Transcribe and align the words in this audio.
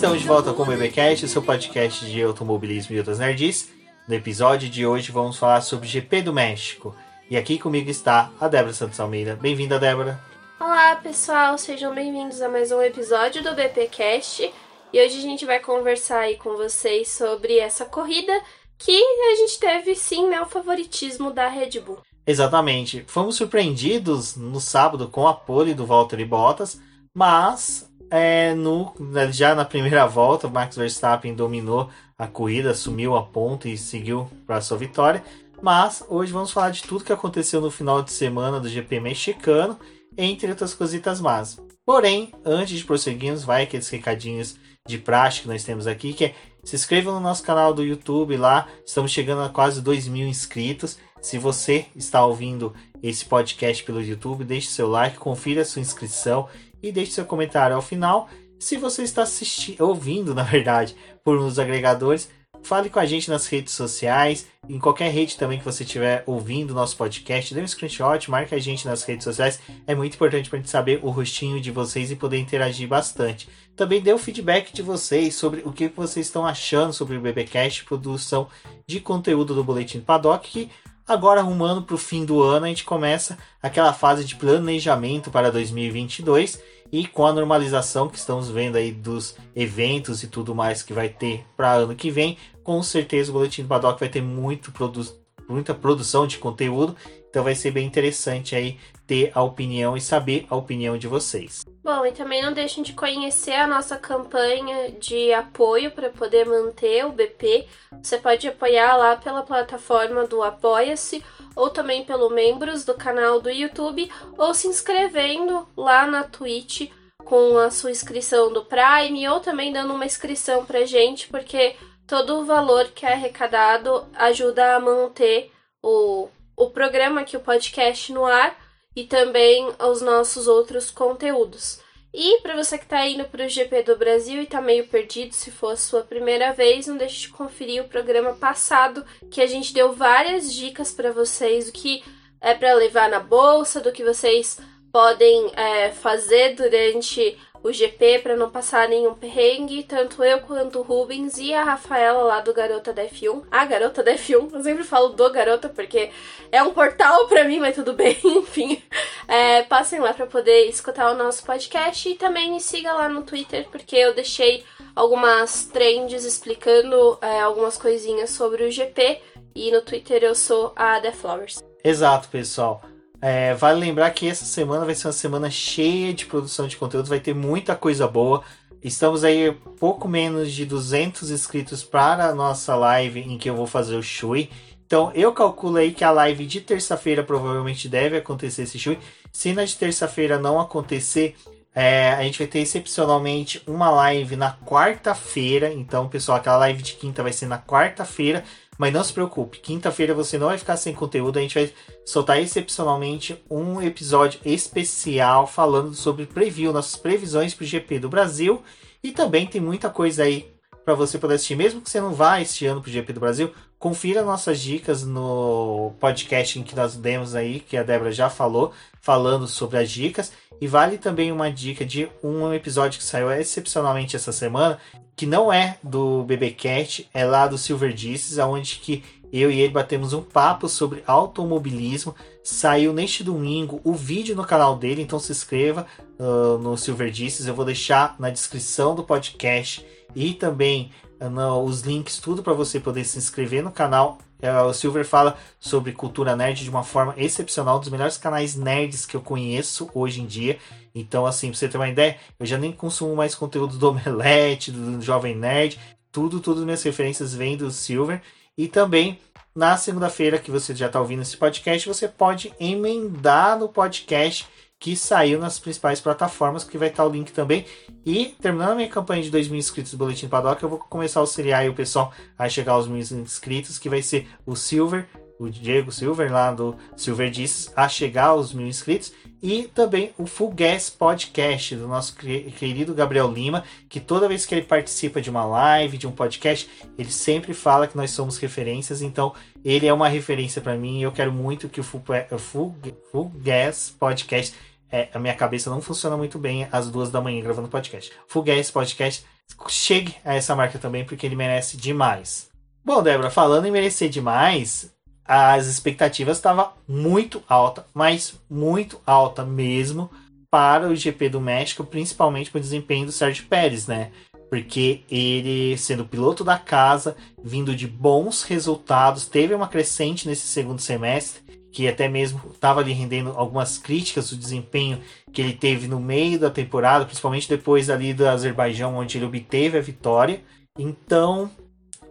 Estamos 0.00 0.22
de 0.22 0.26
volta 0.26 0.54
com 0.54 0.62
o 0.62 0.64
BBcast, 0.64 1.28
seu 1.28 1.42
podcast 1.42 2.06
de 2.06 2.22
automobilismo 2.22 2.96
e 2.96 2.98
outras 2.98 3.18
nerds. 3.18 3.68
No 4.08 4.14
episódio 4.14 4.66
de 4.66 4.86
hoje 4.86 5.12
vamos 5.12 5.36
falar 5.36 5.60
sobre 5.60 5.86
GP 5.86 6.22
do 6.22 6.32
México. 6.32 6.96
E 7.28 7.36
aqui 7.36 7.58
comigo 7.58 7.90
está 7.90 8.30
a 8.40 8.48
Débora 8.48 8.72
Santos 8.72 8.98
Almeida. 8.98 9.36
Bem-vinda, 9.36 9.78
Débora. 9.78 10.18
Olá, 10.58 10.96
pessoal, 10.96 11.58
sejam 11.58 11.94
bem-vindos 11.94 12.40
a 12.40 12.48
mais 12.48 12.72
um 12.72 12.80
episódio 12.80 13.42
do 13.42 13.54
BPcast. 13.54 14.50
E 14.90 15.04
hoje 15.04 15.18
a 15.18 15.20
gente 15.20 15.44
vai 15.44 15.60
conversar 15.60 16.20
aí 16.20 16.38
com 16.38 16.56
vocês 16.56 17.10
sobre 17.10 17.58
essa 17.58 17.84
corrida 17.84 18.32
que 18.78 18.98
a 18.98 19.36
gente 19.36 19.60
teve 19.60 19.94
sim 19.94 20.30
né, 20.30 20.40
o 20.40 20.46
favoritismo 20.46 21.30
da 21.30 21.46
Red 21.46 21.78
Bull. 21.78 21.98
Exatamente. 22.26 23.04
Fomos 23.06 23.36
surpreendidos 23.36 24.34
no 24.34 24.62
sábado 24.62 25.08
com 25.08 25.28
a 25.28 25.34
pole 25.34 25.74
do 25.74 25.84
Valtteri 25.84 26.24
Bottas, 26.24 26.80
mas 27.12 27.89
é, 28.10 28.54
no, 28.54 28.92
já 29.30 29.54
na 29.54 29.64
primeira 29.64 30.06
volta, 30.06 30.48
Max 30.48 30.76
Verstappen 30.76 31.34
dominou 31.34 31.88
a 32.18 32.26
corrida, 32.26 32.72
assumiu 32.72 33.16
a 33.16 33.22
ponta 33.22 33.68
e 33.68 33.78
seguiu 33.78 34.28
para 34.46 34.60
sua 34.60 34.76
vitória. 34.76 35.22
Mas 35.62 36.04
hoje 36.08 36.32
vamos 36.32 36.50
falar 36.50 36.70
de 36.70 36.82
tudo 36.82 37.04
que 37.04 37.12
aconteceu 37.12 37.60
no 37.60 37.70
final 37.70 38.02
de 38.02 38.12
semana 38.12 38.58
do 38.58 38.68
GP 38.68 38.98
mexicano, 38.98 39.78
entre 40.16 40.50
outras 40.50 40.74
cositas 40.74 41.20
más. 41.20 41.60
Porém, 41.86 42.32
antes 42.44 42.78
de 42.78 42.84
prosseguirmos, 42.84 43.44
vai 43.44 43.62
aqueles 43.62 43.88
recadinhos 43.88 44.56
de 44.86 44.98
prática 44.98 45.42
que 45.42 45.48
nós 45.48 45.62
temos 45.62 45.86
aqui, 45.86 46.12
que 46.12 46.26
é 46.26 46.34
se 46.62 46.76
inscreva 46.76 47.10
no 47.10 47.20
nosso 47.20 47.42
canal 47.42 47.72
do 47.72 47.82
YouTube 47.82 48.36
lá, 48.36 48.68
estamos 48.84 49.10
chegando 49.10 49.42
a 49.42 49.48
quase 49.48 49.80
2 49.80 50.08
mil 50.08 50.26
inscritos. 50.26 50.98
Se 51.20 51.38
você 51.38 51.86
está 51.96 52.24
ouvindo 52.24 52.74
esse 53.02 53.24
podcast 53.24 53.82
pelo 53.82 54.02
YouTube, 54.02 54.44
deixe 54.44 54.68
seu 54.68 54.88
like, 54.88 55.16
confira 55.16 55.64
sua 55.64 55.80
inscrição 55.80 56.48
e 56.82 56.92
deixe 56.92 57.12
seu 57.12 57.24
comentário 57.24 57.76
ao 57.76 57.82
final. 57.82 58.28
Se 58.58 58.76
você 58.76 59.02
está 59.02 59.22
assistindo, 59.22 59.80
ouvindo, 59.80 60.34
na 60.34 60.42
verdade, 60.42 60.94
por 61.24 61.38
uns 61.38 61.58
agregadores, 61.58 62.28
fale 62.62 62.90
com 62.90 62.98
a 62.98 63.06
gente 63.06 63.30
nas 63.30 63.46
redes 63.46 63.72
sociais, 63.72 64.46
em 64.68 64.78
qualquer 64.78 65.10
rede 65.10 65.36
também 65.36 65.58
que 65.58 65.64
você 65.64 65.82
estiver 65.82 66.22
ouvindo 66.26 66.70
o 66.70 66.74
nosso 66.74 66.96
podcast, 66.96 67.54
dê 67.54 67.62
um 67.62 67.66
screenshot, 67.66 68.30
marque 68.30 68.54
a 68.54 68.58
gente 68.58 68.86
nas 68.86 69.02
redes 69.02 69.24
sociais. 69.24 69.60
É 69.86 69.94
muito 69.94 70.14
importante 70.14 70.48
para 70.48 70.58
a 70.58 70.60
gente 70.60 70.70
saber 70.70 71.00
o 71.02 71.10
rostinho 71.10 71.60
de 71.60 71.70
vocês 71.70 72.10
e 72.10 72.16
poder 72.16 72.38
interagir 72.38 72.86
bastante. 72.86 73.48
Também 73.74 74.00
dê 74.00 74.12
o 74.12 74.18
feedback 74.18 74.72
de 74.72 74.82
vocês 74.82 75.34
sobre 75.34 75.62
o 75.64 75.72
que 75.72 75.88
vocês 75.88 76.26
estão 76.26 76.46
achando 76.46 76.92
sobre 76.92 77.16
o 77.16 77.20
BBcast, 77.20 77.84
produção 77.84 78.48
de 78.86 79.00
conteúdo 79.00 79.54
do 79.54 79.64
Boletim 79.64 80.00
Paddock, 80.00 80.50
que 80.50 80.70
agora 81.10 81.40
arrumando 81.40 81.82
para 81.82 81.96
o 81.96 81.98
fim 81.98 82.24
do 82.24 82.40
ano 82.40 82.66
a 82.66 82.68
gente 82.68 82.84
começa 82.84 83.36
aquela 83.60 83.92
fase 83.92 84.24
de 84.24 84.36
planejamento 84.36 85.28
para 85.28 85.50
2022 85.50 86.62
e 86.92 87.04
com 87.04 87.26
a 87.26 87.32
normalização 87.32 88.08
que 88.08 88.16
estamos 88.16 88.48
vendo 88.48 88.76
aí 88.76 88.92
dos 88.92 89.34
eventos 89.54 90.22
e 90.22 90.28
tudo 90.28 90.54
mais 90.54 90.84
que 90.84 90.92
vai 90.92 91.08
ter 91.08 91.44
para 91.56 91.72
ano 91.72 91.96
que 91.96 92.12
vem, 92.12 92.38
com 92.62 92.80
certeza 92.80 93.30
o 93.30 93.32
Boletim 93.32 93.62
do 93.62 93.68
Paddock 93.68 93.98
vai 93.98 94.08
ter 94.08 94.22
muito 94.22 94.70
produ 94.70 95.04
muita 95.50 95.74
produção 95.74 96.26
de 96.26 96.38
conteúdo, 96.38 96.96
então 97.28 97.44
vai 97.44 97.54
ser 97.54 97.70
bem 97.70 97.86
interessante 97.86 98.56
aí 98.56 98.78
ter 99.06 99.32
a 99.34 99.42
opinião 99.42 99.96
e 99.96 100.00
saber 100.00 100.46
a 100.48 100.56
opinião 100.56 100.96
de 100.96 101.08
vocês. 101.08 101.64
Bom, 101.82 102.06
e 102.06 102.12
também 102.12 102.42
não 102.42 102.52
deixem 102.52 102.82
de 102.82 102.92
conhecer 102.92 103.54
a 103.54 103.66
nossa 103.66 103.96
campanha 103.96 104.92
de 104.92 105.32
apoio 105.32 105.90
para 105.90 106.10
poder 106.10 106.46
manter 106.46 107.04
o 107.06 107.12
BP. 107.12 107.66
Você 108.02 108.18
pode 108.18 108.46
apoiar 108.46 108.96
lá 108.96 109.16
pela 109.16 109.42
plataforma 109.42 110.26
do 110.26 110.42
Apoia-se 110.42 111.24
ou 111.56 111.70
também 111.70 112.04
pelo 112.04 112.30
membros 112.30 112.84
do 112.84 112.94
canal 112.94 113.40
do 113.40 113.50
YouTube 113.50 114.10
ou 114.38 114.54
se 114.54 114.68
inscrevendo 114.68 115.66
lá 115.76 116.06
na 116.06 116.22
Twitch 116.22 116.90
com 117.24 117.58
a 117.58 117.70
sua 117.70 117.90
inscrição 117.90 118.52
do 118.52 118.64
Prime 118.64 119.28
ou 119.28 119.40
também 119.40 119.72
dando 119.72 119.94
uma 119.94 120.06
inscrição 120.06 120.64
pra 120.64 120.84
gente, 120.84 121.28
porque 121.28 121.76
todo 122.10 122.40
o 122.40 122.44
valor 122.44 122.88
que 122.88 123.06
é 123.06 123.12
arrecadado 123.12 124.04
ajuda 124.14 124.74
a 124.74 124.80
manter 124.80 125.52
o, 125.80 126.28
o 126.56 126.68
programa 126.68 127.20
aqui, 127.20 127.36
o 127.36 127.40
podcast 127.40 128.12
no 128.12 128.26
ar 128.26 128.58
e 128.96 129.04
também 129.04 129.68
os 129.78 130.02
nossos 130.02 130.48
outros 130.48 130.90
conteúdos. 130.90 131.80
E 132.12 132.40
para 132.40 132.56
você 132.56 132.76
que 132.76 132.82
está 132.82 133.06
indo 133.06 133.26
para 133.26 133.46
o 133.46 133.48
GP 133.48 133.84
do 133.84 133.96
Brasil 133.96 134.40
e 134.40 134.42
está 134.42 134.60
meio 134.60 134.88
perdido, 134.88 135.32
se 135.32 135.52
for 135.52 135.74
a 135.74 135.76
sua 135.76 136.02
primeira 136.02 136.52
vez, 136.52 136.88
não 136.88 136.96
deixe 136.96 137.20
de 137.20 137.28
conferir 137.28 137.80
o 137.80 137.88
programa 137.88 138.32
passado, 138.32 139.06
que 139.30 139.40
a 139.40 139.46
gente 139.46 139.72
deu 139.72 139.92
várias 139.92 140.52
dicas 140.52 140.92
para 140.92 141.12
vocês 141.12 141.68
o 141.68 141.72
que 141.72 142.02
é 142.40 142.54
para 142.54 142.74
levar 142.74 143.08
na 143.08 143.20
bolsa, 143.20 143.80
do 143.80 143.92
que 143.92 144.02
vocês 144.02 144.58
podem 144.92 145.52
é, 145.54 145.92
fazer 145.92 146.56
durante 146.56 147.38
o 147.62 147.72
GP 147.72 148.20
para 148.20 148.36
não 148.36 148.50
passar 148.50 148.88
nenhum 148.88 149.14
perrengue, 149.14 149.82
tanto 149.82 150.24
eu 150.24 150.40
quanto 150.40 150.78
o 150.78 150.82
Rubens 150.82 151.38
e 151.38 151.52
a 151.52 151.62
Rafaela 151.62 152.22
lá 152.22 152.40
do 152.40 152.54
Garota 152.54 152.92
da 152.92 153.04
F1. 153.04 153.44
A 153.50 153.64
Garota 153.64 154.02
da 154.02 154.12
F1, 154.14 154.52
eu 154.52 154.62
sempre 154.62 154.84
falo 154.84 155.10
do 155.10 155.30
Garota 155.30 155.68
porque 155.68 156.10
é 156.50 156.62
um 156.62 156.72
portal 156.72 157.28
para 157.28 157.44
mim, 157.44 157.60
mas 157.60 157.74
tudo 157.74 157.92
bem, 157.94 158.18
enfim. 158.24 158.82
É, 159.28 159.62
passem 159.64 160.00
lá 160.00 160.14
para 160.14 160.26
poder 160.26 160.66
escutar 160.66 161.12
o 161.12 161.16
nosso 161.16 161.44
podcast 161.44 162.08
e 162.08 162.14
também 162.14 162.50
me 162.50 162.60
siga 162.60 162.92
lá 162.92 163.08
no 163.08 163.22
Twitter 163.22 163.66
porque 163.70 163.96
eu 163.96 164.14
deixei 164.14 164.64
algumas 164.96 165.66
trends 165.66 166.24
explicando 166.24 167.18
é, 167.20 167.40
algumas 167.40 167.76
coisinhas 167.76 168.30
sobre 168.30 168.64
o 168.64 168.70
GP 168.70 169.20
e 169.54 169.70
no 169.70 169.82
Twitter 169.82 170.22
eu 170.22 170.34
sou 170.34 170.72
a 170.74 170.98
The 171.00 171.12
Flowers. 171.12 171.62
Exato, 171.82 172.28
pessoal. 172.28 172.82
É, 173.20 173.54
vale 173.54 173.78
lembrar 173.78 174.10
que 174.12 174.28
essa 174.28 174.44
semana 174.44 174.84
vai 174.84 174.94
ser 174.94 175.08
uma 175.08 175.12
semana 175.12 175.50
cheia 175.50 176.14
de 176.14 176.24
produção 176.24 176.66
de 176.66 176.76
conteúdo, 176.76 177.08
vai 177.08 177.20
ter 177.20 177.34
muita 177.34 177.76
coisa 177.76 178.08
boa. 178.08 178.42
Estamos 178.82 179.24
aí 179.24 179.52
pouco 179.78 180.08
menos 180.08 180.52
de 180.52 180.64
200 180.64 181.30
inscritos 181.30 181.84
para 181.84 182.26
a 182.26 182.34
nossa 182.34 182.74
live 182.74 183.20
em 183.20 183.36
que 183.36 183.50
eu 183.50 183.54
vou 183.54 183.66
fazer 183.66 183.94
o 183.96 184.02
Shui. 184.02 184.48
Então 184.86 185.12
eu 185.14 185.32
calculo 185.32 185.76
aí 185.76 185.92
que 185.92 186.02
a 186.02 186.10
live 186.10 186.46
de 186.46 186.62
terça-feira 186.62 187.22
provavelmente 187.22 187.88
deve 187.88 188.16
acontecer 188.16 188.62
esse 188.62 188.78
Shui. 188.78 188.98
Se 189.30 189.52
na 189.52 189.64
de 189.64 189.76
terça-feira 189.76 190.38
não 190.38 190.58
acontecer, 190.58 191.36
é, 191.74 192.12
a 192.12 192.22
gente 192.22 192.38
vai 192.38 192.46
ter 192.46 192.60
excepcionalmente 192.60 193.62
uma 193.66 193.90
live 193.90 194.34
na 194.34 194.52
quarta-feira. 194.52 195.72
Então, 195.72 196.08
pessoal, 196.08 196.38
aquela 196.38 196.56
live 196.56 196.82
de 196.82 196.94
quinta 196.94 197.22
vai 197.22 197.32
ser 197.32 197.46
na 197.46 197.58
quarta-feira. 197.58 198.42
Mas 198.80 198.94
não 198.94 199.04
se 199.04 199.12
preocupe, 199.12 199.60
quinta-feira 199.60 200.14
você 200.14 200.38
não 200.38 200.46
vai 200.46 200.56
ficar 200.56 200.74
sem 200.78 200.94
conteúdo. 200.94 201.38
A 201.38 201.42
gente 201.42 201.54
vai 201.54 201.70
soltar 202.02 202.40
excepcionalmente 202.40 203.38
um 203.50 203.78
episódio 203.82 204.40
especial 204.42 205.46
falando 205.46 205.92
sobre 205.92 206.24
preview, 206.24 206.72
nossas 206.72 206.96
previsões 206.96 207.52
para 207.52 207.64
o 207.64 207.66
GP 207.66 207.98
do 207.98 208.08
Brasil. 208.08 208.62
E 209.04 209.12
também 209.12 209.46
tem 209.46 209.60
muita 209.60 209.90
coisa 209.90 210.22
aí 210.22 210.50
para 210.82 210.94
você 210.94 211.18
poder 211.18 211.34
assistir, 211.34 211.56
mesmo 211.56 211.82
que 211.82 211.90
você 211.90 212.00
não 212.00 212.14
vá 212.14 212.40
este 212.40 212.64
ano 212.64 212.80
para 212.80 212.88
o 212.88 212.92
GP 212.92 213.12
do 213.12 213.20
Brasil. 213.20 213.52
Confira 213.78 214.24
nossas 214.24 214.58
dicas 214.58 215.04
no 215.04 215.92
podcast 216.00 216.58
em 216.58 216.62
que 216.62 216.74
nós 216.74 216.96
demos 216.96 217.34
aí, 217.34 217.60
que 217.60 217.76
a 217.76 217.82
Débora 217.82 218.10
já 218.10 218.30
falou, 218.30 218.72
falando 218.98 219.46
sobre 219.46 219.76
as 219.76 219.90
dicas. 219.90 220.32
E 220.60 220.66
vale 220.66 220.98
também 220.98 221.32
uma 221.32 221.50
dica 221.50 221.84
de 221.84 222.08
um 222.22 222.52
episódio 222.52 222.98
que 222.98 223.04
saiu 223.04 223.30
excepcionalmente 223.32 224.14
essa 224.14 224.30
semana, 224.30 224.78
que 225.16 225.24
não 225.24 225.52
é 225.52 225.78
do 225.82 226.22
BBCat, 226.24 227.08
é 227.14 227.24
lá 227.24 227.46
do 227.46 227.56
Silver 227.56 227.92
Discs, 227.92 228.36
onde 228.38 228.76
que 228.76 229.02
eu 229.32 229.50
e 229.50 229.60
ele 229.60 229.72
batemos 229.72 230.12
um 230.12 230.22
papo 230.22 230.68
sobre 230.68 231.02
automobilismo. 231.06 232.14
Saiu 232.42 232.92
neste 232.92 233.22
domingo 233.22 233.80
o 233.84 233.94
vídeo 233.94 234.34
no 234.34 234.44
canal 234.44 234.76
dele, 234.76 235.02
então 235.02 235.18
se 235.18 235.32
inscreva 235.32 235.86
uh, 236.18 236.58
no 236.58 236.76
Silver 236.76 237.10
Discs. 237.10 237.46
Eu 237.46 237.54
vou 237.54 237.64
deixar 237.64 238.16
na 238.18 238.28
descrição 238.28 238.94
do 238.94 239.04
podcast 239.04 239.86
e 240.14 240.34
também 240.34 240.90
uh, 241.20 241.30
no, 241.30 241.62
os 241.62 241.82
links, 241.82 242.18
tudo 242.18 242.42
para 242.42 242.52
você 242.52 242.80
poder 242.80 243.04
se 243.04 243.18
inscrever 243.18 243.62
no 243.62 243.70
canal. 243.70 244.18
Uh, 244.42 244.66
o 244.66 244.72
Silver 244.72 245.04
fala 245.04 245.36
sobre 245.58 245.92
cultura 245.92 246.34
nerd 246.34 246.64
de 246.64 246.70
uma 246.70 246.82
forma 246.82 247.14
excepcional, 247.16 247.76
um 247.76 247.80
dos 247.80 247.90
melhores 247.90 248.16
canais 248.16 248.56
nerds 248.56 249.04
que 249.04 249.16
eu 249.16 249.20
conheço 249.20 249.90
hoje 249.94 250.20
em 250.20 250.26
dia. 250.26 250.58
Então, 250.94 251.26
assim, 251.26 251.48
pra 251.48 251.58
você 251.58 251.68
ter 251.68 251.76
uma 251.76 251.88
ideia, 251.88 252.16
eu 252.38 252.46
já 252.46 252.56
nem 252.56 252.72
consumo 252.72 253.14
mais 253.14 253.34
conteúdo 253.34 253.76
do 253.76 253.88
Omelete, 253.90 254.72
do 254.72 255.00
Jovem 255.02 255.36
Nerd. 255.36 255.78
Tudo, 256.10 256.40
tudo 256.40 256.64
minhas 256.64 256.82
referências 256.82 257.34
vêm 257.34 257.56
do 257.56 257.70
Silver. 257.70 258.22
E 258.56 258.66
também, 258.66 259.18
na 259.54 259.76
segunda-feira 259.76 260.38
que 260.38 260.50
você 260.50 260.74
já 260.74 260.86
está 260.86 261.00
ouvindo 261.00 261.22
esse 261.22 261.36
podcast, 261.36 261.86
você 261.86 262.08
pode 262.08 262.52
emendar 262.58 263.58
no 263.58 263.68
podcast 263.68 264.46
que 264.80 264.96
saiu 264.96 265.38
nas 265.38 265.58
principais 265.58 266.00
plataformas, 266.00 266.64
que 266.64 266.78
vai 266.78 266.88
estar 266.88 267.04
o 267.04 267.10
link 267.10 267.30
também. 267.32 267.66
E 268.04 268.34
terminando 268.40 268.70
a 268.70 268.74
minha 268.74 268.88
campanha 268.88 269.22
de 269.22 269.30
2 269.30 269.48
mil 269.48 269.58
inscritos 269.58 269.92
do 269.92 269.98
Boletim 269.98 270.26
Paddock, 270.26 270.62
eu 270.62 270.70
vou 270.70 270.78
começar 270.78 271.20
a 271.20 271.22
auxiliar 271.22 271.68
o 271.68 271.74
pessoal 271.74 272.12
a 272.38 272.48
chegar 272.48 272.72
aos 272.72 272.88
mil 272.88 272.98
inscritos, 272.98 273.78
que 273.78 273.90
vai 273.90 274.00
ser 274.00 274.26
o 274.46 274.56
Silver, 274.56 275.06
o 275.38 275.50
Diego 275.50 275.92
Silver 275.92 276.32
lá 276.32 276.50
do 276.50 276.76
Silver 276.96 277.30
Discs, 277.30 277.70
a 277.76 277.88
chegar 277.88 278.28
aos 278.28 278.54
mil 278.54 278.66
inscritos 278.66 279.12
e 279.42 279.64
também 279.74 280.12
o 280.18 280.26
Full 280.26 280.50
Gas 280.50 280.90
Podcast 280.90 281.76
do 281.76 281.88
nosso 281.88 282.14
querido 282.14 282.94
Gabriel 282.94 283.30
Lima, 283.30 283.64
que 283.88 284.00
toda 284.00 284.28
vez 284.28 284.44
que 284.44 284.54
ele 284.54 284.66
participa 284.66 285.20
de 285.20 285.30
uma 285.30 285.44
live, 285.44 285.96
de 285.96 286.06
um 286.06 286.12
podcast, 286.12 286.68
ele 286.98 287.10
sempre 287.10 287.54
fala 287.54 287.86
que 287.86 287.96
nós 287.96 288.10
somos 288.10 288.36
referências, 288.36 289.00
então 289.00 289.34
ele 289.64 289.86
é 289.86 289.92
uma 289.92 290.08
referência 290.08 290.60
para 290.60 290.76
mim 290.76 290.98
e 291.00 291.02
eu 291.02 291.12
quero 291.12 291.32
muito 291.32 291.68
que 291.68 291.80
o 291.80 291.84
Full, 291.84 292.02
Full, 292.38 292.76
Full 293.10 293.32
Gas 293.36 293.94
Podcast, 293.98 294.54
é, 294.90 295.08
a 295.14 295.18
minha 295.18 295.34
cabeça 295.34 295.70
não 295.70 295.80
funciona 295.80 296.16
muito 296.16 296.38
bem 296.38 296.66
às 296.72 296.90
duas 296.90 297.10
da 297.10 297.20
manhã 297.20 297.42
gravando 297.42 297.68
podcast. 297.68 298.12
Full 298.26 298.42
Gas 298.42 298.70
Podcast 298.70 299.24
chegue 299.68 300.14
a 300.24 300.34
essa 300.34 300.54
marca 300.54 300.78
também, 300.78 301.04
porque 301.04 301.26
ele 301.26 301.36
merece 301.36 301.76
demais. 301.76 302.48
Bom, 302.84 303.02
Débora, 303.02 303.30
falando 303.30 303.66
em 303.66 303.70
merecer 303.70 304.08
demais, 304.08 304.92
as 305.24 305.66
expectativas 305.66 306.38
estavam 306.38 306.72
muito 306.88 307.42
alta, 307.48 307.86
mas 307.94 308.34
muito 308.48 309.00
alta 309.06 309.44
mesmo 309.44 310.10
para 310.50 310.88
o 310.88 310.96
GP 310.96 311.28
do 311.28 311.40
México, 311.40 311.84
principalmente 311.84 312.50
para 312.50 312.58
o 312.58 312.62
desempenho 312.62 313.06
do 313.06 313.12
Sérgio 313.12 313.46
Pérez, 313.46 313.86
né? 313.86 314.10
Porque 314.48 315.02
ele, 315.08 315.78
sendo 315.78 316.04
piloto 316.04 316.42
da 316.42 316.58
casa, 316.58 317.16
vindo 317.42 317.76
de 317.76 317.86
bons 317.86 318.42
resultados, 318.42 319.26
teve 319.26 319.54
uma 319.54 319.68
crescente 319.68 320.26
nesse 320.26 320.48
segundo 320.48 320.80
semestre, 320.80 321.42
que 321.72 321.88
até 321.88 322.08
mesmo 322.08 322.40
estava 322.52 322.80
ali 322.80 322.92
rendendo 322.92 323.32
algumas 323.36 323.78
críticas 323.78 324.30
do 324.30 324.36
desempenho 324.36 325.00
que 325.32 325.40
ele 325.40 325.52
teve 325.52 325.86
no 325.86 326.00
meio 326.00 326.38
da 326.38 326.50
temporada, 326.50 327.04
principalmente 327.04 327.48
depois 327.48 327.88
ali 327.88 328.12
do 328.12 328.26
Azerbaijão, 328.26 328.96
onde 328.96 329.18
ele 329.18 329.24
obteve 329.24 329.78
a 329.78 329.82
vitória. 329.82 330.42
Então, 330.78 331.50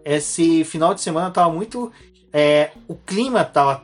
esse 0.05 0.63
final 0.63 0.93
de 0.93 1.01
semana 1.01 1.27
estava 1.27 1.51
muito. 1.51 1.91
É, 2.31 2.71
o 2.87 2.95
clima 2.95 3.41
estava, 3.41 3.83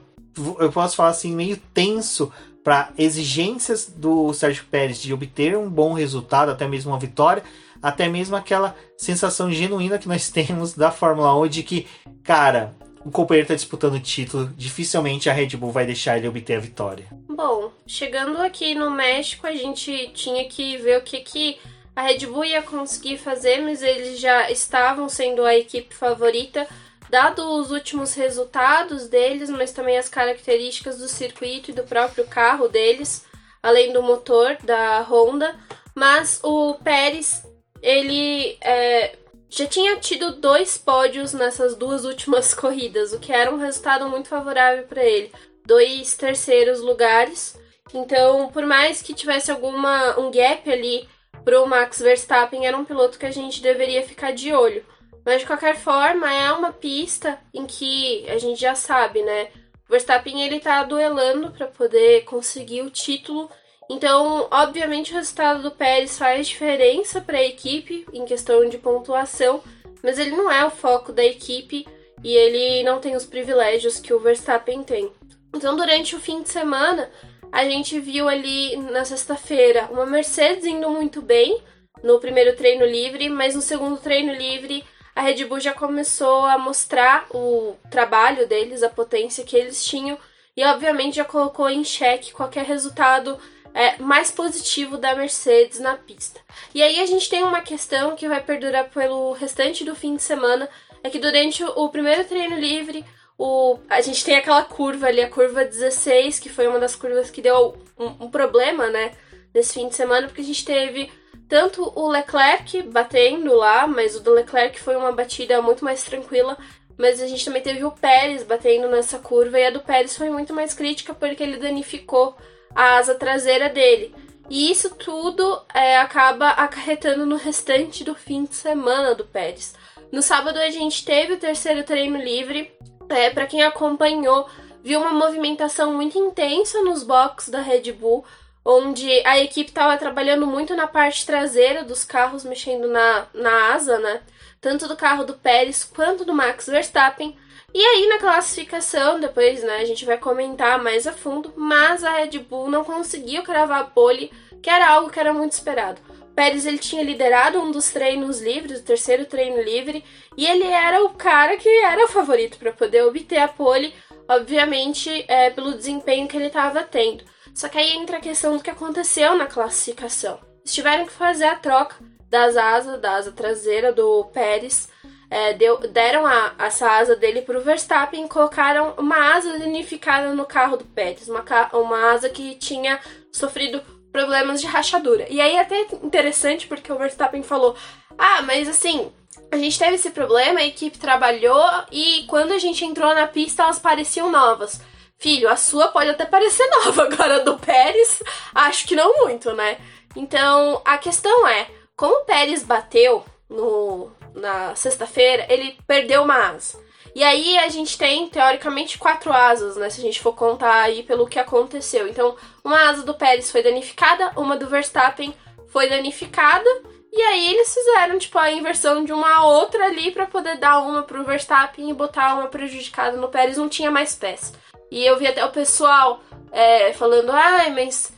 eu 0.59 0.71
posso 0.71 0.95
falar 0.95 1.09
assim, 1.09 1.35
meio 1.35 1.57
tenso 1.73 2.31
para 2.63 2.91
exigências 2.97 3.93
do 3.95 4.33
Sérgio 4.33 4.65
Pérez 4.71 4.99
de 4.99 5.13
obter 5.13 5.55
um 5.55 5.69
bom 5.69 5.93
resultado, 5.93 6.49
até 6.49 6.67
mesmo 6.67 6.91
uma 6.91 6.99
vitória, 6.99 7.43
até 7.81 8.07
mesmo 8.07 8.35
aquela 8.35 8.75
sensação 8.97 9.51
genuína 9.51 9.99
que 9.99 10.07
nós 10.07 10.29
temos 10.31 10.73
da 10.73 10.89
Fórmula 10.89 11.37
1 11.39 11.47
de 11.47 11.63
que, 11.63 11.87
cara, 12.23 12.73
o 13.05 13.11
companheiro 13.11 13.45
está 13.45 13.53
disputando 13.53 13.93
o 13.93 13.99
título, 13.99 14.47
dificilmente 14.57 15.29
a 15.29 15.33
Red 15.33 15.49
Bull 15.49 15.71
vai 15.71 15.85
deixar 15.85 16.17
ele 16.17 16.27
obter 16.27 16.57
a 16.57 16.59
vitória. 16.59 17.05
Bom, 17.29 17.71
chegando 17.85 18.41
aqui 18.41 18.73
no 18.73 18.89
México, 18.89 19.45
a 19.45 19.53
gente 19.53 20.09
tinha 20.15 20.43
que 20.49 20.77
ver 20.77 20.97
o 20.97 21.03
que, 21.03 21.19
que 21.19 21.59
a 21.95 22.01
Red 22.01 22.25
Bull 22.25 22.43
ia 22.43 22.63
conseguir 22.63 23.19
fazer, 23.19 23.61
mas 23.61 23.83
eles 23.83 24.19
já 24.19 24.49
estavam 24.49 25.07
sendo 25.07 25.45
a 25.45 25.55
equipe 25.55 25.93
favorita, 25.93 26.67
dado 27.07 27.47
os 27.59 27.69
últimos 27.69 28.15
resultados 28.15 29.07
deles, 29.07 29.51
mas 29.51 29.71
também 29.71 29.99
as 29.99 30.09
características 30.09 30.97
do 30.97 31.07
circuito 31.07 31.69
e 31.69 31.75
do 31.75 31.83
próprio 31.83 32.25
carro 32.25 32.67
deles, 32.67 33.23
além 33.61 33.93
do 33.93 34.01
motor 34.01 34.57
da 34.63 35.01
Honda. 35.01 35.55
Mas 35.93 36.39
o 36.43 36.73
Pérez, 36.83 37.43
ele 37.83 38.57
é, 38.61 39.15
já 39.55 39.65
tinha 39.65 39.95
tido 39.95 40.33
dois 40.33 40.77
pódios 40.77 41.31
nessas 41.31 41.75
duas 41.75 42.03
últimas 42.03 42.53
corridas, 42.55 43.13
o 43.13 43.19
que 43.19 43.31
era 43.31 43.49
um 43.49 43.57
resultado 43.57 44.09
muito 44.09 44.27
favorável 44.27 44.83
para 44.83 45.03
ele. 45.03 45.31
Dois 45.65 46.15
terceiros 46.15 46.81
lugares. 46.81 47.57
Então, 47.93 48.49
por 48.49 48.65
mais 48.65 49.01
que 49.01 49.13
tivesse 49.13 49.49
alguma 49.49 50.19
um 50.19 50.29
gap 50.29 50.69
ali 50.69 51.07
pro 51.45 51.65
Max 51.65 51.99
Verstappen, 51.99 52.67
era 52.67 52.75
um 52.75 52.83
piloto 52.83 53.17
que 53.17 53.25
a 53.25 53.31
gente 53.31 53.61
deveria 53.61 54.03
ficar 54.03 54.31
de 54.33 54.53
olho. 54.53 54.85
Mas 55.25 55.41
de 55.41 55.47
qualquer 55.47 55.77
forma, 55.77 56.31
é 56.31 56.51
uma 56.51 56.73
pista 56.73 57.39
em 57.53 57.65
que 57.65 58.27
a 58.29 58.37
gente 58.37 58.59
já 58.59 58.75
sabe, 58.75 59.23
né? 59.23 59.47
O 59.87 59.91
Verstappen 59.91 60.41
ele 60.41 60.59
tá 60.59 60.83
duelando 60.83 61.51
para 61.51 61.67
poder 61.67 62.25
conseguir 62.25 62.81
o 62.81 62.91
título 62.91 63.49
então, 63.89 64.47
obviamente, 64.51 65.11
o 65.11 65.15
resultado 65.15 65.61
do 65.61 65.71
Pérez 65.71 66.17
faz 66.17 66.47
diferença 66.47 67.21
para 67.21 67.37
a 67.37 67.43
equipe 67.43 68.05
em 68.11 68.25
questão 68.25 68.67
de 68.67 68.77
pontuação, 68.77 69.63
mas 70.01 70.17
ele 70.17 70.31
não 70.31 70.51
é 70.51 70.65
o 70.65 70.71
foco 70.71 71.11
da 71.11 71.23
equipe 71.23 71.87
e 72.23 72.33
ele 72.33 72.83
não 72.83 72.99
tem 72.99 73.15
os 73.15 73.25
privilégios 73.25 73.99
que 73.99 74.13
o 74.13 74.19
Verstappen 74.19 74.83
tem. 74.83 75.11
Então, 75.53 75.75
durante 75.75 76.15
o 76.15 76.19
fim 76.19 76.41
de 76.41 76.49
semana, 76.49 77.09
a 77.51 77.63
gente 77.63 77.99
viu 77.99 78.27
ali 78.27 78.75
na 78.77 79.05
sexta-feira 79.05 79.87
uma 79.91 80.05
Mercedes 80.05 80.65
indo 80.65 80.89
muito 80.89 81.21
bem 81.21 81.61
no 82.03 82.19
primeiro 82.19 82.55
treino 82.55 82.85
livre, 82.85 83.29
mas 83.29 83.55
no 83.55 83.61
segundo 83.61 83.97
treino 83.97 84.33
livre 84.33 84.83
a 85.15 85.21
Red 85.21 85.45
Bull 85.45 85.61
já 85.61 85.73
começou 85.73 86.45
a 86.45 86.57
mostrar 86.57 87.25
o 87.31 87.75
trabalho 87.89 88.45
deles, 88.45 88.83
a 88.83 88.89
potência 88.89 89.45
que 89.45 89.55
eles 89.55 89.83
tinham 89.85 90.17
e 90.57 90.63
obviamente 90.65 91.15
já 91.15 91.23
colocou 91.23 91.69
em 91.69 91.83
xeque 91.83 92.33
qualquer 92.33 92.65
resultado 92.65 93.39
é, 93.75 94.01
mais 94.01 94.31
positivo 94.31 94.97
da 94.97 95.13
Mercedes 95.13 95.81
na 95.81 95.95
pista. 95.97 96.39
E 96.73 96.81
aí 96.81 97.01
a 97.01 97.05
gente 97.05 97.29
tem 97.29 97.43
uma 97.43 97.59
questão 97.59 98.15
que 98.15 98.25
vai 98.25 98.41
perdurar 98.41 98.89
pelo 98.89 99.33
restante 99.33 99.83
do 99.83 99.93
fim 99.93 100.15
de 100.15 100.23
semana, 100.23 100.69
é 101.03 101.09
que 101.09 101.19
durante 101.19 101.61
o 101.61 101.89
primeiro 101.89 102.23
treino 102.23 102.57
livre, 102.57 103.03
o, 103.37 103.77
a 103.89 103.99
gente 103.99 104.23
tem 104.23 104.37
aquela 104.37 104.63
curva 104.63 105.07
ali, 105.07 105.21
a 105.21 105.29
curva 105.29 105.65
16, 105.65 106.39
que 106.39 106.47
foi 106.47 106.67
uma 106.67 106.79
das 106.79 106.95
curvas 106.95 107.29
que 107.29 107.41
deu 107.41 107.77
um, 107.99 108.25
um 108.25 108.31
problema, 108.31 108.87
né, 108.87 109.11
nesse 109.53 109.73
fim 109.73 109.89
de 109.89 109.95
semana, 109.95 110.27
porque 110.27 110.41
a 110.41 110.45
gente 110.45 110.63
teve 110.63 111.11
tanto 111.49 111.91
o 111.99 112.07
Leclerc 112.07 112.81
batendo 112.83 113.53
lá, 113.53 113.85
mas 113.85 114.15
o 114.15 114.21
do 114.21 114.31
Leclerc 114.31 114.79
foi 114.79 114.95
uma 114.95 115.11
batida 115.11 115.61
muito 115.61 115.83
mais 115.83 116.01
tranquila, 116.01 116.57
mas 116.97 117.21
a 117.21 117.27
gente 117.27 117.43
também 117.43 117.61
teve 117.61 117.83
o 117.83 117.91
Pérez 117.91 118.41
batendo 118.41 118.87
nessa 118.87 119.19
curva, 119.19 119.59
e 119.59 119.65
a 119.65 119.69
do 119.69 119.81
Pérez 119.81 120.15
foi 120.17 120.29
muito 120.29 120.53
mais 120.53 120.73
crítica 120.73 121.13
porque 121.13 121.43
ele 121.43 121.57
danificou 121.57 122.37
a 122.75 122.97
asa 122.97 123.15
traseira 123.15 123.69
dele. 123.69 124.13
E 124.49 124.69
isso 124.69 124.91
tudo 124.91 125.61
é, 125.73 125.97
acaba 125.97 126.49
acarretando 126.49 127.25
no 127.25 127.35
restante 127.35 128.03
do 128.03 128.13
fim 128.13 128.43
de 128.43 128.53
semana 128.53 129.15
do 129.15 129.25
Pérez. 129.25 129.73
No 130.11 130.21
sábado 130.21 130.59
a 130.59 130.69
gente 130.69 131.03
teve 131.03 131.33
o 131.33 131.39
terceiro 131.39 131.83
treino 131.83 132.17
livre. 132.17 132.71
É, 133.09 133.29
para 133.29 133.47
quem 133.47 133.63
acompanhou, 133.63 134.47
viu 134.83 134.99
uma 134.99 135.11
movimentação 135.11 135.93
muito 135.93 136.17
intensa 136.17 136.81
nos 136.83 137.01
boxes 137.01 137.49
da 137.49 137.61
Red 137.61 137.91
Bull, 137.93 138.23
onde 138.63 139.09
a 139.25 139.39
equipe 139.39 139.69
estava 139.69 139.97
trabalhando 139.97 140.45
muito 140.45 140.75
na 140.75 140.87
parte 140.87 141.25
traseira 141.25 141.83
dos 141.83 142.03
carros, 142.03 142.43
mexendo 142.43 142.87
na, 142.87 143.25
na 143.33 143.73
asa, 143.73 143.99
né? 143.99 144.21
Tanto 144.61 144.87
do 144.87 144.95
carro 144.95 145.23
do 145.23 145.33
Pérez 145.33 145.83
quanto 145.83 146.25
do 146.25 146.33
Max 146.33 146.67
Verstappen. 146.67 147.37
E 147.77 147.85
aí 147.85 148.07
na 148.07 148.17
classificação, 148.17 149.19
depois 149.19 149.61
né, 149.61 149.79
a 149.79 149.83
gente 149.83 150.05
vai 150.05 150.17
comentar 150.17 150.81
mais 150.81 151.05
a 151.05 151.11
fundo, 151.11 151.51
mas 151.57 152.05
a 152.05 152.11
Red 152.13 152.39
Bull 152.39 152.69
não 152.69 152.85
conseguiu 152.85 153.43
cravar 153.43 153.81
a 153.81 153.83
pole, 153.83 154.31
que 154.63 154.69
era 154.69 154.87
algo 154.87 155.09
que 155.09 155.19
era 155.19 155.33
muito 155.33 155.51
esperado. 155.51 155.99
Pérez 156.33 156.65
ele 156.65 156.77
tinha 156.77 157.03
liderado 157.03 157.59
um 157.59 157.71
dos 157.71 157.91
treinos 157.91 158.39
livres, 158.39 158.79
o 158.79 158.85
terceiro 158.85 159.25
treino 159.25 159.61
livre, 159.61 160.05
e 160.37 160.47
ele 160.47 160.63
era 160.63 161.03
o 161.03 161.09
cara 161.15 161.57
que 161.57 161.67
era 161.67 162.05
o 162.05 162.07
favorito 162.07 162.57
para 162.57 162.71
poder 162.71 163.03
obter 163.03 163.39
a 163.39 163.47
pole, 163.49 163.93
obviamente 164.25 165.25
é, 165.27 165.49
pelo 165.49 165.73
desempenho 165.73 166.29
que 166.29 166.37
ele 166.37 166.47
estava 166.47 166.81
tendo. 166.81 167.25
Só 167.53 167.67
que 167.67 167.77
aí 167.77 167.91
entra 167.91 168.19
a 168.19 168.21
questão 168.21 168.55
do 168.55 168.63
que 168.63 168.69
aconteceu 168.69 169.35
na 169.35 169.47
classificação. 169.47 170.39
Eles 170.61 170.73
tiveram 170.73 171.05
que 171.05 171.11
fazer 171.11 171.43
a 171.43 171.55
troca 171.55 171.97
das 172.29 172.55
asas, 172.55 173.01
da 173.01 173.17
asa 173.17 173.33
traseira 173.33 173.91
do 173.91 174.23
Pérez 174.33 174.87
é, 175.35 175.51
deu, 175.51 175.77
deram 175.79 176.25
a, 176.25 176.53
essa 176.59 176.89
asa 176.89 177.13
dele 177.13 177.41
para 177.41 177.57
o 177.57 177.61
Verstappen 177.61 178.23
e 178.23 178.29
colocaram 178.29 178.93
uma 178.97 179.35
asa 179.35 179.49
unificada 179.49 180.33
no 180.33 180.45
carro 180.45 180.77
do 180.77 180.85
Pérez, 180.85 181.27
uma, 181.27 181.43
uma 181.73 182.11
asa 182.13 182.29
que 182.29 182.55
tinha 182.55 183.01
sofrido 183.33 183.81
problemas 184.13 184.61
de 184.61 184.67
rachadura. 184.67 185.27
E 185.29 185.41
aí 185.41 185.57
é 185.57 185.59
até 185.59 185.87
interessante 186.01 186.67
porque 186.67 186.89
o 186.89 186.97
Verstappen 186.97 187.43
falou: 187.43 187.75
Ah, 188.17 188.43
mas 188.43 188.69
assim, 188.69 189.11
a 189.51 189.57
gente 189.57 189.77
teve 189.77 189.95
esse 189.95 190.09
problema, 190.09 190.61
a 190.61 190.65
equipe 190.65 190.97
trabalhou 190.97 191.69
e 191.91 192.23
quando 192.29 192.53
a 192.53 192.57
gente 192.57 192.85
entrou 192.85 193.13
na 193.13 193.27
pista 193.27 193.63
elas 193.63 193.77
pareciam 193.77 194.31
novas. 194.31 194.79
Filho, 195.17 195.49
a 195.49 195.57
sua 195.57 195.89
pode 195.89 196.11
até 196.11 196.23
parecer 196.23 196.65
nova, 196.85 197.03
agora 197.03 197.43
do 197.43 197.59
Pérez, 197.59 198.23
acho 198.53 198.87
que 198.87 198.95
não 198.95 199.25
muito, 199.25 199.51
né? 199.51 199.79
Então 200.15 200.81
a 200.85 200.97
questão 200.97 201.45
é: 201.45 201.67
como 201.93 202.21
o 202.21 202.23
Pérez 202.23 202.63
bateu 202.63 203.25
no, 203.49 204.11
na 204.35 204.75
sexta-feira, 204.75 205.45
ele 205.49 205.77
perdeu 205.87 206.23
uma 206.23 206.51
asa. 206.51 206.83
E 207.15 207.23
aí 207.23 207.57
a 207.59 207.69
gente 207.69 207.97
tem, 207.97 208.27
teoricamente, 208.27 208.97
quatro 208.97 209.31
asas, 209.31 209.77
né? 209.77 209.89
Se 209.89 210.01
a 210.01 210.03
gente 210.03 210.19
for 210.19 210.33
contar 210.33 210.81
aí 210.81 211.01
pelo 211.01 211.25
que 211.25 211.39
aconteceu. 211.39 212.07
Então, 212.09 212.35
uma 212.61 212.89
asa 212.89 213.03
do 213.03 213.13
Pérez 213.13 213.49
foi 213.49 213.63
danificada, 213.63 214.33
uma 214.35 214.57
do 214.57 214.67
Verstappen 214.67 215.33
foi 215.69 215.87
danificada. 215.89 216.69
E 217.13 217.21
aí 217.21 217.53
eles 217.53 217.73
fizeram, 217.73 218.19
tipo, 218.19 218.37
a 218.37 218.51
inversão 218.51 219.05
de 219.05 219.13
uma 219.13 219.45
outra 219.45 219.85
ali 219.85 220.11
para 220.11 220.25
poder 220.25 220.57
dar 220.57 220.79
uma 220.79 221.03
pro 221.03 221.23
Verstappen 221.23 221.89
e 221.89 221.93
botar 221.93 222.33
uma 222.33 222.47
prejudicada 222.47 223.15
no 223.15 223.29
Pérez. 223.29 223.55
Não 223.55 223.69
tinha 223.69 223.89
mais 223.89 224.13
peça. 224.13 224.51
E 224.91 225.05
eu 225.05 225.17
vi 225.17 225.25
até 225.25 225.43
o 225.45 225.51
pessoal 225.51 226.19
é, 226.51 226.91
falando, 226.91 227.31
ai, 227.31 227.71
mas 227.71 228.11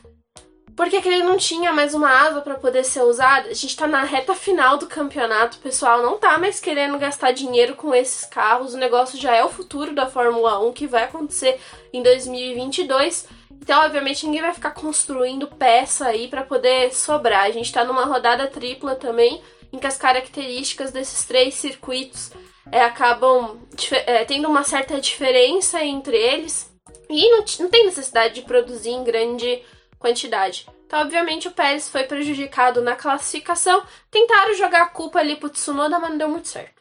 por 0.78 0.88
que, 0.88 1.02
que 1.02 1.08
ele 1.08 1.24
não 1.24 1.36
tinha 1.36 1.72
mais 1.72 1.92
uma 1.92 2.08
asa 2.08 2.40
para 2.40 2.54
poder 2.54 2.84
ser 2.84 3.02
usada? 3.02 3.48
A 3.48 3.52
gente 3.52 3.76
tá 3.76 3.88
na 3.88 4.04
reta 4.04 4.32
final 4.32 4.78
do 4.78 4.86
campeonato, 4.86 5.56
o 5.56 5.60
pessoal 5.60 6.00
não 6.00 6.16
tá 6.16 6.38
mais 6.38 6.60
querendo 6.60 6.96
gastar 6.96 7.32
dinheiro 7.32 7.74
com 7.74 7.92
esses 7.92 8.24
carros. 8.24 8.74
O 8.74 8.78
negócio 8.78 9.18
já 9.18 9.34
é 9.34 9.42
o 9.42 9.48
futuro 9.48 9.92
da 9.92 10.06
Fórmula 10.06 10.60
1 10.60 10.72
que 10.72 10.86
vai 10.86 11.02
acontecer 11.02 11.58
em 11.92 12.00
2022. 12.00 13.26
Então, 13.60 13.84
obviamente, 13.84 14.24
ninguém 14.24 14.40
vai 14.40 14.54
ficar 14.54 14.70
construindo 14.70 15.48
peça 15.48 16.06
aí 16.06 16.28
para 16.28 16.44
poder 16.44 16.94
sobrar. 16.94 17.46
A 17.46 17.50
gente 17.50 17.72
tá 17.72 17.82
numa 17.82 18.04
rodada 18.04 18.46
tripla 18.46 18.94
também, 18.94 19.42
em 19.72 19.78
que 19.78 19.86
as 19.86 19.98
características 19.98 20.92
desses 20.92 21.24
três 21.24 21.54
circuitos 21.54 22.30
é, 22.70 22.84
acabam 22.84 23.58
é, 24.06 24.24
tendo 24.24 24.46
uma 24.46 24.62
certa 24.62 25.00
diferença 25.00 25.82
entre 25.82 26.16
eles. 26.16 26.72
E 27.10 27.28
não, 27.32 27.44
não 27.58 27.68
tem 27.68 27.84
necessidade 27.84 28.34
de 28.34 28.42
produzir 28.42 28.90
em 28.90 29.02
grande 29.02 29.60
quantidade. 29.98 30.66
Então, 30.86 31.00
obviamente, 31.00 31.48
o 31.48 31.50
Pérez 31.50 31.88
foi 31.88 32.04
prejudicado 32.04 32.80
na 32.80 32.96
classificação. 32.96 33.82
Tentaram 34.10 34.54
jogar 34.54 34.82
a 34.82 34.86
culpa 34.86 35.18
ali 35.18 35.36
pro 35.36 35.50
Tsunoda, 35.50 35.98
mas 35.98 36.10
não 36.10 36.18
deu 36.18 36.28
muito 36.28 36.48
certo. 36.48 36.78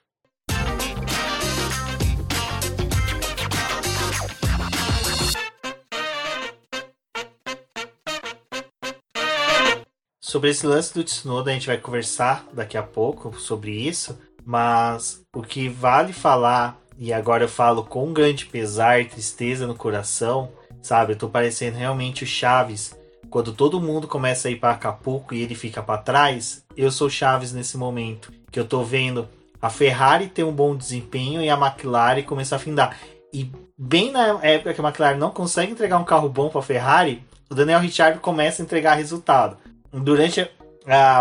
Sobre 10.22 10.50
esse 10.50 10.68
lance 10.68 10.94
do 10.94 11.04
Tsunoda, 11.06 11.52
a 11.52 11.54
gente 11.54 11.68
vai 11.68 11.78
conversar 11.78 12.46
daqui 12.52 12.78
a 12.78 12.84
pouco 12.84 13.40
sobre 13.40 13.72
isso, 13.72 14.22
mas 14.46 15.24
o 15.34 15.42
que 15.42 15.70
vale 15.70 16.12
falar, 16.12 16.78
e 16.98 17.14
agora 17.14 17.46
eu 17.46 17.50
falo 17.50 17.84
com 17.84 18.12
grande 18.12 18.46
pesar 18.46 19.00
e 19.00 19.06
tristeza 19.06 19.66
no 19.66 19.74
coração, 19.74 20.52
sabe? 20.82 21.14
Eu 21.14 21.18
tô 21.18 21.30
parecendo 21.30 21.78
realmente 21.78 22.26
o 22.26 22.28
Chaves. 22.28 22.94
Quando 23.30 23.54
todo 23.54 23.82
mundo 23.82 24.08
começa 24.08 24.48
a 24.48 24.52
ir 24.52 24.56
para 24.56 24.72
Acapulco 24.72 25.34
e 25.34 25.42
ele 25.42 25.54
fica 25.54 25.84
para 25.84 26.02
trás, 26.02 26.66
eu 26.76 26.90
sou 26.90 27.10
Chaves 27.10 27.52
nesse 27.52 27.78
momento. 27.78 28.32
Que 28.52 28.60
eu 28.60 28.66
tô 28.66 28.84
vendo 28.84 29.28
a 29.62 29.70
Ferrari 29.70 30.28
ter 30.28 30.44
um 30.44 30.52
bom 30.52 30.76
desempenho 30.76 31.42
e 31.42 31.50
a 31.50 31.58
McLaren 31.58 32.24
começar 32.24 32.56
a 32.56 32.60
findar. 32.60 32.98
E 33.34 33.52
bem 33.78 34.12
na 34.12 34.40
época 34.42 34.74
que 34.74 34.82
a 34.82 34.84
McLaren 34.84 35.18
não 35.18 35.32
consegue 35.32 35.72
entregar 35.72 35.98
um 35.98 36.06
carro 36.06 36.30
bom 36.30 36.50
para 36.50 36.60
a 36.60 36.64
Ferrari, 36.64 37.24
o 37.50 37.56
Daniel 37.56 37.80
Ricciardo 37.80 38.20
começa 38.20 38.62
a 38.62 38.66
entregar 38.66 38.96
resultado. 38.96 39.58
Durante 39.92 40.50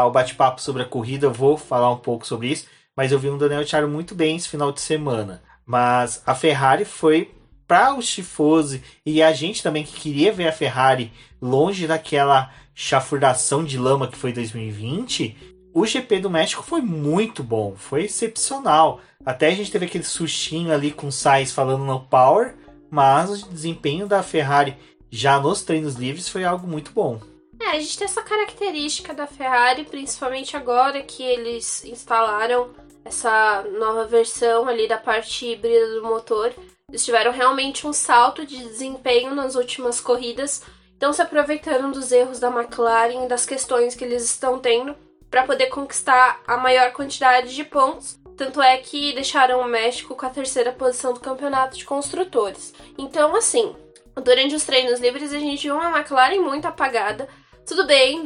o 0.05 0.11
bate-papo 0.11 0.61
sobre 0.61 0.83
a 0.83 0.87
corrida, 0.87 1.27
eu 1.27 1.33
vou 1.33 1.57
falar 1.57 1.91
um 1.91 1.99
pouco 1.99 2.27
sobre 2.27 2.49
isso, 2.49 2.67
mas 2.97 3.11
eu 3.11 3.19
vi 3.19 3.29
um 3.29 3.39
Daniel 3.39 3.61
Ricciardo 3.61 3.89
muito 3.89 4.15
bem 4.15 4.37
esse 4.37 4.49
final 4.49 4.71
de 4.71 4.81
semana. 4.81 5.43
Mas 5.65 6.23
a 6.25 6.35
Ferrari 6.35 6.85
foi 6.85 7.35
para 7.67 7.95
o 7.95 8.03
Chifose 8.03 8.83
e 9.05 9.23
a 9.23 9.33
gente 9.33 9.63
também 9.63 9.85
que 9.85 10.01
queria 10.01 10.33
ver 10.33 10.49
a 10.49 10.53
Ferrari 10.53 11.13
longe 11.41 11.87
daquela 11.87 12.53
chafurdação 12.75 13.65
de 13.65 13.79
lama 13.79 14.09
que 14.09 14.19
foi 14.19 14.33
2020, 14.33 15.57
o 15.75 15.85
GP 15.85 16.21
do 16.21 16.31
México 16.31 16.63
foi 16.63 16.81
muito 16.81 17.43
bom, 17.43 17.75
foi 17.77 18.05
excepcional. 18.05 19.01
Até 19.25 19.49
a 19.49 19.55
gente 19.55 19.71
teve 19.71 19.87
aquele 19.87 20.05
sustinho 20.05 20.73
ali 20.73 20.91
com 20.91 21.09
o 21.09 21.13
Sainz 21.13 21.53
falando 21.53 21.85
no 21.85 22.01
power, 22.01 22.55
mas 22.91 23.43
o 23.43 23.49
desempenho 23.51 24.07
da 24.07 24.23
Ferrari 24.23 24.77
já 25.11 25.39
nos 25.39 25.63
treinos 25.63 25.95
livres 25.95 26.29
foi 26.29 26.45
algo 26.45 26.67
muito 26.67 26.93
bom. 26.93 27.21
É, 27.61 27.71
a 27.71 27.81
gente 27.81 27.99
tem 27.99 28.05
essa 28.05 28.23
característica 28.23 29.15
da 29.15 29.27
Ferrari, 29.27 29.85
principalmente 29.85 30.57
agora 30.57 31.03
que 31.03 31.23
eles 31.23 31.85
instalaram 31.85 32.71
essa 33.05 33.65
nova 33.79 34.05
versão 34.05 34.69
ali 34.69 34.87
da 34.87 34.99
parte 34.99 35.47
híbrida 35.47 35.95
do 35.95 36.03
motor. 36.03 36.53
Eles 36.89 37.05
tiveram 37.05 37.33
realmente 37.33 37.85
um 37.85 37.93
salto 37.93 38.47
de 38.47 38.59
desempenho 38.59 39.35
nas 39.35 39.57
últimas 39.57 40.01
corridas, 40.01 40.63
estão 40.93 41.13
se 41.13 41.21
aproveitando 41.21 41.93
dos 41.93 42.13
erros 42.13 42.39
da 42.39 42.49
McLaren 42.49 43.25
e 43.25 43.29
das 43.29 43.45
questões 43.45 43.97
que 43.97 44.05
eles 44.05 44.23
estão 44.23 44.61
tendo 44.61 44.97
para 45.29 45.43
poder 45.43 45.67
conquistar 45.67 46.41
a 46.47 46.57
maior 46.57 46.93
quantidade 46.93 47.57
de 47.57 47.65
pontos. 47.65 48.21
Tanto 48.37 48.63
é 48.63 48.77
que 48.79 49.13
deixaram 49.15 49.61
o 49.61 49.65
México 49.65 50.15
com 50.15 50.27
a 50.27 50.31
terceira 50.31 50.71
posição 50.71 51.13
do 51.13 51.19
campeonato 51.19 51.77
de 51.77 51.85
construtores. 51.85 52.73
Então, 52.97 53.35
assim, 53.35 53.75
durante 54.23 54.55
os 54.55 54.63
treinos 54.65 55.01
livres 55.01 55.35
a 55.35 55.41
gente 55.41 55.65
viu 55.65 55.75
uma 55.75 55.99
McLaren 55.99 56.41
muito 56.41 56.69
apagada, 56.69 57.29
tudo 57.67 57.85
bem, 57.85 58.23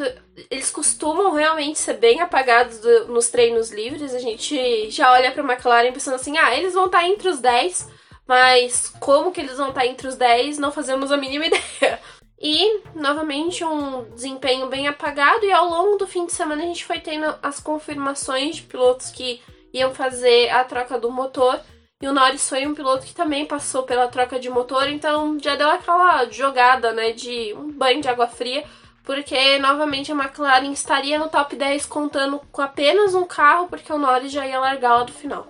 eles 0.50 0.70
costumam 0.70 1.32
realmente 1.32 1.78
ser 1.78 1.94
bem 1.94 2.20
apagados 2.20 2.78
do, 2.78 3.06
nos 3.08 3.30
treinos 3.30 3.70
livres. 3.70 4.14
A 4.14 4.18
gente 4.18 4.90
já 4.90 5.10
olha 5.12 5.32
para 5.32 5.42
McLaren 5.42 5.92
pensando 5.92 6.16
assim: 6.16 6.36
ah, 6.36 6.54
eles 6.54 6.74
vão 6.74 6.86
estar 6.86 6.98
tá 6.98 7.08
entre 7.08 7.26
os 7.26 7.38
10, 7.38 7.99
mas 8.30 8.94
como 9.00 9.32
que 9.32 9.40
eles 9.40 9.56
vão 9.56 9.70
estar 9.70 9.80
tá 9.80 9.86
entre 9.88 10.06
os 10.06 10.14
10, 10.14 10.56
não 10.56 10.70
fazemos 10.70 11.10
a 11.10 11.16
mínima 11.16 11.46
ideia. 11.50 12.00
E, 12.40 12.80
novamente, 12.94 13.64
um 13.64 14.08
desempenho 14.14 14.68
bem 14.68 14.86
apagado. 14.86 15.44
E 15.44 15.50
ao 15.50 15.68
longo 15.68 15.96
do 15.96 16.06
fim 16.06 16.26
de 16.26 16.32
semana 16.32 16.62
a 16.62 16.66
gente 16.66 16.84
foi 16.84 17.00
tendo 17.00 17.26
as 17.42 17.58
confirmações 17.58 18.54
de 18.54 18.62
pilotos 18.62 19.10
que 19.10 19.42
iam 19.74 19.92
fazer 19.92 20.48
a 20.50 20.62
troca 20.62 20.96
do 20.96 21.10
motor. 21.10 21.58
E 22.00 22.06
o 22.06 22.12
Norris 22.12 22.48
foi 22.48 22.64
um 22.68 22.74
piloto 22.74 23.04
que 23.04 23.12
também 23.12 23.44
passou 23.46 23.82
pela 23.82 24.06
troca 24.06 24.38
de 24.38 24.48
motor, 24.48 24.88
então 24.88 25.36
já 25.40 25.56
deu 25.56 25.68
aquela 25.68 26.24
jogada, 26.30 26.92
né, 26.92 27.10
de 27.10 27.52
um 27.54 27.72
banho 27.72 28.00
de 28.00 28.08
água 28.08 28.28
fria 28.28 28.64
porque 29.02 29.58
novamente 29.58 30.12
a 30.12 30.14
McLaren 30.14 30.70
estaria 30.70 31.18
no 31.18 31.28
top 31.28 31.56
10 31.56 31.84
contando 31.86 32.40
com 32.52 32.62
apenas 32.62 33.12
um 33.12 33.26
carro, 33.26 33.66
porque 33.66 33.92
o 33.92 33.98
Norris 33.98 34.30
já 34.30 34.46
ia 34.46 34.60
largar 34.60 34.94
lá 34.94 35.02
do 35.02 35.12
final. 35.12 35.48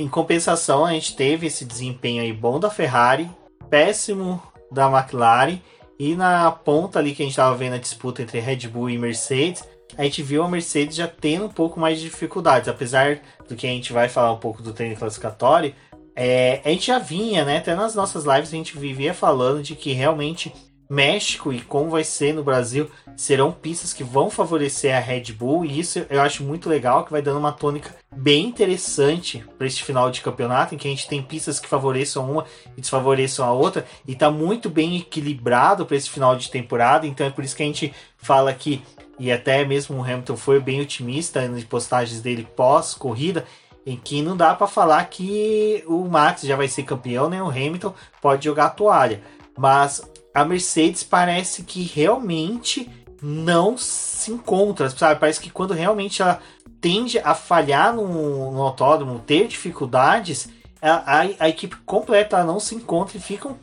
Em 0.00 0.08
compensação, 0.08 0.86
a 0.86 0.94
gente 0.94 1.14
teve 1.14 1.46
esse 1.46 1.62
desempenho 1.62 2.22
aí 2.22 2.32
bom 2.32 2.58
da 2.58 2.70
Ferrari, 2.70 3.30
péssimo 3.68 4.42
da 4.72 4.90
McLaren, 4.90 5.58
e 5.98 6.14
na 6.16 6.50
ponta 6.50 6.98
ali 6.98 7.14
que 7.14 7.22
a 7.22 7.26
gente 7.26 7.34
estava 7.34 7.54
vendo 7.54 7.74
a 7.74 7.78
disputa 7.78 8.22
entre 8.22 8.40
Red 8.40 8.66
Bull 8.66 8.88
e 8.88 8.96
Mercedes, 8.96 9.62
a 9.98 10.04
gente 10.04 10.22
viu 10.22 10.42
a 10.42 10.48
Mercedes 10.48 10.96
já 10.96 11.06
tendo 11.06 11.44
um 11.44 11.50
pouco 11.50 11.78
mais 11.78 11.98
de 11.98 12.08
dificuldades, 12.08 12.66
apesar 12.66 13.20
do 13.46 13.54
que 13.54 13.66
a 13.66 13.70
gente 13.70 13.92
vai 13.92 14.08
falar 14.08 14.32
um 14.32 14.38
pouco 14.38 14.62
do 14.62 14.72
treino 14.72 14.96
classificatório. 14.96 15.74
É, 16.16 16.62
a 16.64 16.70
gente 16.70 16.86
já 16.86 16.98
vinha, 16.98 17.44
né? 17.44 17.58
Até 17.58 17.74
nas 17.74 17.94
nossas 17.94 18.24
lives 18.24 18.48
a 18.48 18.56
gente 18.56 18.78
vivia 18.78 19.12
falando 19.12 19.62
de 19.62 19.74
que 19.74 19.92
realmente 19.92 20.50
México 20.90 21.52
e 21.52 21.60
como 21.60 21.88
vai 21.88 22.02
ser 22.02 22.34
no 22.34 22.42
Brasil 22.42 22.90
serão 23.16 23.52
pistas 23.52 23.92
que 23.92 24.02
vão 24.02 24.28
favorecer 24.28 24.96
a 24.96 24.98
Red 24.98 25.32
Bull 25.32 25.64
e 25.64 25.78
isso 25.78 26.04
eu 26.10 26.20
acho 26.20 26.42
muito 26.42 26.68
legal 26.68 27.04
que 27.04 27.12
vai 27.12 27.22
dando 27.22 27.38
uma 27.38 27.52
tônica 27.52 27.94
bem 28.12 28.46
interessante 28.46 29.44
para 29.56 29.68
este 29.68 29.84
final 29.84 30.10
de 30.10 30.20
campeonato 30.20 30.74
em 30.74 30.78
que 30.78 30.88
a 30.88 30.90
gente 30.90 31.06
tem 31.06 31.22
pistas 31.22 31.60
que 31.60 31.68
favoreçam 31.68 32.28
uma 32.28 32.44
e 32.76 32.80
desfavoreçam 32.80 33.46
a 33.46 33.52
outra 33.52 33.86
e 34.04 34.12
está 34.12 34.30
muito 34.30 34.68
bem 34.68 34.96
equilibrado 34.96 35.86
para 35.86 35.96
esse 35.96 36.10
final 36.10 36.34
de 36.34 36.50
temporada 36.50 37.06
então 37.06 37.24
é 37.24 37.30
por 37.30 37.44
isso 37.44 37.54
que 37.54 37.62
a 37.62 37.66
gente 37.66 37.94
fala 38.18 38.52
que 38.52 38.82
e 39.16 39.30
até 39.30 39.64
mesmo 39.64 39.96
o 39.96 40.02
Hamilton 40.02 40.36
foi 40.36 40.58
bem 40.58 40.80
otimista 40.80 41.46
nas 41.46 41.62
postagens 41.62 42.20
dele 42.20 42.48
pós 42.56 42.94
corrida 42.94 43.46
em 43.86 43.96
que 43.96 44.22
não 44.22 44.36
dá 44.36 44.54
para 44.54 44.66
falar 44.66 45.04
que 45.04 45.84
o 45.86 46.04
Max 46.08 46.42
já 46.42 46.56
vai 46.56 46.68
ser 46.68 46.82
campeão 46.82 47.28
nem 47.28 47.40
o 47.40 47.48
Hamilton 47.48 47.94
pode 48.20 48.44
jogar 48.44 48.66
a 48.66 48.70
toalha. 48.70 49.22
Mas 49.56 50.02
a 50.34 50.44
Mercedes 50.44 51.02
parece 51.02 51.62
que 51.62 51.82
realmente 51.82 52.88
não 53.22 53.76
se 53.76 54.30
encontra, 54.30 54.88
sabe? 54.90 55.20
Parece 55.20 55.40
que 55.40 55.50
quando 55.50 55.74
realmente 55.74 56.22
ela 56.22 56.40
tende 56.80 57.18
a 57.18 57.34
falhar 57.34 57.94
no, 57.94 58.52
no 58.52 58.62
autódromo, 58.62 59.18
ter 59.18 59.46
dificuldades, 59.46 60.48
a, 60.80 61.18
a, 61.18 61.20
a, 61.40 61.48
equipe 61.48 61.76
completa 61.84 62.42
não 62.42 62.58
se 62.58 62.74
encontra 62.74 63.18
e 63.18 63.20
fica 63.20 63.48
um, 63.48 63.56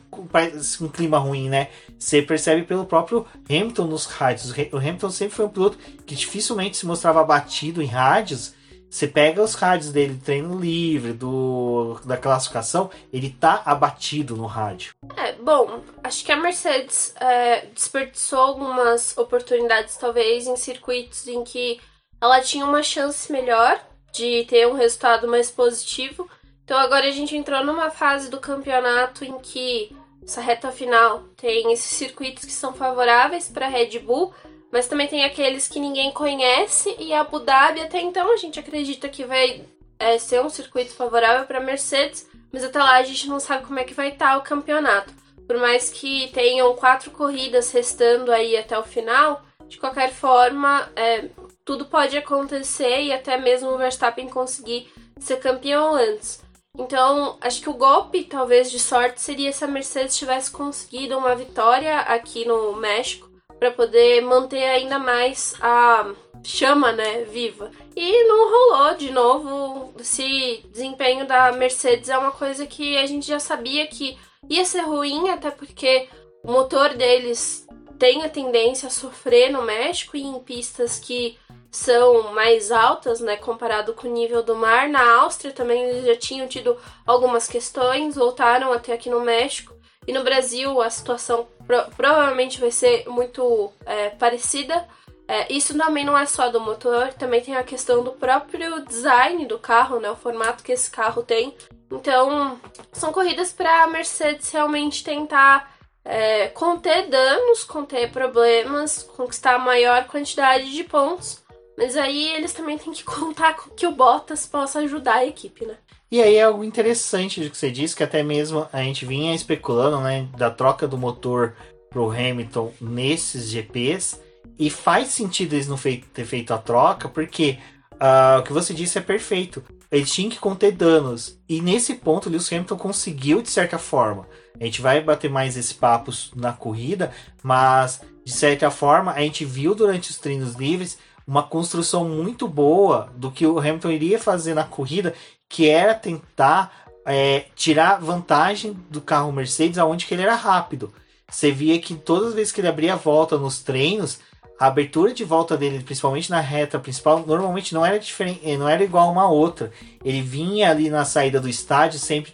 um, 0.80 0.88
clima 0.88 1.18
ruim, 1.18 1.48
né? 1.48 1.68
Você 1.98 2.22
percebe 2.22 2.62
pelo 2.62 2.84
próprio 2.84 3.26
Hamilton 3.50 3.86
nos 3.86 4.06
rádios. 4.06 4.52
O 4.72 4.76
Hamilton 4.76 5.10
sempre 5.10 5.34
foi 5.34 5.46
um 5.46 5.50
piloto 5.50 5.78
que 6.06 6.14
dificilmente 6.14 6.76
se 6.76 6.86
mostrava 6.86 7.20
abatido 7.20 7.82
em 7.82 7.86
rádios, 7.86 8.54
você 8.90 9.06
pega 9.06 9.42
os 9.42 9.54
rádios 9.54 9.92
dele 9.92 10.20
treino 10.24 10.58
livre, 10.58 11.12
do, 11.12 12.00
da 12.04 12.16
classificação, 12.16 12.90
ele 13.12 13.30
tá 13.30 13.62
abatido 13.64 14.36
no 14.36 14.46
rádio. 14.46 14.94
É, 15.16 15.32
bom, 15.34 15.82
acho 16.02 16.24
que 16.24 16.32
a 16.32 16.36
Mercedes 16.36 17.14
é, 17.20 17.66
desperdiçou 17.66 18.38
algumas 18.38 19.16
oportunidades, 19.18 19.96
talvez, 19.96 20.46
em 20.46 20.56
circuitos 20.56 21.26
em 21.28 21.44
que 21.44 21.80
ela 22.20 22.40
tinha 22.40 22.64
uma 22.64 22.82
chance 22.82 23.30
melhor 23.30 23.80
de 24.12 24.44
ter 24.44 24.66
um 24.66 24.74
resultado 24.74 25.28
mais 25.28 25.50
positivo. 25.50 26.28
Então 26.64 26.78
agora 26.78 27.06
a 27.06 27.10
gente 27.10 27.36
entrou 27.36 27.64
numa 27.64 27.90
fase 27.90 28.30
do 28.30 28.38
campeonato 28.40 29.24
em 29.24 29.38
que 29.38 29.94
essa 30.22 30.40
reta 30.40 30.70
final 30.70 31.24
tem 31.36 31.72
esses 31.72 31.90
circuitos 31.90 32.44
que 32.44 32.52
são 32.52 32.74
favoráveis 32.74 33.48
para 33.48 33.68
Red 33.68 33.98
Bull, 34.00 34.34
mas 34.70 34.86
também 34.86 35.08
tem 35.08 35.24
aqueles 35.24 35.66
que 35.66 35.80
ninguém 35.80 36.10
conhece 36.12 36.94
e 36.98 37.12
Abu 37.12 37.40
Dhabi 37.40 37.80
até 37.80 38.00
então 38.00 38.32
a 38.32 38.36
gente 38.36 38.60
acredita 38.60 39.08
que 39.08 39.24
vai 39.24 39.64
é, 39.98 40.18
ser 40.18 40.40
um 40.40 40.50
circuito 40.50 40.92
favorável 40.92 41.46
para 41.46 41.60
Mercedes, 41.60 42.28
mas 42.52 42.62
até 42.62 42.78
lá 42.78 42.96
a 42.96 43.02
gente 43.02 43.28
não 43.28 43.40
sabe 43.40 43.66
como 43.66 43.78
é 43.78 43.84
que 43.84 43.94
vai 43.94 44.08
estar 44.08 44.32
tá 44.32 44.38
o 44.38 44.42
campeonato. 44.42 45.12
Por 45.46 45.56
mais 45.58 45.90
que 45.90 46.28
tenham 46.32 46.74
quatro 46.76 47.10
corridas 47.10 47.70
restando 47.72 48.30
aí 48.30 48.56
até 48.56 48.78
o 48.78 48.82
final, 48.82 49.42
de 49.66 49.78
qualquer 49.78 50.12
forma, 50.12 50.90
é, 50.94 51.28
tudo 51.64 51.86
pode 51.86 52.16
acontecer 52.16 53.02
e 53.02 53.12
até 53.12 53.36
mesmo 53.38 53.70
o 53.70 53.78
Verstappen 53.78 54.28
conseguir 54.28 54.90
ser 55.18 55.38
campeão 55.38 55.94
antes. 55.94 56.42
Então, 56.78 57.36
acho 57.40 57.60
que 57.60 57.68
o 57.68 57.74
golpe, 57.74 58.24
talvez, 58.24 58.70
de 58.70 58.78
sorte 58.78 59.20
seria 59.20 59.52
se 59.52 59.64
a 59.64 59.66
Mercedes 59.66 60.16
tivesse 60.16 60.50
conseguido 60.50 61.18
uma 61.18 61.34
vitória 61.34 61.98
aqui 62.00 62.44
no 62.46 62.76
México 62.76 63.27
para 63.58 63.70
poder 63.70 64.20
manter 64.22 64.64
ainda 64.64 64.98
mais 64.98 65.54
a 65.60 66.12
chama, 66.44 66.92
né, 66.92 67.24
viva. 67.24 67.70
E 67.96 68.24
não 68.24 68.50
rolou 68.50 68.94
de 68.96 69.10
novo. 69.10 69.92
Esse 69.98 70.64
desempenho 70.70 71.26
da 71.26 71.52
Mercedes 71.52 72.08
é 72.08 72.16
uma 72.16 72.30
coisa 72.30 72.66
que 72.66 72.96
a 72.96 73.06
gente 73.06 73.26
já 73.26 73.38
sabia 73.38 73.86
que 73.86 74.16
ia 74.48 74.64
ser 74.64 74.82
ruim, 74.82 75.28
até 75.30 75.50
porque 75.50 76.08
o 76.42 76.52
motor 76.52 76.94
deles 76.94 77.66
tem 77.98 78.22
a 78.22 78.28
tendência 78.28 78.86
a 78.86 78.90
sofrer 78.90 79.50
no 79.50 79.62
México 79.62 80.16
e 80.16 80.22
em 80.22 80.38
pistas 80.38 81.00
que 81.00 81.36
são 81.70 82.32
mais 82.32 82.72
altas, 82.72 83.20
né, 83.20 83.36
comparado 83.36 83.92
com 83.92 84.08
o 84.08 84.12
nível 84.12 84.42
do 84.42 84.54
mar. 84.54 84.88
Na 84.88 85.20
Áustria 85.20 85.52
também 85.52 85.82
eles 85.82 86.06
já 86.06 86.16
tinham 86.16 86.48
tido 86.48 86.76
algumas 87.04 87.46
questões, 87.46 88.14
voltaram 88.14 88.72
até 88.72 88.92
aqui 88.92 89.10
no 89.10 89.20
México 89.20 89.77
E 90.08 90.12
no 90.12 90.24
Brasil 90.24 90.80
a 90.80 90.88
situação 90.88 91.46
pro 91.66 91.84
provavelmente 91.94 92.58
vai 92.58 92.70
ser 92.70 93.06
muito 93.06 93.70
é, 93.84 94.08
parecida. 94.08 94.88
É, 95.28 95.52
isso 95.52 95.76
também 95.76 96.02
não 96.02 96.16
é 96.16 96.24
só 96.24 96.48
do 96.48 96.58
motor, 96.58 97.12
também 97.12 97.42
tem 97.42 97.54
a 97.54 97.62
questão 97.62 98.02
do 98.02 98.12
próprio 98.12 98.82
design 98.86 99.44
do 99.44 99.58
carro, 99.58 100.00
né? 100.00 100.10
O 100.10 100.16
formato 100.16 100.64
que 100.64 100.72
esse 100.72 100.90
carro 100.90 101.22
tem. 101.22 101.54
Então, 101.92 102.58
são 102.90 103.12
corridas 103.12 103.52
para 103.52 103.82
a 103.82 103.86
Mercedes 103.86 104.50
realmente 104.50 105.04
tentar 105.04 105.76
é, 106.02 106.48
conter 106.48 107.08
danos, 107.08 107.62
conter 107.64 108.10
problemas, 108.10 109.02
conquistar 109.02 109.56
a 109.56 109.58
maior 109.58 110.06
quantidade 110.06 110.72
de 110.72 110.84
pontos. 110.84 111.44
Mas 111.76 111.98
aí 111.98 112.32
eles 112.32 112.54
também 112.54 112.78
têm 112.78 112.94
que 112.94 113.04
contar 113.04 113.56
com 113.56 113.68
que 113.74 113.86
o 113.86 113.92
Bottas 113.92 114.46
possa 114.46 114.78
ajudar 114.78 115.16
a 115.16 115.26
equipe, 115.26 115.66
né? 115.66 115.76
E 116.10 116.22
aí 116.22 116.36
é 116.36 116.44
algo 116.44 116.64
interessante 116.64 117.40
de 117.40 117.50
que 117.50 117.56
você 117.56 117.70
disse, 117.70 117.94
que 117.94 118.02
até 118.02 118.22
mesmo 118.22 118.66
a 118.72 118.82
gente 118.82 119.04
vinha 119.04 119.34
especulando, 119.34 120.00
né, 120.00 120.26
da 120.38 120.50
troca 120.50 120.88
do 120.88 120.96
motor 120.96 121.54
pro 121.90 122.10
Hamilton 122.10 122.72
nesses 122.80 123.50
GPs, 123.50 124.18
e 124.58 124.70
faz 124.70 125.08
sentido 125.08 125.52
eles 125.52 125.68
não 125.68 125.76
ter 125.76 126.24
feito 126.24 126.54
a 126.54 126.58
troca, 126.58 127.08
porque 127.08 127.58
uh, 127.94 128.40
o 128.40 128.42
que 128.42 128.52
você 128.52 128.72
disse 128.72 128.96
é 128.96 129.02
perfeito. 129.02 129.62
Eles 129.90 130.10
tinham 130.10 130.30
que 130.30 130.38
conter 130.38 130.72
danos, 130.72 131.38
e 131.46 131.60
nesse 131.60 131.94
ponto 131.94 132.26
o 132.26 132.30
Lewis 132.30 132.50
Hamilton 132.50 132.76
conseguiu 132.76 133.42
de 133.42 133.50
certa 133.50 133.78
forma. 133.78 134.26
A 134.58 134.64
gente 134.64 134.80
vai 134.80 135.02
bater 135.02 135.30
mais 135.30 135.56
esse 135.58 135.74
papo 135.74 136.10
na 136.34 136.52
corrida, 136.54 137.12
mas 137.42 138.00
de 138.24 138.32
certa 138.32 138.70
forma 138.70 139.12
a 139.12 139.20
gente 139.20 139.44
viu 139.44 139.74
durante 139.74 140.10
os 140.10 140.18
treinos 140.18 140.54
livres 140.54 140.98
uma 141.26 141.42
construção 141.42 142.08
muito 142.08 142.48
boa 142.48 143.12
do 143.14 143.30
que 143.30 143.46
o 143.46 143.58
Hamilton 143.58 143.90
iria 143.90 144.18
fazer 144.18 144.54
na 144.54 144.64
corrida, 144.64 145.14
que 145.48 145.68
era 145.68 145.94
tentar 145.94 146.88
é, 147.06 147.46
tirar 147.56 148.00
vantagem 148.00 148.76
do 148.90 149.00
carro 149.00 149.32
Mercedes 149.32 149.78
aonde 149.78 150.06
que 150.06 150.14
ele 150.14 150.22
era 150.22 150.34
rápido. 150.34 150.92
Você 151.30 151.50
via 151.50 151.78
que 151.80 151.94
todas 151.94 152.28
as 152.28 152.34
vezes 152.34 152.52
que 152.52 152.60
ele 152.60 152.68
abria 152.68 152.94
a 152.94 152.96
volta 152.96 153.36
nos 153.38 153.60
treinos, 153.60 154.18
a 154.58 154.66
abertura 154.66 155.14
de 155.14 155.24
volta 155.24 155.56
dele, 155.56 155.82
principalmente 155.84 156.30
na 156.30 156.40
reta 156.40 156.78
principal, 156.78 157.24
normalmente 157.24 157.72
não 157.72 157.86
era 157.86 157.98
diferente, 157.98 158.40
eh, 158.42 158.56
não 158.56 158.68
era 158.68 158.82
igual 158.82 159.10
uma 159.10 159.28
outra. 159.28 159.70
Ele 160.04 160.20
vinha 160.20 160.70
ali 160.70 160.90
na 160.90 161.04
saída 161.04 161.40
do 161.40 161.48
estádio 161.48 161.98
sempre 161.98 162.32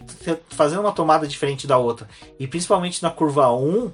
fazendo 0.49 0.79
uma 0.79 0.91
tomada 0.91 1.27
diferente 1.27 1.67
da 1.67 1.77
outra. 1.77 2.07
E 2.39 2.47
principalmente 2.47 3.03
na 3.03 3.11
curva 3.11 3.51
1, 3.51 3.91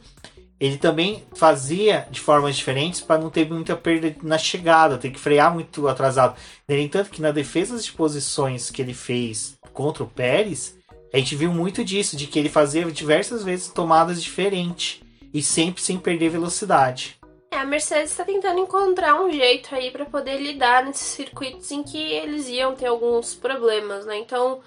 ele 0.61 0.77
também 0.77 1.23
fazia 1.33 2.07
de 2.11 2.19
formas 2.19 2.55
diferentes 2.55 3.01
para 3.01 3.19
não 3.19 3.31
ter 3.31 3.49
muita 3.49 3.75
perda 3.75 4.15
na 4.21 4.37
chegada, 4.37 4.95
ter 4.95 5.09
que 5.09 5.19
frear 5.19 5.51
muito 5.51 5.87
atrasado. 5.87 6.37
No 6.69 6.77
entanto, 6.77 7.09
que 7.09 7.19
na 7.19 7.31
defesa 7.31 7.79
de 7.79 7.91
posições 7.91 8.69
que 8.69 8.79
ele 8.79 8.93
fez 8.93 9.57
contra 9.73 10.03
o 10.03 10.07
Pérez, 10.07 10.77
a 11.11 11.17
gente 11.17 11.35
viu 11.35 11.51
muito 11.51 11.83
disso, 11.83 12.15
de 12.15 12.27
que 12.27 12.37
ele 12.37 12.47
fazia 12.47 12.85
diversas 12.91 13.43
vezes 13.43 13.69
tomadas 13.69 14.21
diferentes 14.21 15.01
e 15.33 15.41
sempre 15.41 15.81
sem 15.81 15.97
perder 15.97 16.29
velocidade. 16.29 17.19
É, 17.49 17.57
a 17.57 17.65
Mercedes 17.65 18.11
está 18.11 18.23
tentando 18.23 18.59
encontrar 18.59 19.19
um 19.19 19.31
jeito 19.31 19.73
aí 19.73 19.89
para 19.89 20.05
poder 20.05 20.37
lidar 20.37 20.85
nesses 20.85 21.07
circuitos 21.07 21.71
em 21.71 21.81
que 21.81 21.97
eles 21.97 22.47
iam 22.47 22.75
ter 22.75 22.85
alguns 22.85 23.33
problemas, 23.33 24.05
né? 24.05 24.19
Então, 24.19 24.61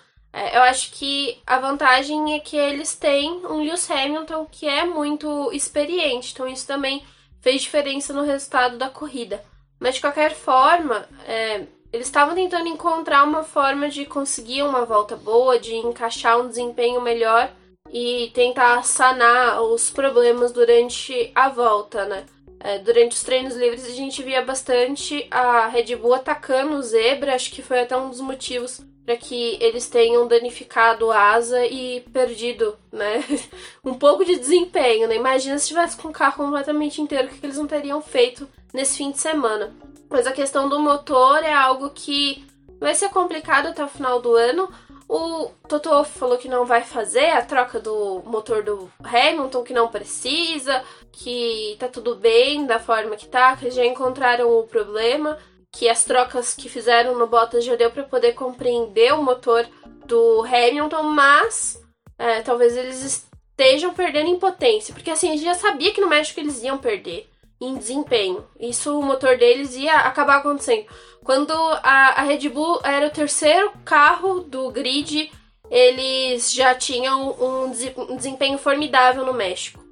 eu 0.56 0.62
acho 0.62 0.90
que 0.92 1.38
a 1.46 1.58
vantagem 1.58 2.34
é 2.34 2.40
que 2.40 2.56
eles 2.56 2.96
têm 2.96 3.30
um 3.46 3.62
Lewis 3.62 3.88
Hamilton 3.88 4.46
que 4.50 4.66
é 4.66 4.84
muito 4.84 5.52
experiente, 5.52 6.32
então 6.32 6.48
isso 6.48 6.66
também 6.66 7.04
fez 7.40 7.62
diferença 7.62 8.12
no 8.12 8.22
resultado 8.22 8.76
da 8.76 8.88
corrida. 8.88 9.44
Mas 9.78 9.96
de 9.96 10.00
qualquer 10.00 10.34
forma, 10.34 11.08
é, 11.24 11.66
eles 11.92 12.08
estavam 12.08 12.34
tentando 12.34 12.66
encontrar 12.66 13.22
uma 13.22 13.44
forma 13.44 13.88
de 13.88 14.04
conseguir 14.04 14.62
uma 14.62 14.84
volta 14.84 15.14
boa, 15.14 15.56
de 15.58 15.76
encaixar 15.76 16.40
um 16.40 16.48
desempenho 16.48 17.00
melhor 17.00 17.52
e 17.92 18.32
tentar 18.34 18.82
sanar 18.82 19.62
os 19.62 19.90
problemas 19.90 20.50
durante 20.50 21.30
a 21.32 21.48
volta, 21.48 22.06
né? 22.06 22.26
É, 22.58 22.78
durante 22.78 23.12
os 23.12 23.22
treinos 23.22 23.54
livres 23.54 23.84
a 23.84 23.90
gente 23.90 24.22
via 24.22 24.42
bastante 24.42 25.28
a 25.30 25.68
Red 25.68 25.94
Bull 25.96 26.14
atacando 26.14 26.76
o 26.76 26.82
Zebra, 26.82 27.34
acho 27.34 27.52
que 27.52 27.62
foi 27.62 27.80
até 27.80 27.96
um 27.96 28.08
dos 28.08 28.20
motivos 28.20 28.80
para 29.04 29.16
que 29.16 29.58
eles 29.60 29.88
tenham 29.88 30.26
danificado 30.26 31.10
a 31.10 31.32
asa 31.32 31.64
e 31.66 32.00
perdido, 32.12 32.76
né, 32.90 33.22
um 33.84 33.94
pouco 33.94 34.24
de 34.24 34.38
desempenho, 34.38 35.06
né? 35.06 35.16
Imagina 35.16 35.58
se 35.58 35.68
tivesse 35.68 35.96
com 35.96 36.08
o 36.08 36.12
carro 36.12 36.36
completamente 36.36 37.02
inteiro, 37.02 37.28
o 37.28 37.30
que 37.30 37.44
eles 37.44 37.58
não 37.58 37.66
teriam 37.66 38.00
feito 38.00 38.48
nesse 38.72 38.96
fim 38.96 39.10
de 39.10 39.18
semana. 39.18 39.74
Mas 40.08 40.26
a 40.26 40.32
questão 40.32 40.68
do 40.68 40.78
motor 40.78 41.42
é 41.42 41.52
algo 41.52 41.90
que 41.90 42.46
vai 42.80 42.94
ser 42.94 43.10
complicado 43.10 43.66
até 43.66 43.84
o 43.84 43.88
final 43.88 44.20
do 44.20 44.34
ano, 44.34 44.68
o 45.08 45.50
Toto 45.68 46.02
falou 46.04 46.38
que 46.38 46.48
não 46.48 46.64
vai 46.64 46.82
fazer 46.82 47.30
a 47.30 47.42
troca 47.42 47.78
do 47.78 48.22
motor 48.24 48.62
do 48.62 48.90
Hamilton, 49.02 49.62
que 49.62 49.74
não 49.74 49.88
precisa, 49.88 50.82
que 51.12 51.76
tá 51.78 51.88
tudo 51.88 52.16
bem 52.16 52.66
da 52.66 52.78
forma 52.78 53.16
que 53.16 53.28
tá, 53.28 53.54
que 53.56 53.70
já 53.70 53.84
encontraram 53.84 54.58
o 54.58 54.64
problema, 54.64 55.38
que 55.74 55.88
as 55.88 56.04
trocas 56.04 56.54
que 56.54 56.68
fizeram 56.68 57.18
no 57.18 57.26
Bottas 57.26 57.64
já 57.64 57.74
deu 57.74 57.90
para 57.90 58.04
poder 58.04 58.32
compreender 58.32 59.12
o 59.12 59.22
motor 59.22 59.66
do 60.06 60.42
Hamilton, 60.42 61.02
mas 61.02 61.82
é, 62.16 62.42
talvez 62.42 62.76
eles 62.76 63.02
estejam 63.02 63.92
perdendo 63.92 64.30
em 64.30 64.38
potência, 64.38 64.94
porque 64.94 65.10
assim, 65.10 65.28
a 65.28 65.32
gente 65.32 65.44
já 65.44 65.54
sabia 65.54 65.92
que 65.92 66.00
no 66.00 66.08
México 66.08 66.38
eles 66.38 66.62
iam 66.62 66.78
perder 66.78 67.28
em 67.60 67.76
desempenho. 67.76 68.46
Isso 68.58 68.98
o 68.98 69.02
motor 69.02 69.36
deles 69.36 69.74
ia 69.74 69.96
acabar 69.96 70.36
acontecendo. 70.36 70.86
Quando 71.24 71.52
a, 71.52 72.20
a 72.20 72.22
Red 72.22 72.48
Bull 72.50 72.80
era 72.84 73.06
o 73.06 73.10
terceiro 73.10 73.72
carro 73.84 74.40
do 74.40 74.70
grid, 74.70 75.32
eles 75.70 76.52
já 76.52 76.74
tinham 76.74 77.30
um, 77.30 77.70
desempenho 78.16 78.58
formidável 78.58 79.24
no 79.24 79.32
México. 79.32 79.82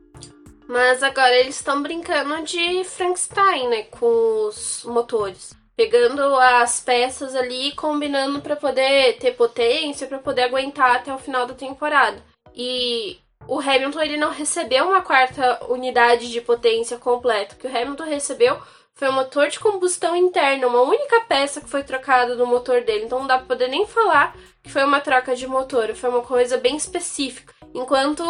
Mas 0.68 1.02
agora 1.02 1.34
eles 1.36 1.56
estão 1.56 1.82
brincando 1.82 2.44
de 2.44 2.84
Frankenstein, 2.84 3.68
né, 3.68 3.82
com 3.84 4.46
os 4.46 4.84
motores. 4.84 5.61
Pegando 5.82 6.36
as 6.36 6.78
peças 6.78 7.34
ali 7.34 7.70
e 7.70 7.74
combinando 7.74 8.40
para 8.40 8.54
poder 8.54 9.18
ter 9.18 9.32
potência, 9.32 10.06
para 10.06 10.20
poder 10.20 10.42
aguentar 10.42 10.94
até 10.94 11.12
o 11.12 11.18
final 11.18 11.44
da 11.44 11.54
temporada. 11.54 12.22
E 12.54 13.18
o 13.48 13.58
Hamilton 13.58 14.00
ele 14.00 14.16
não 14.16 14.30
recebeu 14.30 14.86
uma 14.86 15.00
quarta 15.00 15.58
unidade 15.68 16.30
de 16.30 16.40
potência 16.40 16.98
completa. 16.98 17.56
O 17.56 17.58
que 17.58 17.66
o 17.66 17.76
Hamilton 17.76 18.04
recebeu 18.04 18.56
foi 18.94 19.08
um 19.08 19.12
motor 19.14 19.48
de 19.48 19.58
combustão 19.58 20.14
interna, 20.14 20.68
uma 20.68 20.82
única 20.82 21.22
peça 21.22 21.60
que 21.60 21.68
foi 21.68 21.82
trocada 21.82 22.36
do 22.36 22.46
motor 22.46 22.82
dele. 22.82 23.06
Então 23.06 23.18
não 23.18 23.26
dá 23.26 23.38
pra 23.38 23.48
poder 23.48 23.66
nem 23.66 23.84
falar 23.84 24.36
que 24.62 24.70
foi 24.70 24.84
uma 24.84 25.00
troca 25.00 25.34
de 25.34 25.48
motor, 25.48 25.92
foi 25.96 26.10
uma 26.10 26.22
coisa 26.22 26.58
bem 26.58 26.76
específica. 26.76 27.52
Enquanto 27.74 28.22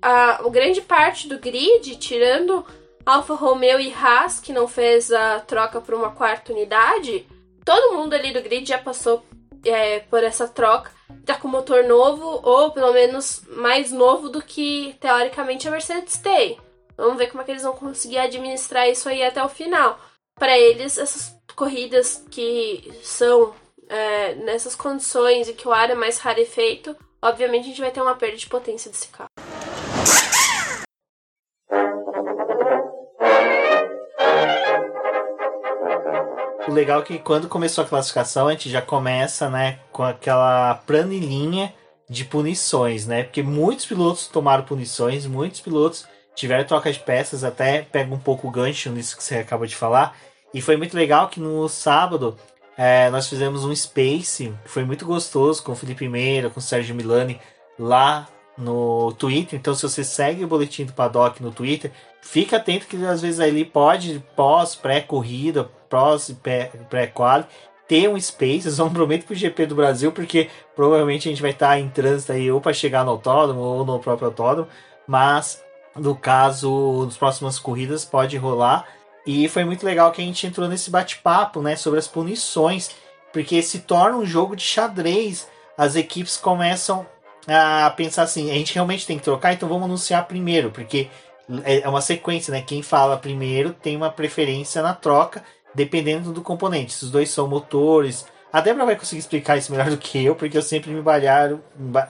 a, 0.00 0.46
a 0.46 0.48
grande 0.48 0.80
parte 0.80 1.26
do 1.26 1.40
grid, 1.40 1.96
tirando 1.96 2.64
Alfa 3.04 3.34
Romeo 3.34 3.80
e 3.80 3.92
Haas, 3.92 4.40
que 4.40 4.52
não 4.52 4.68
fez 4.68 5.10
a 5.10 5.40
troca 5.40 5.80
por 5.80 5.94
uma 5.94 6.10
quarta 6.10 6.52
unidade, 6.52 7.26
todo 7.64 7.96
mundo 7.96 8.14
ali 8.14 8.32
do 8.32 8.42
grid 8.42 8.68
já 8.68 8.78
passou 8.78 9.24
é, 9.64 10.00
por 10.00 10.22
essa 10.22 10.48
troca 10.48 10.90
tá 11.24 11.36
com 11.36 11.48
motor 11.48 11.84
novo, 11.84 12.40
ou 12.42 12.70
pelo 12.72 12.92
menos 12.92 13.42
mais 13.48 13.92
novo 13.92 14.28
do 14.28 14.42
que 14.42 14.96
teoricamente 15.00 15.68
a 15.68 15.70
Mercedes 15.70 16.18
tem. 16.18 16.58
Vamos 16.96 17.18
ver 17.18 17.28
como 17.28 17.42
é 17.42 17.44
que 17.44 17.50
eles 17.50 17.62
vão 17.62 17.72
conseguir 17.72 18.18
administrar 18.18 18.88
isso 18.88 19.08
aí 19.08 19.22
até 19.22 19.42
o 19.42 19.48
final. 19.48 19.98
Para 20.34 20.58
eles, 20.58 20.98
essas 20.98 21.36
corridas 21.54 22.24
que 22.30 22.92
são 23.02 23.54
é, 23.88 24.34
nessas 24.36 24.74
condições 24.74 25.48
e 25.48 25.52
que 25.52 25.68
o 25.68 25.72
ar 25.72 25.90
é 25.90 25.94
mais 25.94 26.18
rarefeito, 26.18 26.96
obviamente 27.22 27.64
a 27.64 27.68
gente 27.68 27.80
vai 27.80 27.90
ter 27.90 28.00
uma 28.00 28.14
perda 28.14 28.36
de 28.36 28.46
potência 28.48 28.90
desse 28.90 29.08
carro. 29.08 29.30
O 36.68 36.72
legal 36.72 37.00
é 37.00 37.04
que 37.04 37.18
quando 37.18 37.48
começou 37.48 37.82
a 37.82 37.86
classificação, 37.86 38.46
a 38.46 38.52
gente 38.52 38.68
já 38.68 38.82
começa, 38.82 39.48
né, 39.48 39.78
com 39.90 40.02
aquela 40.02 40.74
planilhinha 40.86 41.72
de 42.08 42.24
punições, 42.24 43.06
né? 43.06 43.22
Porque 43.22 43.42
muitos 43.42 43.86
pilotos 43.86 44.26
tomaram 44.26 44.64
punições, 44.64 45.26
muitos 45.26 45.60
pilotos 45.60 46.06
tiveram 46.34 46.64
troca 46.64 46.92
de 46.92 46.98
peças, 46.98 47.44
até 47.44 47.82
pega 47.82 48.12
um 48.12 48.18
pouco 48.18 48.48
o 48.48 48.50
gancho 48.50 48.90
nisso 48.90 49.16
que 49.16 49.22
você 49.22 49.36
acabou 49.36 49.66
de 49.66 49.76
falar. 49.76 50.16
E 50.52 50.60
foi 50.60 50.76
muito 50.76 50.96
legal 50.96 51.28
que 51.28 51.40
no 51.40 51.68
sábado 51.68 52.36
é, 52.76 53.08
nós 53.10 53.28
fizemos 53.28 53.64
um 53.64 53.74
Space, 53.74 54.52
que 54.64 54.68
foi 54.68 54.84
muito 54.84 55.06
gostoso, 55.06 55.62
com 55.62 55.72
o 55.72 55.76
Felipe 55.76 56.08
Meira, 56.08 56.50
com 56.50 56.60
o 56.60 56.62
Sérgio 56.62 56.94
Milani, 56.94 57.40
lá 57.78 58.28
no 58.60 59.12
Twitter. 59.12 59.58
Então, 59.58 59.74
se 59.74 59.82
você 59.82 60.04
segue 60.04 60.44
o 60.44 60.48
boletim 60.48 60.84
do 60.84 60.92
Paddock 60.92 61.42
no 61.42 61.50
Twitter, 61.50 61.90
fica 62.20 62.56
atento 62.56 62.86
que 62.86 62.96
às 63.04 63.22
vezes 63.22 63.40
ali 63.40 63.64
pode, 63.64 64.22
pós, 64.36 64.74
pré-corrida, 64.74 65.70
pós 65.88 66.34
pré-quali, 66.88 67.46
ter 67.88 68.08
um 68.08 68.20
space. 68.20 68.68
Eu 68.68 68.84
não 68.84 68.92
prometo 68.92 69.26
pro 69.26 69.34
GP 69.34 69.66
do 69.66 69.74
Brasil, 69.74 70.12
porque 70.12 70.48
provavelmente 70.76 71.28
a 71.28 71.32
gente 71.32 71.42
vai 71.42 71.50
estar 71.50 71.78
em 71.80 71.88
trânsito 71.88 72.32
aí 72.32 72.50
ou 72.50 72.60
para 72.60 72.72
chegar 72.72 73.04
no 73.04 73.10
autódromo 73.10 73.60
ou 73.60 73.84
no 73.84 73.98
próprio 73.98 74.28
autódromo. 74.28 74.68
Mas 75.06 75.62
no 75.96 76.14
caso, 76.14 77.04
nas 77.04 77.16
próximas 77.16 77.58
corridas 77.58 78.04
pode 78.04 78.36
rolar. 78.36 78.86
E 79.26 79.48
foi 79.48 79.64
muito 79.64 79.84
legal 79.84 80.12
que 80.12 80.22
a 80.22 80.24
gente 80.24 80.46
entrou 80.46 80.68
nesse 80.68 80.90
bate-papo, 80.90 81.60
né, 81.60 81.76
sobre 81.76 81.98
as 81.98 82.08
punições, 82.08 82.90
porque 83.32 83.60
se 83.62 83.80
torna 83.80 84.16
um 84.16 84.24
jogo 84.24 84.56
de 84.56 84.62
xadrez. 84.62 85.48
As 85.76 85.96
equipes 85.96 86.36
começam 86.36 87.06
a 87.46 87.90
pensar 87.90 88.22
assim, 88.22 88.50
a 88.50 88.54
gente 88.54 88.74
realmente 88.74 89.06
tem 89.06 89.18
que 89.18 89.24
trocar, 89.24 89.52
então 89.52 89.68
vamos 89.68 89.84
anunciar 89.84 90.26
primeiro, 90.26 90.70
porque 90.70 91.08
é, 91.64 91.80
é 91.80 91.88
uma 91.88 92.00
sequência, 92.00 92.52
né? 92.52 92.62
Quem 92.62 92.82
fala 92.82 93.16
primeiro 93.16 93.72
tem 93.72 93.96
uma 93.96 94.10
preferência 94.10 94.82
na 94.82 94.94
troca, 94.94 95.42
dependendo 95.74 96.32
do 96.32 96.42
componente. 96.42 96.92
Se 96.92 97.04
os 97.04 97.10
dois 97.10 97.30
são 97.30 97.48
motores. 97.48 98.26
A 98.52 98.60
Débora 98.60 98.86
vai 98.86 98.96
conseguir 98.96 99.20
explicar 99.20 99.56
isso 99.56 99.70
melhor 99.70 99.90
do 99.90 99.96
que 99.96 100.24
eu, 100.24 100.34
porque 100.34 100.58
eu 100.58 100.62
sempre 100.62 100.90
me 100.90 101.00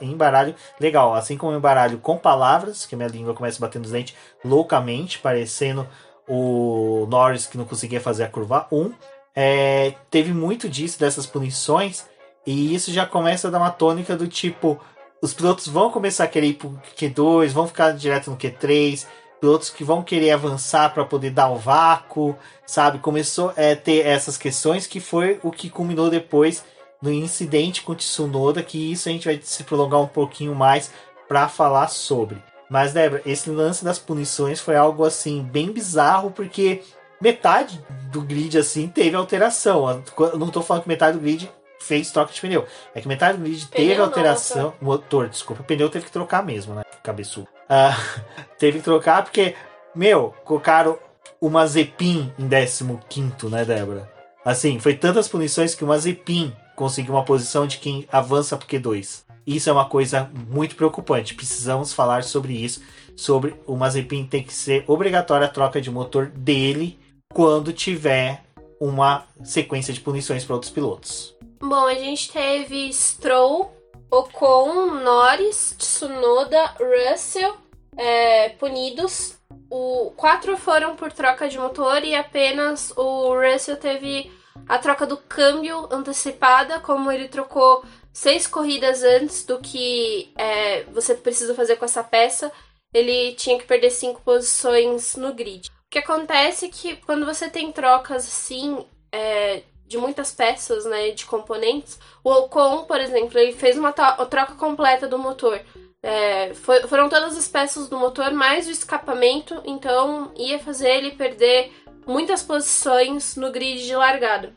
embaralho 0.01 0.55
legal. 0.79 1.13
Assim 1.13 1.37
como 1.37 1.51
eu 1.51 1.57
embaralho 1.57 1.99
com 1.99 2.17
palavras, 2.17 2.85
que 2.85 2.95
minha 2.95 3.07
língua 3.07 3.33
começa 3.33 3.57
a 3.57 3.61
bater 3.67 3.79
nos 3.79 3.91
dentes 3.91 4.15
loucamente, 4.43 5.19
parecendo 5.19 5.87
o 6.27 7.05
Norris 7.09 7.45
que 7.45 7.57
não 7.57 7.65
conseguia 7.65 8.01
fazer 8.01 8.23
a 8.23 8.27
curva 8.27 8.67
1. 8.71 8.91
É, 9.35 9.93
teve 10.09 10.33
muito 10.33 10.67
disso, 10.67 10.99
dessas 10.99 11.25
punições, 11.25 12.05
e 12.45 12.73
isso 12.73 12.91
já 12.91 13.05
começa 13.05 13.47
a 13.47 13.51
dar 13.51 13.59
uma 13.59 13.69
tônica 13.69 14.15
do 14.15 14.27
tipo: 14.27 14.79
os 15.21 15.33
pilotos 15.33 15.67
vão 15.67 15.91
começar 15.91 16.23
a 16.23 16.27
querer 16.27 16.47
ir 16.47 16.53
pro 16.55 16.81
Q2, 16.97 17.49
vão 17.49 17.67
ficar 17.67 17.91
direto 17.91 18.31
no 18.31 18.37
Q3, 18.37 19.05
pilotos 19.39 19.69
que 19.69 19.83
vão 19.83 20.01
querer 20.01 20.31
avançar 20.31 20.93
para 20.93 21.05
poder 21.05 21.29
dar 21.29 21.49
o 21.49 21.57
vácuo, 21.57 22.35
sabe? 22.65 22.99
Começou 22.99 23.49
a 23.49 23.61
é, 23.61 23.75
ter 23.75 24.05
essas 24.05 24.37
questões 24.37 24.87
que 24.87 24.99
foi 24.99 25.39
o 25.43 25.51
que 25.51 25.69
culminou 25.69 26.09
depois 26.09 26.63
no 27.01 27.11
incidente 27.11 27.81
com 27.81 27.91
o 27.91 27.95
Tsunoda, 27.95 28.63
que 28.63 28.91
isso 28.91 29.09
a 29.09 29.11
gente 29.11 29.25
vai 29.25 29.39
se 29.43 29.63
prolongar 29.63 30.01
um 30.01 30.07
pouquinho 30.07 30.55
mais 30.55 30.91
para 31.27 31.47
falar 31.47 31.87
sobre. 31.87 32.41
Mas, 32.69 32.93
Débora, 32.93 33.21
esse 33.25 33.49
lance 33.49 33.83
das 33.83 33.99
punições 33.99 34.59
foi 34.59 34.75
algo 34.75 35.03
assim 35.03 35.43
bem 35.43 35.71
bizarro, 35.71 36.31
porque 36.31 36.81
metade 37.19 37.83
do 38.11 38.21
grid 38.21 38.57
assim 38.57 38.87
teve 38.87 39.15
alteração. 39.15 40.03
Eu 40.17 40.37
não 40.37 40.47
estou 40.47 40.63
falando 40.63 40.83
que 40.83 40.89
metade 40.89 41.17
do 41.17 41.21
grid 41.21 41.51
fez 41.81 42.11
troca 42.11 42.31
de 42.31 42.39
pneu. 42.39 42.65
É 42.93 43.01
que 43.01 43.07
metade 43.07 43.37
do 43.37 43.43
grid 43.43 43.67
teve 43.67 43.99
alteração. 43.99 44.73
Não, 44.79 44.87
motor, 44.87 45.27
desculpa. 45.27 45.61
O 45.61 45.65
pneu 45.65 45.89
teve 45.89 46.05
que 46.05 46.11
trocar 46.11 46.45
mesmo, 46.45 46.75
né? 46.75 46.83
Cabeçudo. 47.03 47.47
Uh, 47.69 48.31
teve 48.57 48.79
que 48.79 48.83
trocar 48.83 49.23
porque, 49.23 49.55
meu, 49.95 50.33
colocaram 50.43 50.97
o 51.39 51.49
Mazepin 51.49 52.31
em 52.37 52.47
15, 52.47 53.49
né, 53.49 53.65
Débora? 53.65 54.09
Assim, 54.45 54.79
foi 54.79 54.95
tantas 54.95 55.27
punições 55.27 55.75
que 55.75 55.83
o 55.83 55.87
Mazepin 55.87 56.53
conseguiu 56.75 57.13
uma 57.13 57.25
posição 57.25 57.67
de 57.67 57.77
quem 57.77 58.07
avança 58.11 58.57
pro 58.57 58.67
Q2. 58.67 59.23
Isso 59.45 59.69
é 59.69 59.73
uma 59.73 59.85
coisa 59.85 60.29
muito 60.49 60.75
preocupante. 60.75 61.33
Precisamos 61.33 61.93
falar 61.93 62.23
sobre 62.23 62.53
isso. 62.53 62.81
Sobre 63.15 63.55
o 63.65 63.75
Mazepin 63.75 64.25
tem 64.25 64.43
que 64.43 64.53
ser 64.53 64.83
obrigatória 64.87 65.47
a 65.47 65.49
troca 65.49 65.81
de 65.81 65.91
motor 65.91 66.27
dele 66.27 66.99
quando 67.33 67.73
tiver 67.73 68.43
uma 68.79 69.25
sequência 69.43 69.93
de 69.93 69.99
punições 69.99 70.43
para 70.43 70.55
outros 70.55 70.71
pilotos. 70.71 71.35
Bom, 71.61 71.85
a 71.85 71.93
gente 71.93 72.31
teve 72.31 72.91
Stroll, 72.91 73.71
Ocon, 74.09 74.95
Norris, 74.95 75.75
Tsunoda, 75.77 76.75
Russell 76.79 77.55
é, 77.95 78.49
punidos. 78.49 79.37
O, 79.69 80.11
quatro 80.17 80.57
foram 80.57 80.95
por 80.95 81.11
troca 81.11 81.47
de 81.47 81.59
motor 81.59 82.03
e 82.03 82.15
apenas 82.15 82.91
o 82.97 83.33
Russell 83.39 83.77
teve 83.77 84.31
a 84.67 84.79
troca 84.79 85.05
do 85.05 85.17
câmbio 85.17 85.87
antecipada, 85.91 86.79
como 86.79 87.11
ele 87.11 87.27
trocou 87.27 87.85
seis 88.11 88.47
corridas 88.47 89.03
antes 89.03 89.45
do 89.45 89.59
que 89.59 90.33
é, 90.35 90.83
você 90.85 91.13
precisa 91.13 91.53
fazer 91.53 91.75
com 91.75 91.85
essa 91.85 92.03
peça, 92.03 92.51
ele 92.93 93.33
tinha 93.35 93.57
que 93.57 93.65
perder 93.65 93.91
cinco 93.91 94.21
posições 94.23 95.15
no 95.15 95.33
grid. 95.33 95.69
O 95.69 95.89
que 95.91 95.99
acontece 95.99 96.65
é 96.65 96.69
que 96.69 96.95
quando 96.97 97.25
você 97.25 97.49
tem 97.49 97.71
trocas 97.71 98.27
assim, 98.27 98.85
é, 99.11 99.63
de 99.91 99.97
muitas 99.97 100.31
peças, 100.31 100.85
né, 100.85 101.11
de 101.11 101.25
componentes. 101.25 101.99
O 102.23 102.31
Ocon, 102.31 102.85
por 102.85 102.99
exemplo, 102.99 103.37
ele 103.37 103.51
fez 103.51 103.77
uma 103.77 103.91
troca 103.91 104.55
completa 104.55 105.05
do 105.05 105.19
motor. 105.19 105.59
É, 106.01 106.53
foi, 106.53 106.81
foram 106.87 107.09
todas 107.09 107.37
as 107.37 107.47
peças 107.47 107.89
do 107.89 107.99
motor 107.99 108.31
mais 108.31 108.67
o 108.67 108.71
escapamento, 108.71 109.61
então 109.65 110.31
ia 110.35 110.57
fazer 110.57 110.89
ele 110.89 111.11
perder 111.11 111.71
muitas 112.07 112.41
posições 112.41 113.35
no 113.35 113.51
grid 113.51 113.85
de 113.85 113.95
largada. 113.95 114.55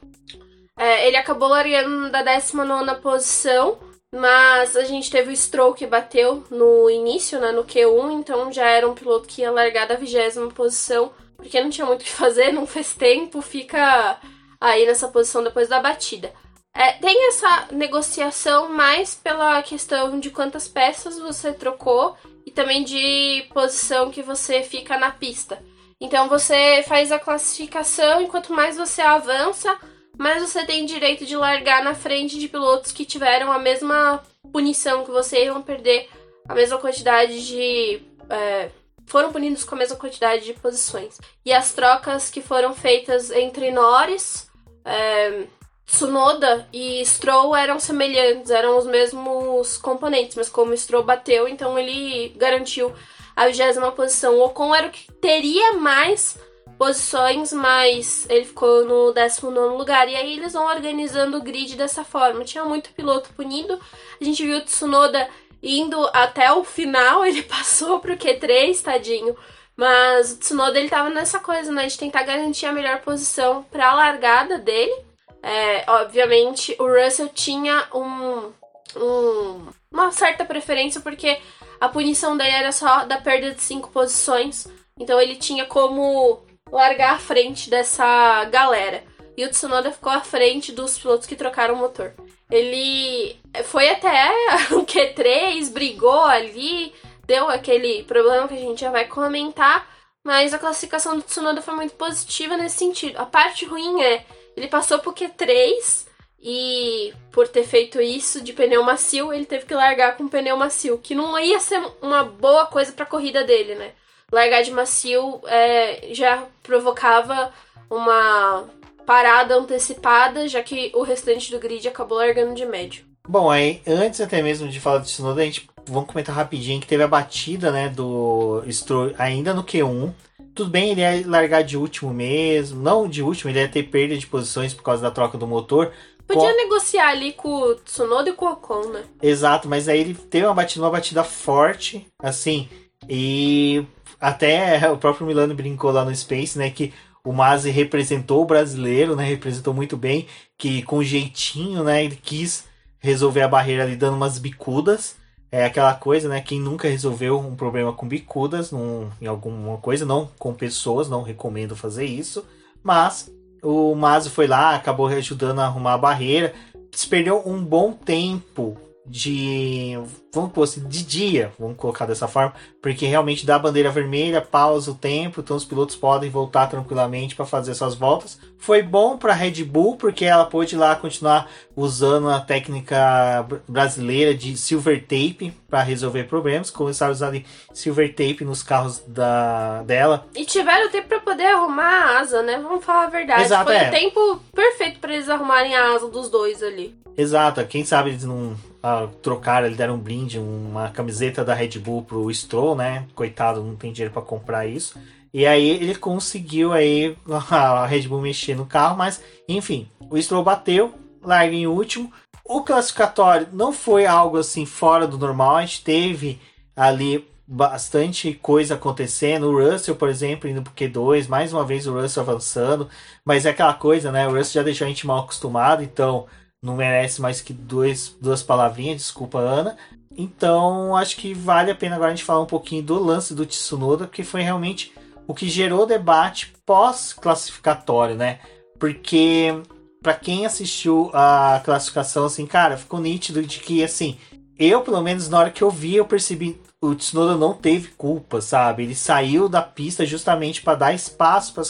É, 0.79 1.07
ele 1.07 1.17
acabou 1.17 1.49
largando 1.49 2.11
da 2.11 2.23
19 2.23 3.01
posição, 3.03 3.77
mas 4.15 4.77
a 4.77 4.85
gente 4.85 5.11
teve 5.11 5.33
o 5.33 5.37
Stroll 5.37 5.75
que 5.75 5.87
bateu 5.87 6.45
no 6.49 6.89
início, 6.89 7.41
né, 7.41 7.51
no 7.51 7.65
Q1, 7.65 8.21
então 8.21 8.53
já 8.53 8.69
era 8.69 8.89
um 8.89 8.95
piloto 8.95 9.27
que 9.27 9.43
ia 9.43 9.51
largar 9.51 9.89
da 9.89 9.97
20 9.97 10.55
posição, 10.55 11.13
porque 11.37 11.61
não 11.61 11.71
tinha 11.71 11.87
muito 11.87 12.03
o 12.03 12.05
que 12.05 12.11
fazer, 12.11 12.53
não 12.53 12.67
fez 12.67 12.95
tempo, 12.95 13.43
fica 13.43 14.19
aí 14.65 14.87
nessa 14.87 15.09
posição 15.09 15.45
depois 15.45 15.69
da 15.69 15.81
batida. 15.81 16.33
É, 16.75 16.93
tem 16.93 17.29
essa 17.29 17.69
negociação 17.71 18.69
mais 18.69 19.15
pela 19.15 19.63
questão 19.63 20.19
de 20.19 20.31
quantas 20.31 20.67
peças 20.67 21.19
você 21.19 21.53
trocou 21.53 22.17
e 22.45 22.51
também 22.51 22.83
de 22.83 23.47
posição 23.53 24.11
que 24.11 24.23
você 24.23 24.63
fica 24.63 24.99
na 24.99 25.11
pista. 25.11 25.63
Então 26.01 26.29
você 26.29 26.83
faz 26.89 27.13
a 27.13 27.19
classificação 27.19 28.23
e 28.23 28.27
quanto 28.27 28.53
mais 28.53 28.77
você 28.77 29.03
avança, 29.03 29.79
mais 30.19 30.43
você 30.43 30.65
tem 30.65 30.85
direito 30.85 31.25
de 31.25 31.37
largar 31.37 31.85
na 31.85 31.95
frente 31.95 32.39
de 32.39 32.49
pilotos 32.49 32.91
que 32.91 33.05
tiveram 33.05 33.53
a 33.53 33.59
mesma 33.59 34.23
punição 34.51 35.05
que 35.05 35.11
você 35.11 35.45
e 35.45 35.51
vão 35.51 35.63
perder 35.63 36.09
a 36.49 36.55
mesma 36.55 36.79
quantidade 36.79 37.47
de. 37.47 38.03
É, 38.29 38.71
foram 39.07 39.31
punidos 39.31 39.65
com 39.65 39.75
a 39.75 39.79
mesma 39.79 39.97
quantidade 39.97 40.45
de 40.45 40.55
posições. 40.55 41.19
E 41.45 41.53
as 41.53 41.73
trocas 41.73 42.31
que 42.31 42.41
foram 42.41 42.75
feitas 42.75 43.31
entre 43.31 43.71
Norris, 43.71 44.51
é, 44.85 45.47
Tsunoda 45.87 46.69
e 46.73 47.05
Stroll 47.05 47.55
eram 47.55 47.79
semelhantes, 47.79 48.51
eram 48.51 48.79
os 48.79 48.87
mesmos 48.87 49.77
componentes, 49.77 50.37
mas 50.37 50.49
como 50.49 50.77
Stroll 50.77 51.03
bateu, 51.03 51.47
então 51.47 51.79
ele 51.79 52.35
garantiu 52.37 52.93
a 53.37 53.47
vigésima 53.47 53.93
posição. 53.93 54.35
O 54.35 54.45
Ocon 54.45 54.75
era 54.75 54.87
o 54.87 54.91
que 54.91 55.11
teria 55.13 55.75
mais 55.75 56.39
posições, 56.79 57.53
mas 57.53 58.27
ele 58.29 58.45
ficou 58.45 58.85
no 58.85 59.13
19 59.13 59.77
lugar. 59.77 60.09
E 60.09 60.17
aí 60.17 60.37
eles 60.37 60.53
vão 60.53 60.67
organizando 60.67 61.37
o 61.37 61.43
grid 61.43 61.77
dessa 61.77 62.05
forma. 62.05 62.45
Tinha 62.45 62.65
muito 62.65 62.93
piloto 62.93 63.31
punido. 63.35 63.79
A 64.21 64.25
gente 64.25 64.45
viu 64.45 64.59
o 64.59 64.63
Tsunoda 64.63 65.29
indo 65.63 66.09
até 66.13 66.53
o 66.53 66.63
final, 66.63 67.25
ele 67.27 67.43
passou 67.43 67.99
pro 67.99 68.17
Q3, 68.17 68.83
tadinho. 68.83 69.37
Mas 69.77 70.33
o 70.33 70.39
Tsunoda 70.39 70.79
ele 70.79 70.89
tava 70.89 71.11
nessa 71.11 71.41
coisa, 71.41 71.73
né? 71.73 71.87
De 71.87 71.99
tentar 71.99 72.23
garantir 72.23 72.67
a 72.67 72.73
melhor 72.73 73.01
posição 73.01 73.65
para 73.65 73.89
a 73.89 73.95
largada 73.95 74.59
dele. 74.59 74.95
É, 75.43 75.85
obviamente, 75.91 76.77
o 76.79 76.87
Russell 76.87 77.29
tinha 77.29 77.87
um, 77.93 78.53
um, 78.97 79.67
uma 79.93 80.11
certa 80.13 80.45
preferência, 80.45 81.01
porque 81.01 81.39
a 81.81 81.89
punição 81.89 82.37
dele 82.37 82.53
era 82.53 82.73
só 82.73 83.05
da 83.05 83.19
perda 83.19 83.53
de 83.53 83.61
cinco 83.61 83.91
posições. 83.91 84.67
Então 84.99 85.21
ele 85.21 85.37
tinha 85.37 85.67
como 85.67 86.43
largar 86.71 87.15
à 87.15 87.19
frente 87.19 87.69
dessa 87.69 88.45
galera. 88.45 89.03
E 89.37 89.45
o 89.45 89.51
Tsunoda 89.51 89.91
ficou 89.91 90.13
à 90.13 90.21
frente 90.21 90.71
dos 90.71 90.97
pilotos 90.97 91.27
que 91.27 91.35
trocaram 91.35 91.75
o 91.75 91.79
motor. 91.79 92.15
Ele 92.51 93.37
foi 93.65 93.89
até 93.89 94.31
o 94.73 94.85
Q3, 94.85 95.73
brigou 95.73 96.23
ali, 96.23 96.95
deu 97.27 97.49
aquele 97.49 98.03
problema 98.05 98.49
que 98.49 98.55
a 98.55 98.59
gente 98.59 98.81
já 98.81 98.91
vai 98.91 99.07
comentar, 99.07 99.87
mas 100.25 100.55
a 100.55 100.59
classificação 100.59 101.17
do 101.17 101.23
Tsunoda 101.23 101.61
foi 101.61 101.75
muito 101.75 101.95
positiva 101.95 102.57
nesse 102.57 102.77
sentido. 102.77 103.19
A 103.19 103.27
parte 103.27 103.65
ruim 103.65 104.03
é, 104.03 104.25
ele 104.57 104.69
passou 104.69 104.99
pro 104.99 105.13
Q3 105.13 106.07
e 106.41 107.13
por 107.33 107.49
ter 107.49 107.65
feito 107.65 108.01
isso 108.01 108.43
de 108.43 108.53
pneu 108.53 108.83
macio, 108.83 109.33
ele 109.33 109.47
teve 109.47 109.67
que 109.67 109.75
largar 109.75 110.17
com 110.17 110.29
pneu 110.29 110.57
macio, 110.57 110.99
que 110.99 111.15
não 111.15 111.39
ia 111.39 111.59
ser 111.59 111.83
uma 112.03 112.25
boa 112.25 112.67
coisa 112.67 112.93
para 112.93 113.05
a 113.05 113.09
corrida 113.09 113.43
dele, 113.45 113.75
né? 113.75 113.93
Largar 114.31 114.63
de 114.63 114.71
macio 114.71 115.41
é, 115.47 116.09
já 116.13 116.47
provocava 116.63 117.53
uma 117.91 118.69
parada 119.07 119.55
antecipada, 119.55 120.49
já 120.49 120.63
que 120.63 120.91
o 120.95 121.03
restante 121.03 121.51
do 121.51 121.59
grid 121.59 121.87
acabou 121.87 122.19
largando 122.19 122.55
de 122.55 122.67
médio. 122.67 123.05
Bom, 123.27 123.51
aí 123.51 123.81
antes 123.87 124.21
até 124.21 124.43
mesmo 124.43 124.69
de 124.69 124.81
falar 124.81 124.99
do 124.99 125.05
Tsunoda, 125.05 125.41
a 125.41 125.45
gente 125.45 125.67
vamos 125.87 126.09
comentar 126.09 126.35
rapidinho 126.35 126.81
que 126.81 126.87
teve 126.87 127.03
a 127.03 127.09
batida, 127.09 127.71
né, 127.71 127.89
do 127.89 128.63
Stroll 128.71 129.13
ainda 129.19 129.53
no 129.53 129.65
Q1. 129.65 130.13
Tudo 130.55 130.71
bem, 130.71 130.91
ele 130.91 131.01
ia 131.01 131.27
largar 131.27 131.63
de 131.63 131.77
último 131.77 132.13
mesmo, 132.13 132.81
não 132.81 133.09
de 133.09 133.23
último, 133.23 133.51
ele 133.51 133.59
ia 133.59 133.69
ter 133.69 133.83
perda 133.85 134.17
de 134.17 134.27
posições 134.27 134.73
por 134.73 134.83
causa 134.83 135.03
da 135.03 135.11
troca 135.11 135.37
do 135.37 135.47
motor. 135.47 135.93
Podia 136.27 136.51
com... 136.51 136.57
negociar 136.57 137.09
ali 137.09 137.33
com 137.33 137.49
o 137.49 137.75
Tsunoda 137.75 138.31
e 138.31 138.33
com 138.33 138.47
o 138.47 138.53
Ocon, 138.53 138.89
né? 138.89 139.03
Exato, 139.21 139.69
mas 139.69 139.89
aí 139.89 140.01
ele 140.01 140.15
teve 140.15 140.47
uma 140.47 140.55
batida, 140.55 140.85
uma 140.85 140.91
batida 140.91 141.25
forte, 141.25 142.07
assim, 142.19 142.69
e 143.09 143.85
até 144.21 144.89
o 144.91 144.97
próprio 144.97 145.27
Milano 145.27 145.55
brincou 145.55 145.91
lá 145.91 146.05
no 146.05 146.15
Space, 146.15 146.59
né, 146.59 146.71
que 146.71 146.93
o 147.25 147.33
Mazzi 147.33 147.71
representou 147.71 148.43
o 148.43 148.47
brasileiro, 148.47 149.17
né, 149.17 149.25
representou 149.25 149.75
muito 149.75 149.97
bem, 149.97 150.27
que 150.59 150.83
com 150.83 151.03
jeitinho, 151.03 151.83
né, 151.83 152.05
ele 152.05 152.17
quis 152.17 152.65
resolver 153.01 153.43
a 153.43 153.49
barreira 153.49 153.83
ali 153.83 153.97
dando 153.97 154.17
umas 154.17 154.39
bicudas. 154.39 155.17
É 155.55 155.65
aquela 155.65 155.95
coisa, 155.95 156.29
né? 156.29 156.41
Quem 156.41 156.59
nunca 156.59 156.89
resolveu 156.89 157.39
um 157.39 157.55
problema 157.55 157.93
com 157.93 158.09
bicudas 158.09 158.73
num, 158.73 159.09
em 159.23 159.29
alguma 159.29 159.79
coisa, 159.79 160.05
não 160.05 160.29
com 160.37 160.53
pessoas, 160.53 161.09
não 161.09 161.23
recomendo 161.23 161.77
fazer 161.77 162.07
isso. 162.07 162.45
Mas 162.83 163.33
o 163.63 163.95
Mazo 163.95 164.31
foi 164.31 164.49
lá, 164.49 164.75
acabou 164.75 165.07
ajudando 165.07 165.61
a 165.61 165.67
arrumar 165.67 165.93
a 165.93 165.99
barreira. 165.99 166.53
Se 166.91 167.07
perdeu 167.07 167.41
um 167.47 167.65
bom 167.65 167.93
tempo 167.93 168.77
de 169.07 169.97
vamos 170.35 170.53
pôr 170.53 170.65
assim, 170.65 170.87
de 170.87 171.05
dia, 171.05 171.53
vamos 171.59 171.77
colocar 171.77 172.07
dessa 172.07 172.27
forma, 172.27 172.53
porque 172.83 173.07
realmente 173.07 173.47
dá 173.47 173.59
bandeira 173.59 173.91
vermelha, 173.91 174.41
pausa 174.41 174.91
o 174.91 174.95
tempo, 174.95 175.41
então 175.41 175.57
os 175.57 175.65
pilotos 175.65 175.97
podem 175.97 176.29
voltar 176.29 176.67
tranquilamente 176.67 177.35
para 177.35 177.47
fazer 177.47 177.75
suas 177.75 177.95
voltas. 177.95 178.39
Foi 178.59 178.83
bom 178.83 179.17
para 179.17 179.33
a 179.33 179.37
Red 179.37 179.63
Bull 179.65 179.97
porque 179.97 180.25
ela 180.25 180.45
pôde 180.45 180.77
lá 180.77 180.97
continuar 180.97 181.49
usando 181.77 182.31
a 182.31 182.41
técnica 182.41 183.47
brasileira 183.69 184.35
de 184.35 184.57
silver 184.57 185.03
tape 185.03 185.53
para 185.69 185.83
resolver 185.83 186.25
problemas, 186.25 186.71
começaram 186.71 187.13
a 187.13 187.15
usar 187.15 187.29
ali 187.29 187.47
silver 187.73 188.11
tape 188.11 188.45
nos 188.45 188.63
carros 188.63 189.03
da 189.07 189.83
dela. 189.83 190.27
E 190.35 190.45
tiveram 190.45 190.91
tempo 190.91 191.09
para 191.09 191.21
poder 191.21 191.47
arrumar 191.47 191.85
a 191.85 192.19
asa, 192.21 192.43
né? 192.43 192.59
Vamos 192.59 192.85
falar 192.85 193.05
a 193.05 193.11
verdade. 193.11 193.43
Exato, 193.43 193.65
Foi 193.67 193.77
é. 193.77 193.89
o 193.89 193.91
tempo 193.91 194.41
perfeito 194.55 194.99
para 194.99 195.13
eles 195.13 195.29
arrumarem 195.29 195.75
a 195.75 195.95
asa 195.95 196.09
dos 196.09 196.29
dois 196.29 196.63
ali. 196.63 196.95
Exato, 197.17 197.65
quem 197.67 197.85
sabe 197.85 198.11
eles 198.11 198.25
não 198.25 198.57
ah, 198.83 199.09
trocaram, 199.23 199.67
eles 199.67 199.79
deram 199.79 199.95
um 199.95 199.99
brinde, 200.25 200.39
uma 200.39 200.89
camiseta 200.89 201.45
da 201.45 201.55
Red 201.55 201.79
Bull 201.79 202.03
pro 202.03 202.33
Stroll, 202.33 202.75
né? 202.75 203.07
Coitado, 203.15 203.63
não 203.63 203.77
tem 203.77 203.93
dinheiro 203.93 204.13
para 204.13 204.23
comprar 204.23 204.67
isso. 204.67 204.99
E 205.33 205.47
aí 205.47 205.69
ele 205.69 205.95
conseguiu 205.95 206.73
aí 206.73 207.17
a 207.51 207.87
Red 207.87 208.09
Bull 208.09 208.21
mexer 208.21 208.57
no 208.57 208.67
carro, 208.67 208.97
mas 208.97 209.23
enfim, 209.49 209.89
o 210.11 210.21
Stroll 210.21 210.43
bateu, 210.43 210.95
larga 211.23 211.55
em 211.55 211.67
último. 211.67 212.13
O 212.45 212.63
classificatório 212.63 213.49
não 213.53 213.73
foi 213.73 214.07
algo 214.07 214.39
assim 214.39 214.67
fora 214.67 215.07
do 215.07 215.19
normal, 215.19 215.57
a 215.57 215.61
gente 215.63 215.83
teve 215.83 216.41
ali 216.77 217.27
bastante 217.47 218.33
coisa 218.35 218.75
acontecendo. 218.75 219.49
O 219.49 219.71
Russell, 219.71 219.97
por 219.97 220.09
exemplo, 220.09 220.49
indo 220.49 220.63
pro 220.63 220.73
Q2, 220.73 221.29
mais 221.29 221.53
uma 221.53 221.65
vez 221.65 221.87
o 221.87 221.95
Russell 221.95 222.23
avançando, 222.23 222.89
mas 223.25 223.47
é 223.47 223.51
aquela 223.51 223.75
coisa, 223.75 224.11
né? 224.13 224.27
O 224.27 224.33
Russell 224.33 224.61
já 224.61 224.63
deixou 224.63 224.87
a 224.87 224.89
gente 224.89 225.07
mal 225.07 225.21
acostumado, 225.21 225.83
então 225.83 226.27
não 226.65 226.77
merece 226.77 227.21
mais 227.21 227.43
que 227.43 227.53
dois, 227.53 228.17
duas 228.19 228.43
palavrinhas, 228.43 228.97
desculpa, 228.97 229.39
Ana. 229.39 229.77
Então, 230.17 230.95
acho 230.97 231.17
que 231.17 231.35
vale 231.35 231.71
a 231.71 231.75
pena 231.75 231.97
agora 231.97 232.13
a 232.13 232.15
gente 232.15 232.25
falar 232.25 232.41
um 232.41 232.47
pouquinho 232.47 232.83
do 232.83 233.03
lance 233.03 233.35
do 233.35 233.45
Tsunoda, 233.45 234.07
que 234.07 234.23
foi 234.23 234.43
realmente 234.43 234.93
o 235.27 235.35
que 235.35 235.49
gerou 235.49 235.87
debate 235.87 236.55
pós-classificatório, 236.65 238.15
né? 238.15 238.39
Porque 238.79 239.55
para 240.03 240.15
quem 240.15 240.47
assistiu 240.47 241.11
a 241.15 241.61
classificação, 241.65 242.27
assim, 242.27 242.47
cara, 242.47 242.77
ficou 242.77 243.01
nítido 243.01 243.43
de 243.43 243.59
que, 243.59 243.83
assim, 243.83 244.19
eu, 244.59 244.83
pelo 244.83 245.01
menos 245.01 245.29
na 245.29 245.39
hora 245.39 245.51
que 245.51 245.63
eu 245.63 245.71
vi, 245.71 245.97
eu 245.97 246.05
percebi 246.05 246.61
o 246.81 246.95
Tsunoda 246.95 247.37
não 247.37 247.55
teve 247.55 247.89
culpa, 247.89 248.41
sabe? 248.41 248.83
Ele 248.83 248.95
saiu 248.95 249.49
da 249.49 249.63
pista 249.63 250.05
justamente 250.05 250.61
para 250.61 250.79
dar 250.79 250.93
espaço 250.93 251.55
para 251.55 251.65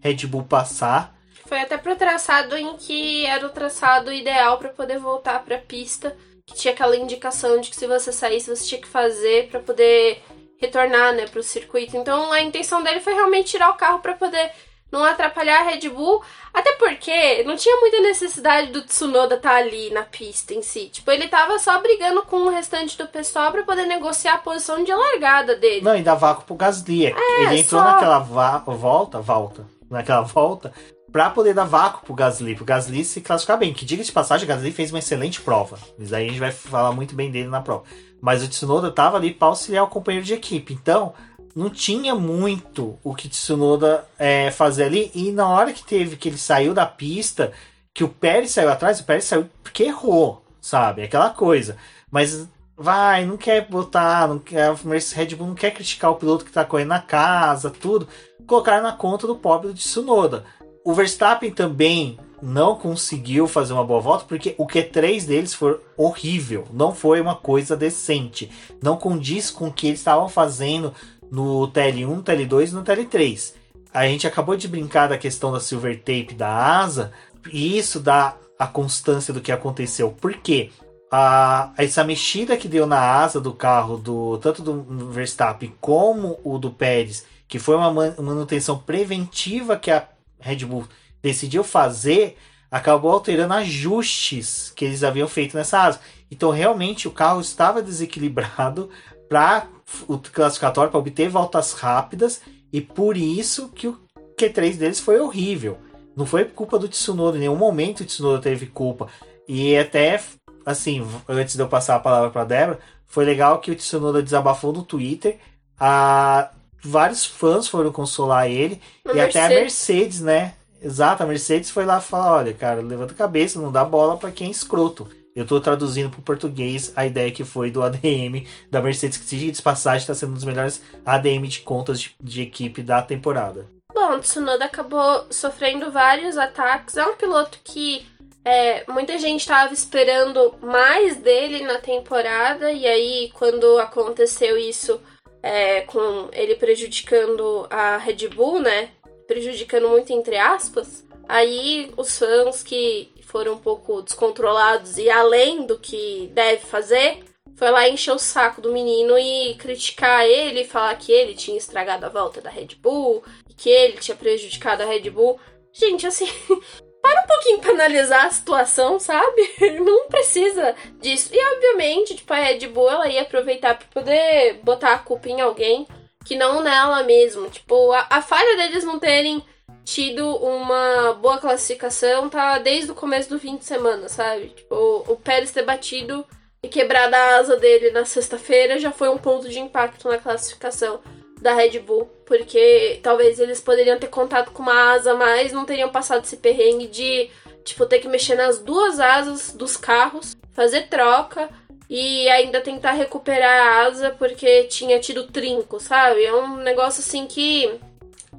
Red 0.00 0.26
Bull 0.26 0.44
passar. 0.44 1.14
Foi 1.46 1.60
até 1.60 1.76
pro 1.76 1.96
traçado 1.96 2.56
em 2.56 2.76
que 2.76 3.26
era 3.26 3.44
o 3.44 3.50
traçado 3.50 4.12
ideal 4.12 4.58
para 4.58 4.68
poder 4.68 5.00
voltar 5.00 5.40
para 5.44 5.56
a 5.56 5.60
pista, 5.60 6.16
que 6.50 6.58
tinha 6.58 6.74
aquela 6.74 6.96
indicação 6.96 7.60
de 7.60 7.70
que 7.70 7.76
se 7.76 7.86
você 7.86 8.12
saísse 8.12 8.54
você 8.54 8.64
tinha 8.64 8.80
que 8.80 8.88
fazer 8.88 9.48
para 9.48 9.60
poder 9.60 10.22
retornar, 10.58 11.14
né, 11.14 11.26
pro 11.26 11.42
circuito. 11.42 11.96
Então 11.96 12.32
a 12.32 12.42
intenção 12.42 12.82
dele 12.82 13.00
foi 13.00 13.14
realmente 13.14 13.52
tirar 13.52 13.70
o 13.70 13.76
carro 13.76 14.00
para 14.00 14.14
poder 14.14 14.52
não 14.92 15.04
atrapalhar 15.04 15.60
a 15.60 15.70
Red 15.70 15.88
Bull, 15.88 16.20
até 16.52 16.72
porque 16.72 17.44
não 17.44 17.56
tinha 17.56 17.76
muita 17.76 18.00
necessidade 18.00 18.72
do 18.72 18.82
Tsunoda 18.82 19.36
estar 19.36 19.50
tá 19.50 19.56
ali 19.56 19.90
na 19.90 20.02
pista 20.02 20.52
em 20.52 20.62
si. 20.62 20.88
Tipo, 20.88 21.10
ele 21.12 21.28
tava 21.28 21.58
só 21.58 21.80
brigando 21.80 22.22
com 22.22 22.36
o 22.36 22.50
restante 22.50 22.98
do 22.98 23.06
pessoal 23.06 23.52
para 23.52 23.62
poder 23.62 23.86
negociar 23.86 24.34
a 24.34 24.38
posição 24.38 24.82
de 24.82 24.92
largada 24.92 25.54
dele. 25.54 25.82
Não, 25.82 25.96
e 25.96 26.02
dá 26.02 26.14
vácuo 26.14 26.44
pro 26.44 26.56
Gasly. 26.56 27.06
É, 27.06 27.42
ele 27.42 27.60
entrou 27.60 27.80
só... 27.80 27.86
naquela 27.86 28.18
volta, 28.18 29.20
volta, 29.20 29.64
naquela 29.88 30.22
volta, 30.22 30.72
para 31.12 31.30
poder 31.30 31.54
dar 31.54 31.64
vácuo 31.64 32.04
pro 32.04 32.14
Gasly, 32.14 32.54
pro 32.54 32.64
Gasly 32.64 33.04
se 33.04 33.20
classificar 33.20 33.58
bem. 33.58 33.72
Que 33.72 33.84
diga 33.84 34.02
de 34.02 34.12
passagem, 34.12 34.44
o 34.44 34.48
Gasly 34.48 34.72
fez 34.72 34.90
uma 34.90 34.98
excelente 34.98 35.40
prova. 35.40 35.78
Isso 35.98 36.14
aí 36.14 36.26
a 36.26 36.28
gente 36.28 36.40
vai 36.40 36.52
falar 36.52 36.92
muito 36.92 37.14
bem 37.14 37.30
dele 37.30 37.48
na 37.48 37.60
prova. 37.60 37.84
Mas 38.20 38.42
o 38.42 38.48
Tsunoda 38.48 38.90
tava 38.90 39.16
ali 39.16 39.32
para 39.32 39.48
auxiliar 39.48 39.84
o 39.84 39.88
companheiro 39.88 40.26
de 40.26 40.34
equipe. 40.34 40.74
Então, 40.74 41.14
não 41.54 41.70
tinha 41.70 42.14
muito 42.14 42.98
o 43.02 43.14
que 43.14 43.28
Tsunoda 43.28 44.04
é, 44.18 44.50
fazer 44.50 44.84
ali. 44.84 45.10
E 45.14 45.32
na 45.32 45.48
hora 45.48 45.72
que 45.72 45.84
teve 45.84 46.16
que 46.16 46.28
ele 46.28 46.38
saiu 46.38 46.74
da 46.74 46.86
pista, 46.86 47.52
que 47.92 48.04
o 48.04 48.08
Pérez 48.08 48.52
saiu 48.52 48.70
atrás, 48.70 49.00
o 49.00 49.04
Pérez 49.04 49.24
saiu 49.24 49.48
porque 49.62 49.84
errou, 49.84 50.44
sabe? 50.60 51.02
Aquela 51.02 51.30
coisa. 51.30 51.76
Mas 52.10 52.48
vai, 52.76 53.24
não 53.24 53.36
quer 53.36 53.68
botar, 53.68 54.28
não 54.28 54.38
quer, 54.38 54.70
a 54.70 54.74
Red 55.14 55.34
Bull 55.34 55.48
não 55.48 55.54
quer 55.54 55.70
criticar 55.70 56.10
o 56.10 56.16
piloto 56.16 56.44
que 56.44 56.52
tá 56.52 56.64
correndo 56.64 56.88
na 56.88 57.00
casa, 57.00 57.70
tudo. 57.70 58.08
Colocar 58.46 58.80
na 58.80 58.92
conta 58.92 59.26
do 59.26 59.36
pobre 59.36 59.68
do 59.68 59.74
Tsunoda. 59.74 60.44
O 60.84 60.94
Verstappen 60.94 61.50
também 61.50 62.18
não 62.42 62.74
conseguiu 62.74 63.46
fazer 63.46 63.72
uma 63.74 63.84
boa 63.84 64.00
volta 64.00 64.24
porque 64.26 64.54
o 64.56 64.66
Q3 64.66 65.26
deles 65.26 65.52
foi 65.52 65.78
horrível, 65.96 66.66
não 66.72 66.94
foi 66.94 67.20
uma 67.20 67.36
coisa 67.36 67.76
decente, 67.76 68.50
não 68.82 68.96
condiz 68.96 69.50
com 69.50 69.68
o 69.68 69.72
que 69.72 69.88
eles 69.88 70.00
estavam 70.00 70.28
fazendo 70.28 70.94
no 71.30 71.68
TL1, 71.68 72.06
no 72.06 72.22
TL2 72.22 72.68
e 72.70 72.74
no 72.74 72.82
TL3. 72.82 73.52
A 73.92 74.06
gente 74.06 74.26
acabou 74.26 74.56
de 74.56 74.68
brincar 74.68 75.08
da 75.08 75.18
questão 75.18 75.52
da 75.52 75.60
silver 75.60 75.98
tape 75.98 76.34
da 76.34 76.48
asa, 76.48 77.12
e 77.52 77.76
isso 77.76 78.00
dá 78.00 78.36
a 78.58 78.66
constância 78.66 79.34
do 79.34 79.40
que 79.40 79.52
aconteceu. 79.52 80.10
Por 80.10 80.34
quê? 80.34 80.70
A, 81.10 81.72
essa 81.76 82.04
mexida 82.04 82.56
que 82.56 82.68
deu 82.68 82.86
na 82.86 83.00
asa 83.00 83.40
do 83.40 83.52
carro, 83.52 83.96
do 83.96 84.38
tanto 84.38 84.62
do 84.62 85.10
Verstappen 85.10 85.74
como 85.80 86.38
o 86.44 86.56
do 86.56 86.70
Pérez, 86.70 87.26
que 87.48 87.58
foi 87.58 87.74
uma 87.74 87.90
manutenção 87.90 88.78
preventiva 88.78 89.76
que 89.76 89.90
a 89.90 90.06
Red 90.40 90.64
Bull 90.64 90.86
decidiu 91.22 91.62
fazer, 91.62 92.36
acabou 92.70 93.12
alterando 93.12 93.54
ajustes 93.54 94.72
que 94.74 94.84
eles 94.84 95.02
haviam 95.02 95.28
feito 95.28 95.56
nessa 95.56 95.80
asa. 95.80 96.00
Então, 96.30 96.50
realmente, 96.50 97.08
o 97.08 97.12
carro 97.12 97.40
estava 97.40 97.82
desequilibrado 97.82 98.88
para 99.28 99.66
o 100.06 100.18
classificatório, 100.18 100.90
para 100.90 101.00
obter 101.00 101.28
voltas 101.28 101.72
rápidas, 101.72 102.40
e 102.72 102.80
por 102.80 103.16
isso 103.16 103.68
que 103.68 103.88
o 103.88 103.98
Q3 104.38 104.76
deles 104.76 105.00
foi 105.00 105.20
horrível. 105.20 105.78
Não 106.16 106.26
foi 106.26 106.44
culpa 106.44 106.78
do 106.78 106.88
Tsunoda, 106.88 107.36
em 107.36 107.40
nenhum 107.40 107.56
momento 107.56 108.00
o 108.00 108.04
Tsunoda 108.04 108.40
teve 108.40 108.66
culpa. 108.66 109.08
E 109.48 109.76
até, 109.76 110.20
assim, 110.64 111.06
antes 111.28 111.56
de 111.56 111.62
eu 111.62 111.68
passar 111.68 111.96
a 111.96 112.00
palavra 112.00 112.30
para 112.30 112.44
Débora, 112.44 112.78
foi 113.06 113.24
legal 113.24 113.58
que 113.58 113.70
o 113.70 113.74
Tsunoda 113.76 114.22
desabafou 114.22 114.72
no 114.72 114.84
Twitter. 114.84 115.38
A, 115.78 116.50
vários 116.82 117.24
fãs 117.24 117.68
foram 117.68 117.92
consolar 117.92 118.48
ele. 118.48 118.80
E 119.04 119.12
Mercedes. 119.12 119.36
até 119.36 119.44
a 119.44 119.48
Mercedes, 119.48 120.20
né? 120.20 120.54
Exato, 120.82 121.22
a 121.22 121.26
Mercedes 121.26 121.70
foi 121.70 121.84
lá 121.84 122.00
falar: 122.00 122.32
olha, 122.36 122.54
cara, 122.54 122.80
levanta 122.80 123.12
a 123.12 123.16
cabeça, 123.16 123.60
não 123.60 123.70
dá 123.70 123.84
bola 123.84 124.16
para 124.16 124.30
quem 124.30 124.48
é 124.48 124.50
escroto. 124.50 125.08
Eu 125.34 125.46
tô 125.46 125.60
traduzindo 125.60 126.10
para 126.10 126.18
o 126.18 126.22
português 126.22 126.92
a 126.96 127.06
ideia 127.06 127.30
que 127.30 127.44
foi 127.44 127.70
do 127.70 127.82
ADM 127.82 128.46
da 128.70 128.82
Mercedes, 128.82 129.16
que 129.18 129.50
de 129.50 129.62
passagem 129.62 130.00
está 130.00 130.14
sendo 130.14 130.30
um 130.30 130.34
dos 130.34 130.44
melhores 130.44 130.82
ADM 131.06 131.46
de 131.46 131.60
contas 131.60 132.00
de, 132.00 132.14
de 132.20 132.42
equipe 132.42 132.82
da 132.82 133.00
temporada. 133.00 133.66
Bom, 133.94 134.16
o 134.16 134.18
Tsunoda 134.18 134.64
acabou 134.64 135.26
sofrendo 135.30 135.90
vários 135.90 136.36
ataques. 136.36 136.96
É 136.96 137.06
um 137.06 137.14
piloto 137.14 137.58
que 137.62 138.06
é, 138.44 138.84
muita 138.90 139.18
gente 139.18 139.40
estava 139.40 139.72
esperando 139.72 140.54
mais 140.62 141.16
dele 141.16 141.64
na 141.64 141.78
temporada, 141.78 142.72
e 142.72 142.86
aí, 142.86 143.30
quando 143.34 143.78
aconteceu 143.78 144.56
isso, 144.56 145.00
é, 145.42 145.82
com 145.82 146.28
ele 146.32 146.54
prejudicando 146.54 147.66
a 147.70 147.96
Red 147.96 148.28
Bull, 148.28 148.60
né? 148.60 148.90
Prejudicando 149.26 149.88
muito 149.88 150.12
entre 150.12 150.36
aspas. 150.36 151.04
Aí 151.28 151.92
os 151.96 152.18
fãs 152.18 152.62
que 152.62 153.12
foram 153.26 153.54
um 153.54 153.58
pouco 153.58 154.02
descontrolados 154.02 154.98
e 154.98 155.08
além 155.08 155.64
do 155.64 155.78
que 155.78 156.28
deve 156.34 156.66
fazer, 156.66 157.20
foi 157.54 157.70
lá 157.70 157.88
encher 157.88 158.12
o 158.12 158.18
saco 158.18 158.60
do 158.60 158.72
menino 158.72 159.18
e 159.18 159.54
criticar 159.54 160.26
ele, 160.26 160.64
falar 160.64 160.94
que 160.96 161.12
ele 161.12 161.34
tinha 161.34 161.56
estragado 161.56 162.06
a 162.06 162.08
volta 162.08 162.40
da 162.40 162.50
Red 162.50 162.76
Bull, 162.80 163.22
que 163.56 163.68
ele 163.68 163.98
tinha 163.98 164.16
prejudicado 164.16 164.82
a 164.82 164.86
Red 164.86 165.10
Bull. 165.10 165.38
Gente, 165.72 166.06
assim, 166.06 166.26
para 167.02 167.22
um 167.22 167.26
pouquinho 167.26 167.58
pra 167.60 167.72
analisar 167.72 168.26
a 168.26 168.30
situação, 168.30 168.98
sabe? 168.98 169.50
Não 169.80 170.08
precisa 170.08 170.74
disso. 171.00 171.30
E 171.32 171.54
obviamente, 171.54 172.14
tipo, 172.14 172.32
a 172.32 172.36
Red 172.36 172.66
Bull 172.68 172.90
ela 172.90 173.08
ia 173.08 173.22
aproveitar 173.22 173.76
para 173.76 173.86
poder 173.88 174.60
botar 174.62 174.92
a 174.92 174.98
culpa 174.98 175.28
em 175.28 175.40
alguém 175.40 175.86
que 176.24 176.36
não 176.36 176.62
nela 176.62 177.02
mesmo. 177.02 177.48
Tipo, 177.48 177.92
a, 177.92 178.06
a 178.10 178.22
falha 178.22 178.56
deles 178.56 178.84
não 178.84 178.98
terem 178.98 179.42
tido 179.84 180.36
uma 180.36 181.14
boa 181.14 181.38
classificação 181.38 182.28
tá 182.28 182.58
desde 182.58 182.92
o 182.92 182.94
começo 182.94 183.30
do 183.30 183.40
fim 183.40 183.56
de 183.56 183.64
semana, 183.64 184.08
sabe? 184.08 184.48
Tipo, 184.48 184.74
o, 184.74 185.12
o 185.12 185.16
Pérez 185.16 185.50
ter 185.50 185.64
batido 185.64 186.24
e 186.62 186.68
quebrado 186.68 187.14
a 187.14 187.36
asa 187.36 187.56
dele 187.56 187.90
na 187.90 188.04
sexta-feira 188.04 188.78
já 188.78 188.92
foi 188.92 189.08
um 189.08 189.18
ponto 189.18 189.48
de 189.48 189.58
impacto 189.58 190.08
na 190.08 190.18
classificação 190.18 191.00
da 191.40 191.54
Red 191.54 191.78
Bull, 191.80 192.06
porque 192.26 193.00
talvez 193.02 193.38
eles 193.40 193.60
poderiam 193.60 193.98
ter 193.98 194.08
contado 194.08 194.50
com 194.50 194.62
uma 194.62 194.92
asa 194.92 195.12
a 195.12 195.14
mais, 195.14 195.52
não 195.52 195.64
teriam 195.64 195.88
passado 195.88 196.24
esse 196.24 196.36
perrengue 196.36 196.86
de, 196.86 197.30
tipo, 197.64 197.86
ter 197.86 197.98
que 197.98 198.08
mexer 198.08 198.34
nas 198.34 198.58
duas 198.58 199.00
asas 199.00 199.52
dos 199.52 199.76
carros, 199.76 200.36
fazer 200.52 200.88
troca 200.88 201.48
e 201.88 202.28
ainda 202.28 202.60
tentar 202.60 202.92
recuperar 202.92 203.66
a 203.66 203.86
asa 203.86 204.10
porque 204.10 204.64
tinha 204.64 205.00
tido 205.00 205.26
trinco, 205.28 205.80
sabe? 205.80 206.24
É 206.24 206.32
um 206.32 206.56
negócio 206.56 207.00
assim 207.00 207.26
que 207.26 207.80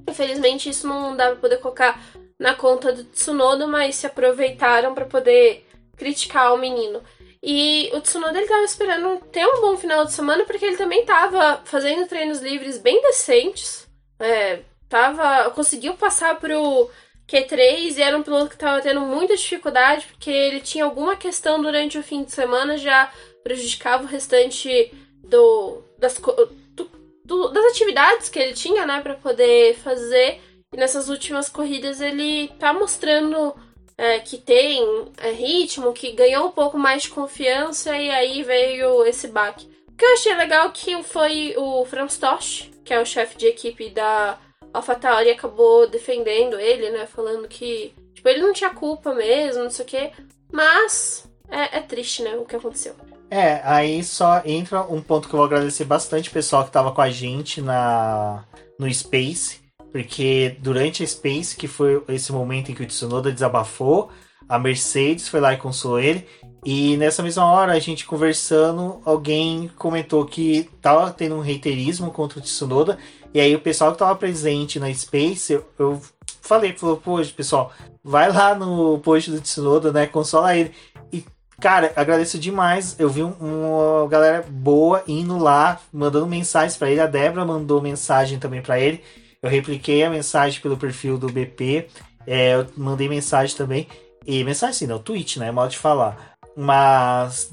Infelizmente, 0.08 0.70
isso 0.70 0.88
não 0.88 1.16
dá 1.16 1.28
pra 1.28 1.36
poder 1.36 1.58
colocar 1.58 2.02
na 2.40 2.56
conta 2.56 2.92
do 2.92 3.04
Tsunoda, 3.04 3.68
mas 3.68 3.96
se 3.96 4.08
aproveitaram 4.08 4.94
para 4.94 5.06
poder 5.06 5.66
criticar 5.96 6.54
o 6.54 6.58
menino. 6.58 7.02
E 7.44 7.90
o 7.94 8.02
Tsunoda 8.02 8.38
ele 8.38 8.48
tava 8.48 8.64
esperando 8.64 9.20
ter 9.32 9.46
um 9.46 9.62
bom 9.62 9.76
final 9.76 10.06
de 10.06 10.14
semana, 10.14 10.46
porque 10.46 10.64
ele 10.64 10.78
também 10.78 11.04
tava 11.06 11.62
fazendo 11.66 12.08
treinos 12.08 12.40
livres 12.40 12.78
bem 12.78 13.02
decentes. 13.02 13.88
É, 14.20 14.60
tava, 14.88 15.50
conseguiu 15.52 15.96
passar 15.96 16.40
pro 16.40 16.90
Q3 17.28 17.98
e 17.98 18.02
era 18.02 18.16
um 18.18 18.22
piloto 18.22 18.52
que 18.52 18.58
tava 18.58 18.82
tendo 18.82 19.02
muita 19.02 19.36
dificuldade, 19.36 20.06
porque 20.06 20.30
ele 20.30 20.60
tinha 20.60 20.86
alguma 20.86 21.16
questão 21.16 21.60
durante 21.62 21.98
o 21.98 22.04
fim 22.04 22.24
de 22.24 22.32
semana, 22.32 22.78
já 22.78 23.12
prejudicava 23.44 24.04
o 24.04 24.08
restante 24.08 24.94
do, 25.24 25.82
das, 25.98 26.20
das 26.20 27.66
atividades 27.72 28.30
que 28.30 28.38
ele 28.38 28.54
tinha, 28.54 28.86
né, 28.86 29.02
para 29.02 29.16
poder 29.16 29.76
fazer. 29.76 30.40
E 30.74 30.78
nessas 30.78 31.10
últimas 31.10 31.50
corridas 31.50 32.00
ele 32.02 32.50
tá 32.60 32.72
mostrando 32.72 33.56
é, 34.02 34.18
que 34.18 34.36
tem 34.36 34.84
é, 35.18 35.30
ritmo, 35.30 35.94
que 35.94 36.12
ganhou 36.14 36.48
um 36.48 36.52
pouco 36.52 36.76
mais 36.76 37.04
de 37.04 37.10
confiança 37.10 37.96
e 37.96 38.10
aí 38.10 38.42
veio 38.42 39.06
esse 39.06 39.28
baque. 39.28 39.70
O 39.90 39.92
que 39.96 40.04
eu 40.04 40.14
achei 40.14 40.34
legal 40.34 40.72
que 40.72 41.04
foi 41.04 41.54
o 41.56 41.86
Franz 41.86 42.18
Tost, 42.18 42.72
que 42.84 42.96
é 42.96 43.00
o 43.00 43.06
chefe 43.06 43.38
de 43.38 43.46
equipe 43.46 43.92
da 43.92 44.40
AlphaTauri, 44.74 45.30
acabou 45.30 45.88
defendendo 45.88 46.60
ele, 46.60 46.90
né, 46.90 47.06
falando 47.06 47.48
que 47.48 47.94
tipo, 48.16 48.28
ele 48.28 48.42
não 48.42 48.54
tinha 48.54 48.72
culpa 48.72 49.14
mesmo, 49.14 49.66
não 49.66 49.70
sei 49.70 49.86
o 49.86 49.88
quê. 49.88 50.12
Mas 50.52 51.30
é, 51.48 51.78
é 51.78 51.80
triste, 51.82 52.24
né, 52.24 52.36
o 52.36 52.46
que 52.46 52.56
aconteceu. 52.56 52.96
É, 53.30 53.62
aí 53.64 54.04
só 54.04 54.42
entra 54.44 54.82
um 54.82 55.00
ponto 55.00 55.30
que 55.30 55.36
eu 55.36 55.38
vou 55.38 55.46
agradecer 55.46 55.86
bastante 55.86 56.28
o 56.28 56.34
pessoal 56.34 56.66
que 56.66 56.72
tava 56.72 56.92
com 56.92 57.02
a 57.02 57.12
gente 57.12 57.62
na 57.62 58.46
no 58.80 58.92
Space, 58.92 59.61
porque 59.92 60.56
durante 60.60 61.04
a 61.04 61.08
Space, 61.08 61.56
que 61.56 61.68
foi 61.68 62.02
esse 62.10 62.32
momento 62.32 62.72
em 62.72 62.76
que 62.76 62.84
o 62.84 62.88
Tsunoda 62.88 63.32
desabafou, 63.32 64.10
a 64.48 64.58
Mercedes 64.58 65.28
foi 65.28 65.40
lá 65.40 65.54
e 65.54 65.58
consolou 65.58 66.00
ele. 66.00 66.26
E 66.64 66.96
nessa 66.98 67.24
mesma 67.24 67.46
hora, 67.46 67.72
a 67.74 67.80
gente 67.80 68.06
conversando, 68.06 69.02
alguém 69.04 69.70
comentou 69.78 70.26
que 70.26 70.70
tava 70.82 71.10
tendo 71.12 71.36
um 71.36 71.42
reiterismo 71.42 72.12
contra 72.12 72.40
o 72.40 72.42
Tsunoda. 72.42 72.98
E 73.34 73.40
aí 73.40 73.56
o 73.56 73.60
pessoal 73.60 73.92
que 73.92 73.98
tava 73.98 74.16
presente 74.16 74.80
na 74.80 74.94
Space, 74.94 75.54
eu, 75.54 75.66
eu 75.80 76.02
falei, 76.42 76.74
falou, 76.74 76.98
poxa, 76.98 77.32
pessoal, 77.36 77.72
vai 78.04 78.32
lá 78.32 78.54
no 78.54 79.00
post 79.00 79.32
do 79.32 79.42
Tsunoda, 79.42 79.92
né? 79.92 80.06
Consola 80.06 80.56
ele. 80.56 80.72
E, 81.12 81.24
cara, 81.60 81.92
agradeço 81.96 82.38
demais. 82.38 82.96
Eu 83.00 83.10
vi 83.10 83.24
um, 83.24 83.34
uma 83.40 84.08
galera 84.08 84.46
boa 84.48 85.04
indo 85.08 85.38
lá, 85.38 85.80
mandando 85.92 86.28
mensagens 86.28 86.78
para 86.78 86.92
ele. 86.92 87.00
A 87.00 87.08
Débora 87.08 87.46
mandou 87.46 87.82
mensagem 87.82 88.38
também 88.38 88.62
para 88.62 88.80
ele. 88.80 89.02
Eu 89.42 89.50
repliquei 89.50 90.04
a 90.04 90.10
mensagem 90.10 90.62
pelo 90.62 90.78
perfil 90.78 91.18
do 91.18 91.32
BP. 91.32 91.88
É, 92.28 92.56
eu 92.56 92.68
mandei 92.78 93.10
mensagem 93.10 93.56
também. 93.56 93.88
E 94.26 94.44
mensagem 94.44 94.76
sim, 94.76 94.88
não, 94.88 95.00
tweet, 95.00 95.40
né? 95.40 95.52
Modo 95.52 95.72
de 95.72 95.78
falar. 95.78 96.36
Mas 96.56 97.52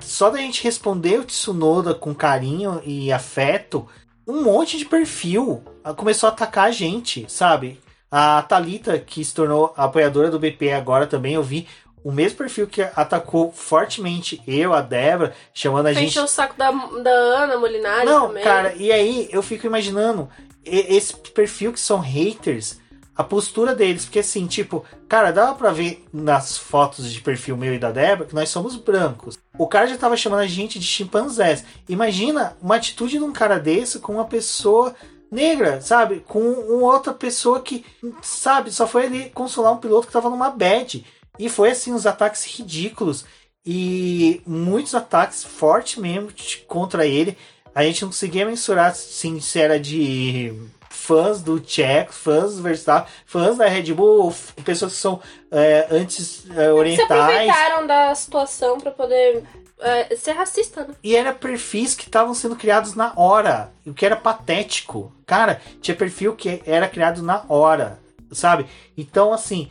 só 0.00 0.30
da 0.30 0.38
gente 0.38 0.64
responder 0.64 1.20
o 1.20 1.24
Tsunoda 1.24 1.94
com 1.94 2.14
carinho 2.14 2.82
e 2.84 3.12
afeto, 3.12 3.86
um 4.26 4.42
monte 4.42 4.78
de 4.78 4.84
perfil 4.84 5.62
começou 5.96 6.28
a 6.28 6.32
atacar 6.32 6.66
a 6.66 6.70
gente, 6.70 7.24
sabe? 7.28 7.80
A 8.10 8.42
Talita 8.42 8.98
que 8.98 9.24
se 9.24 9.34
tornou 9.34 9.72
apoiadora 9.76 10.30
do 10.30 10.38
BP 10.38 10.72
agora 10.72 11.06
também, 11.06 11.34
eu 11.34 11.42
vi 11.42 11.68
o 12.02 12.12
mesmo 12.12 12.38
perfil 12.38 12.66
que 12.66 12.80
atacou 12.82 13.52
fortemente 13.52 14.40
eu, 14.46 14.72
a 14.72 14.80
Débora, 14.80 15.34
chamando 15.52 15.86
a 15.86 15.92
gente. 15.92 16.06
Encheu 16.06 16.24
o 16.24 16.28
saco 16.28 16.56
da, 16.56 16.70
da 16.70 17.10
Ana 17.10 17.58
Molinari 17.58 18.06
Não, 18.06 18.28
também. 18.28 18.44
cara, 18.44 18.72
e 18.76 18.90
aí 18.90 19.28
eu 19.30 19.42
fico 19.42 19.66
imaginando 19.66 20.28
esse 20.68 21.14
perfil 21.16 21.72
que 21.72 21.80
são 21.80 21.98
haters, 21.98 22.78
a 23.18 23.24
postura 23.24 23.74
deles, 23.74 24.04
porque 24.04 24.20
assim, 24.20 24.46
tipo, 24.46 24.84
cara, 25.08 25.32
dava 25.32 25.54
pra 25.56 25.72
ver 25.72 26.06
nas 26.12 26.56
fotos 26.56 27.12
de 27.12 27.20
perfil 27.20 27.56
meu 27.56 27.74
e 27.74 27.78
da 27.78 27.90
Débora 27.90 28.28
que 28.28 28.34
nós 28.34 28.48
somos 28.48 28.76
brancos. 28.76 29.36
O 29.58 29.66
cara 29.66 29.88
já 29.88 29.98
tava 29.98 30.16
chamando 30.16 30.40
a 30.40 30.46
gente 30.46 30.78
de 30.78 30.86
chimpanzés. 30.86 31.64
Imagina 31.88 32.56
uma 32.62 32.76
atitude 32.76 33.18
de 33.18 33.24
um 33.24 33.32
cara 33.32 33.58
desse 33.58 33.98
com 33.98 34.12
uma 34.12 34.24
pessoa 34.24 34.94
negra, 35.30 35.80
sabe? 35.80 36.20
Com 36.20 36.40
uma 36.40 36.94
outra 36.94 37.12
pessoa 37.12 37.60
que, 37.60 37.84
sabe, 38.22 38.70
só 38.70 38.86
foi 38.86 39.06
ali 39.06 39.30
consolar 39.30 39.72
um 39.72 39.78
piloto 39.78 40.06
que 40.06 40.12
tava 40.12 40.30
numa 40.30 40.50
bad. 40.50 41.04
E 41.38 41.48
foi 41.48 41.70
assim, 41.70 41.92
uns 41.92 42.06
ataques 42.06 42.44
ridículos. 42.44 43.24
E 43.66 44.40
muitos 44.46 44.94
ataques 44.94 45.42
fortes 45.44 46.00
mesmo 46.00 46.30
contra 46.66 47.04
ele. 47.04 47.36
A 47.78 47.84
gente 47.84 48.02
não 48.02 48.08
conseguia 48.08 48.44
mensurar 48.44 48.92
se 48.92 49.56
era 49.56 49.78
de 49.78 50.52
fãs 50.90 51.40
do 51.40 51.62
Checo, 51.64 52.12
fãs 52.12 52.56
do 52.56 52.62
Verstappen, 52.62 53.08
fãs 53.24 53.56
da 53.56 53.68
Red 53.68 53.94
Bull, 53.94 54.34
pessoas 54.64 54.94
que 54.94 54.98
são 54.98 55.20
é, 55.48 55.86
antes 55.88 56.44
é, 56.56 56.72
orientais. 56.72 57.06
Se 57.06 57.12
aproveitaram 57.12 57.86
da 57.86 58.12
situação 58.16 58.80
para 58.80 58.90
poder 58.90 59.44
é, 59.78 60.16
ser 60.16 60.32
racista, 60.32 60.88
né? 60.88 60.94
E 61.04 61.14
era 61.14 61.32
perfis 61.32 61.94
que 61.94 62.06
estavam 62.06 62.34
sendo 62.34 62.56
criados 62.56 62.96
na 62.96 63.12
hora, 63.14 63.70
o 63.86 63.94
que 63.94 64.04
era 64.04 64.16
patético. 64.16 65.12
Cara, 65.24 65.62
tinha 65.80 65.96
perfil 65.96 66.34
que 66.34 66.60
era 66.66 66.88
criado 66.88 67.22
na 67.22 67.44
hora, 67.48 68.00
sabe? 68.32 68.66
Então, 68.96 69.32
assim, 69.32 69.68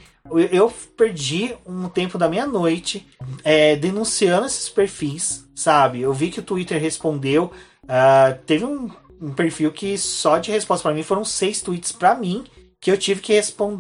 eu 0.50 0.72
perdi 0.96 1.54
um 1.66 1.90
tempo 1.90 2.18
da 2.18 2.30
minha 2.30 2.48
noite 2.48 3.06
é, 3.44 3.76
denunciando 3.76 4.46
esses 4.46 4.70
perfis, 4.70 5.46
sabe? 5.54 6.00
Eu 6.00 6.14
vi 6.14 6.30
que 6.30 6.40
o 6.40 6.44
Twitter 6.44 6.82
respondeu. 6.82 7.52
Uh, 7.88 8.38
teve 8.46 8.66
um, 8.66 8.92
um, 9.22 9.32
perfil 9.32 9.72
que 9.72 9.98
só 9.98 10.38
de 10.38 10.52
resposta 10.52 10.84
para 10.84 10.96
mim 10.96 11.04
foram 11.04 11.24
seis 11.24 11.62
tweets 11.62 11.94
para 11.94 12.16
mim 12.16 12.44
que 12.80 12.92
eu 12.92 12.98
tive 12.98 13.22
que 13.22 13.34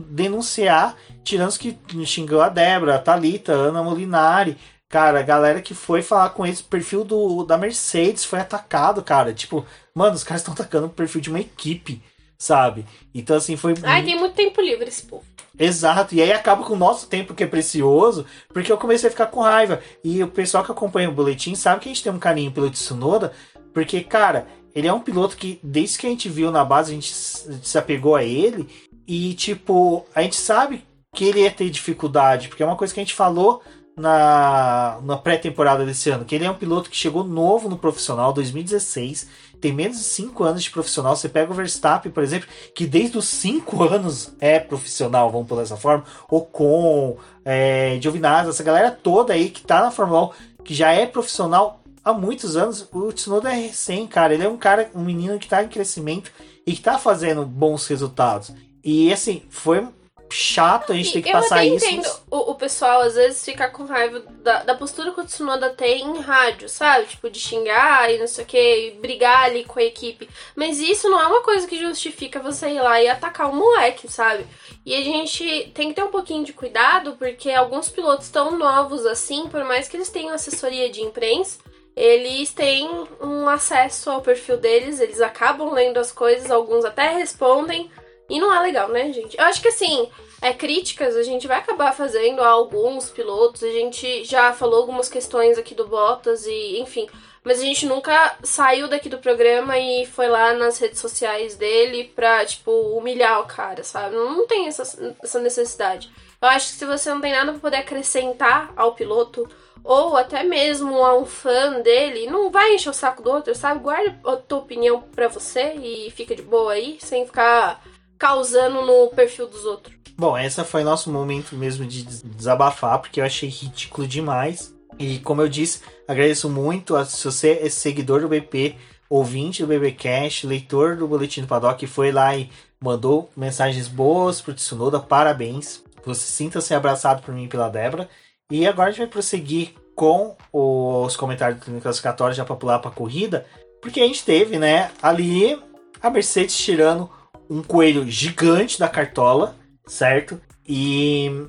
denunciar, 0.09 0.95
tirando 1.23 1.49
os 1.49 1.57
que 1.57 1.77
xingou 2.05 2.41
a 2.41 2.49
Débora, 2.49 2.95
a 2.95 2.99
Thalita, 2.99 3.53
a 3.53 3.55
Ana 3.55 3.83
Molinari. 3.83 4.57
Cara, 4.89 5.19
a 5.19 5.23
galera 5.23 5.61
que 5.61 5.73
foi 5.73 6.01
falar 6.01 6.29
com 6.29 6.45
esse 6.45 6.63
perfil 6.63 7.03
do, 7.03 7.43
da 7.43 7.57
Mercedes 7.57 8.25
foi 8.25 8.39
atacado, 8.39 9.03
cara. 9.03 9.33
Tipo, 9.33 9.65
mano, 9.93 10.15
os 10.15 10.23
caras 10.23 10.41
estão 10.41 10.53
atacando 10.53 10.87
o 10.87 10.89
perfil 10.89 11.21
de 11.21 11.29
uma 11.29 11.39
equipe, 11.39 12.01
sabe? 12.37 12.85
Então, 13.13 13.35
assim, 13.35 13.55
foi. 13.55 13.75
Ai, 13.83 14.03
tem 14.03 14.17
muito 14.17 14.33
tempo 14.33 14.61
livre 14.61 14.87
esse 14.87 15.03
povo. 15.03 15.25
Exato, 15.59 16.13
e 16.13 16.21
aí 16.21 16.31
acaba 16.31 16.63
com 16.63 16.73
o 16.73 16.77
nosso 16.77 17.07
tempo 17.07 17.33
que 17.33 17.43
é 17.43 17.47
precioso, 17.47 18.25
porque 18.49 18.71
eu 18.71 18.77
comecei 18.77 19.07
a 19.07 19.11
ficar 19.11 19.25
com 19.27 19.41
raiva. 19.41 19.81
E 20.03 20.21
o 20.21 20.27
pessoal 20.27 20.63
que 20.63 20.71
acompanha 20.71 21.09
o 21.09 21.13
boletim 21.13 21.55
sabe 21.55 21.81
que 21.81 21.89
a 21.89 21.93
gente 21.93 22.03
tem 22.03 22.13
um 22.13 22.19
carinho 22.19 22.51
pelo 22.51 22.69
Tsunoda, 22.69 23.33
porque, 23.77 24.01
cara, 24.01 24.47
ele 24.73 24.87
é 24.87 24.91
um 24.91 24.99
piloto 24.99 25.37
que, 25.37 25.59
desde 25.61 25.99
que 25.99 26.07
a 26.07 26.09
gente 26.09 26.27
viu 26.27 26.49
na 26.49 26.65
base, 26.65 26.91
a 26.91 26.95
gente 26.95 27.13
se 27.13 27.77
apegou 27.77 28.15
a 28.15 28.23
ele. 28.23 28.67
E, 29.07 29.35
tipo, 29.35 30.03
a 30.15 30.23
gente 30.23 30.35
sabe 30.35 30.83
que 31.13 31.25
ele 31.25 31.41
ia 31.41 31.51
ter 31.51 31.69
dificuldade, 31.69 32.47
porque 32.47 32.63
é 32.63 32.65
uma 32.65 32.75
coisa 32.75 32.91
que 32.91 32.99
a 32.99 33.03
gente 33.03 33.13
falou 33.13 33.61
na, 33.95 34.99
na 35.03 35.15
pré-temporada 35.15 35.85
desse 35.85 36.09
ano, 36.09 36.25
que 36.25 36.33
ele 36.33 36.45
é 36.45 36.49
um 36.49 36.55
piloto 36.55 36.89
que 36.89 36.97
chegou 36.97 37.23
novo 37.23 37.69
no 37.69 37.77
profissional, 37.77 38.33
2016, 38.33 39.27
tem 39.61 39.71
menos 39.71 39.97
de 39.99 40.05
5 40.05 40.43
anos 40.43 40.63
de 40.63 40.71
profissional. 40.71 41.15
Você 41.15 41.29
pega 41.29 41.51
o 41.51 41.55
Verstappen, 41.55 42.11
por 42.11 42.23
exemplo, 42.23 42.49
que 42.73 42.87
desde 42.87 43.15
os 43.15 43.25
5 43.25 43.83
anos 43.83 44.33
é 44.39 44.59
profissional, 44.59 45.31
vamos 45.31 45.47
por 45.47 45.61
essa 45.61 45.77
forma, 45.77 46.03
Ocon, 46.31 47.17
é, 47.45 47.99
Giovinazzi, 48.01 48.49
essa 48.49 48.63
galera 48.63 48.89
toda 48.89 49.33
aí 49.33 49.51
que 49.51 49.61
tá 49.61 49.81
na 49.81 49.91
Fórmula 49.91 50.31
1, 50.61 50.63
que 50.63 50.73
já 50.73 50.91
é 50.91 51.05
profissional 51.05 51.83
há 52.07 52.13
muitos 52.13 52.55
anos, 52.55 52.87
o 52.93 53.11
Tsunoda 53.11 53.51
é 53.51 53.55
recém, 53.55 54.07
cara. 54.07 54.33
Ele 54.33 54.45
é 54.45 54.49
um 54.49 54.57
cara, 54.57 54.89
um 54.95 55.03
menino 55.03 55.37
que 55.37 55.47
tá 55.47 55.61
em 55.61 55.67
crescimento 55.67 56.31
e 56.65 56.73
que 56.73 56.81
tá 56.81 56.97
fazendo 56.97 57.45
bons 57.45 57.85
resultados. 57.87 58.53
E 58.83 59.11
assim, 59.11 59.43
foi 59.49 59.85
chato 60.29 60.91
a 60.91 60.95
gente 60.95 61.13
ter 61.13 61.21
que 61.21 61.29
eu 61.29 61.33
passar 61.33 61.57
até 61.57 61.67
isso. 61.67 61.85
entendo 61.85 62.09
o, 62.29 62.51
o 62.51 62.55
pessoal 62.55 63.01
às 63.01 63.15
vezes 63.15 63.45
ficar 63.45 63.69
com 63.69 63.85
raiva 63.85 64.19
da, 64.41 64.63
da 64.63 64.75
postura 64.75 65.11
que 65.11 65.21
o 65.21 65.25
Tsunoda 65.25 65.69
tem 65.69 66.01
em 66.01 66.19
rádio, 66.19 66.67
sabe? 66.69 67.07
Tipo, 67.07 67.29
de 67.29 67.39
xingar 67.39 68.13
e 68.13 68.17
não 68.17 68.27
sei 68.27 68.43
o 68.43 68.47
que, 68.47 68.97
brigar 69.01 69.43
ali 69.43 69.65
com 69.65 69.79
a 69.79 69.83
equipe. 69.83 70.29
Mas 70.55 70.79
isso 70.79 71.09
não 71.09 71.19
é 71.19 71.27
uma 71.27 71.41
coisa 71.41 71.67
que 71.67 71.79
justifica 71.79 72.39
você 72.39 72.69
ir 72.69 72.81
lá 72.81 73.01
e 73.01 73.09
atacar 73.09 73.49
o 73.49 73.55
moleque, 73.55 74.09
sabe? 74.09 74.45
E 74.85 74.95
a 74.95 75.03
gente 75.03 75.71
tem 75.73 75.89
que 75.89 75.95
ter 75.95 76.03
um 76.03 76.11
pouquinho 76.11 76.45
de 76.45 76.53
cuidado, 76.53 77.17
porque 77.17 77.51
alguns 77.51 77.89
pilotos 77.89 78.29
tão 78.29 78.57
novos 78.57 79.05
assim, 79.05 79.47
por 79.49 79.63
mais 79.65 79.87
que 79.89 79.97
eles 79.97 80.09
tenham 80.09 80.33
assessoria 80.33 80.89
de 80.89 81.01
imprensa, 81.01 81.59
eles 81.97 82.53
têm 82.53 82.87
um 83.19 83.49
acesso 83.49 84.11
ao 84.11 84.21
perfil 84.21 84.55
deles, 84.55 84.99
eles 84.99 85.19
acabam 85.19 85.73
lendo 85.73 85.97
as 85.97 86.11
coisas, 86.11 86.51
alguns 86.51 86.85
até 86.85 87.09
respondem. 87.09 87.89
E 88.29 88.39
não 88.39 88.53
é 88.53 88.59
legal, 88.59 88.87
né, 88.89 89.11
gente? 89.11 89.35
Eu 89.35 89.45
acho 89.45 89.59
que 89.59 89.69
assim, 89.69 90.07
é, 90.39 90.53
críticas 90.53 91.15
a 91.15 91.23
gente 91.23 91.47
vai 91.47 91.57
acabar 91.57 91.95
fazendo 91.95 92.43
a 92.43 92.49
alguns 92.49 93.09
pilotos. 93.09 93.63
A 93.63 93.71
gente 93.71 94.23
já 94.25 94.53
falou 94.53 94.81
algumas 94.81 95.09
questões 95.09 95.57
aqui 95.57 95.73
do 95.73 95.87
Bottas 95.87 96.45
e, 96.45 96.79
enfim. 96.79 97.09
Mas 97.43 97.59
a 97.59 97.63
gente 97.63 97.87
nunca 97.87 98.37
saiu 98.43 98.87
daqui 98.87 99.09
do 99.09 99.17
programa 99.17 99.79
e 99.79 100.05
foi 100.05 100.27
lá 100.27 100.53
nas 100.53 100.77
redes 100.77 100.99
sociais 100.99 101.55
dele 101.55 102.11
pra, 102.15 102.45
tipo, 102.45 102.69
humilhar 102.95 103.41
o 103.41 103.45
cara, 103.47 103.83
sabe? 103.83 104.15
Não 104.15 104.45
tem 104.45 104.67
essa, 104.67 105.15
essa 105.23 105.39
necessidade. 105.39 106.11
Eu 106.39 106.49
acho 106.49 106.67
que 106.67 106.73
se 106.73 106.85
você 106.85 107.09
não 107.09 107.21
tem 107.21 107.31
nada 107.31 107.53
pra 107.53 107.61
poder 107.61 107.77
acrescentar 107.77 108.71
ao 108.75 108.93
piloto, 108.93 109.49
ou 109.87 110.17
até 110.17 110.43
mesmo 110.43 111.01
a 111.03 111.17
um 111.17 111.25
fã 111.25 111.79
dele, 111.81 112.27
não 112.27 112.51
vai 112.51 112.75
encher 112.75 112.89
o 112.89 112.93
saco 112.93 113.23
do 113.23 113.31
outro, 113.31 113.55
sabe? 113.55 113.79
Guarda 113.79 114.19
a 114.25 114.35
tua 114.35 114.57
opinião 114.57 115.01
pra 115.01 115.29
você 115.29 115.75
e 115.75 116.11
fica 116.11 116.35
de 116.35 116.41
boa 116.41 116.73
aí, 116.73 116.97
sem 116.99 117.25
ficar 117.25 117.81
causando 118.19 118.81
no 118.81 119.07
perfil 119.07 119.47
dos 119.47 119.63
outros. 119.63 119.95
Bom, 120.17 120.37
essa 120.37 120.65
foi 120.65 120.83
nosso 120.83 121.09
momento 121.09 121.55
mesmo 121.55 121.85
de 121.85 122.03
desabafar, 122.03 122.99
porque 122.99 123.21
eu 123.21 123.23
achei 123.23 123.47
ridículo 123.47 124.05
demais. 124.05 124.75
E 124.99 125.19
como 125.19 125.41
eu 125.41 125.47
disse, 125.47 125.81
agradeço 126.05 126.49
muito 126.49 126.95
a, 126.95 127.05
se 127.05 127.23
você 127.23 127.59
é 127.61 127.69
seguidor 127.69 128.19
do 128.19 128.27
BP, 128.27 128.75
ouvinte 129.09 129.61
do 129.61 129.67
BBcast, 129.69 130.45
leitor 130.45 130.97
do 130.97 131.07
Boletim 131.07 131.41
do 131.41 131.47
Paddock, 131.47 131.87
foi 131.87 132.11
lá 132.11 132.35
e 132.35 132.49
mandou 132.81 133.29
mensagens 133.37 133.87
boas 133.87 134.41
pro 134.41 134.53
Tsunoda, 134.53 134.99
parabéns. 134.99 135.81
Você 136.03 136.25
sinta-se 136.25 136.73
abraçado 136.73 137.21
por 137.21 137.33
mim 137.33 137.45
e 137.45 137.47
pela 137.47 137.69
Débora. 137.69 138.09
E 138.51 138.65
agora 138.65 138.89
a 138.89 138.91
gente 138.91 138.99
vai 138.99 139.07
prosseguir 139.07 139.73
com 139.93 140.35
os 140.53 141.17
comentários 141.17 141.59
do 141.59 141.81
classificatório 141.81 142.35
já 142.35 142.45
para 142.45 142.55
pular 142.55 142.79
para 142.79 142.89
a 142.89 142.93
corrida, 142.93 143.45
porque 143.81 143.99
a 143.99 144.07
gente 144.07 144.23
teve, 144.23 144.57
né, 144.57 144.91
ali 145.01 145.61
a 146.01 146.09
Mercedes 146.09 146.55
tirando 146.55 147.09
um 147.49 147.61
coelho 147.61 148.09
gigante 148.09 148.79
da 148.79 148.87
cartola, 148.87 149.55
certo? 149.85 150.39
E 150.67 151.47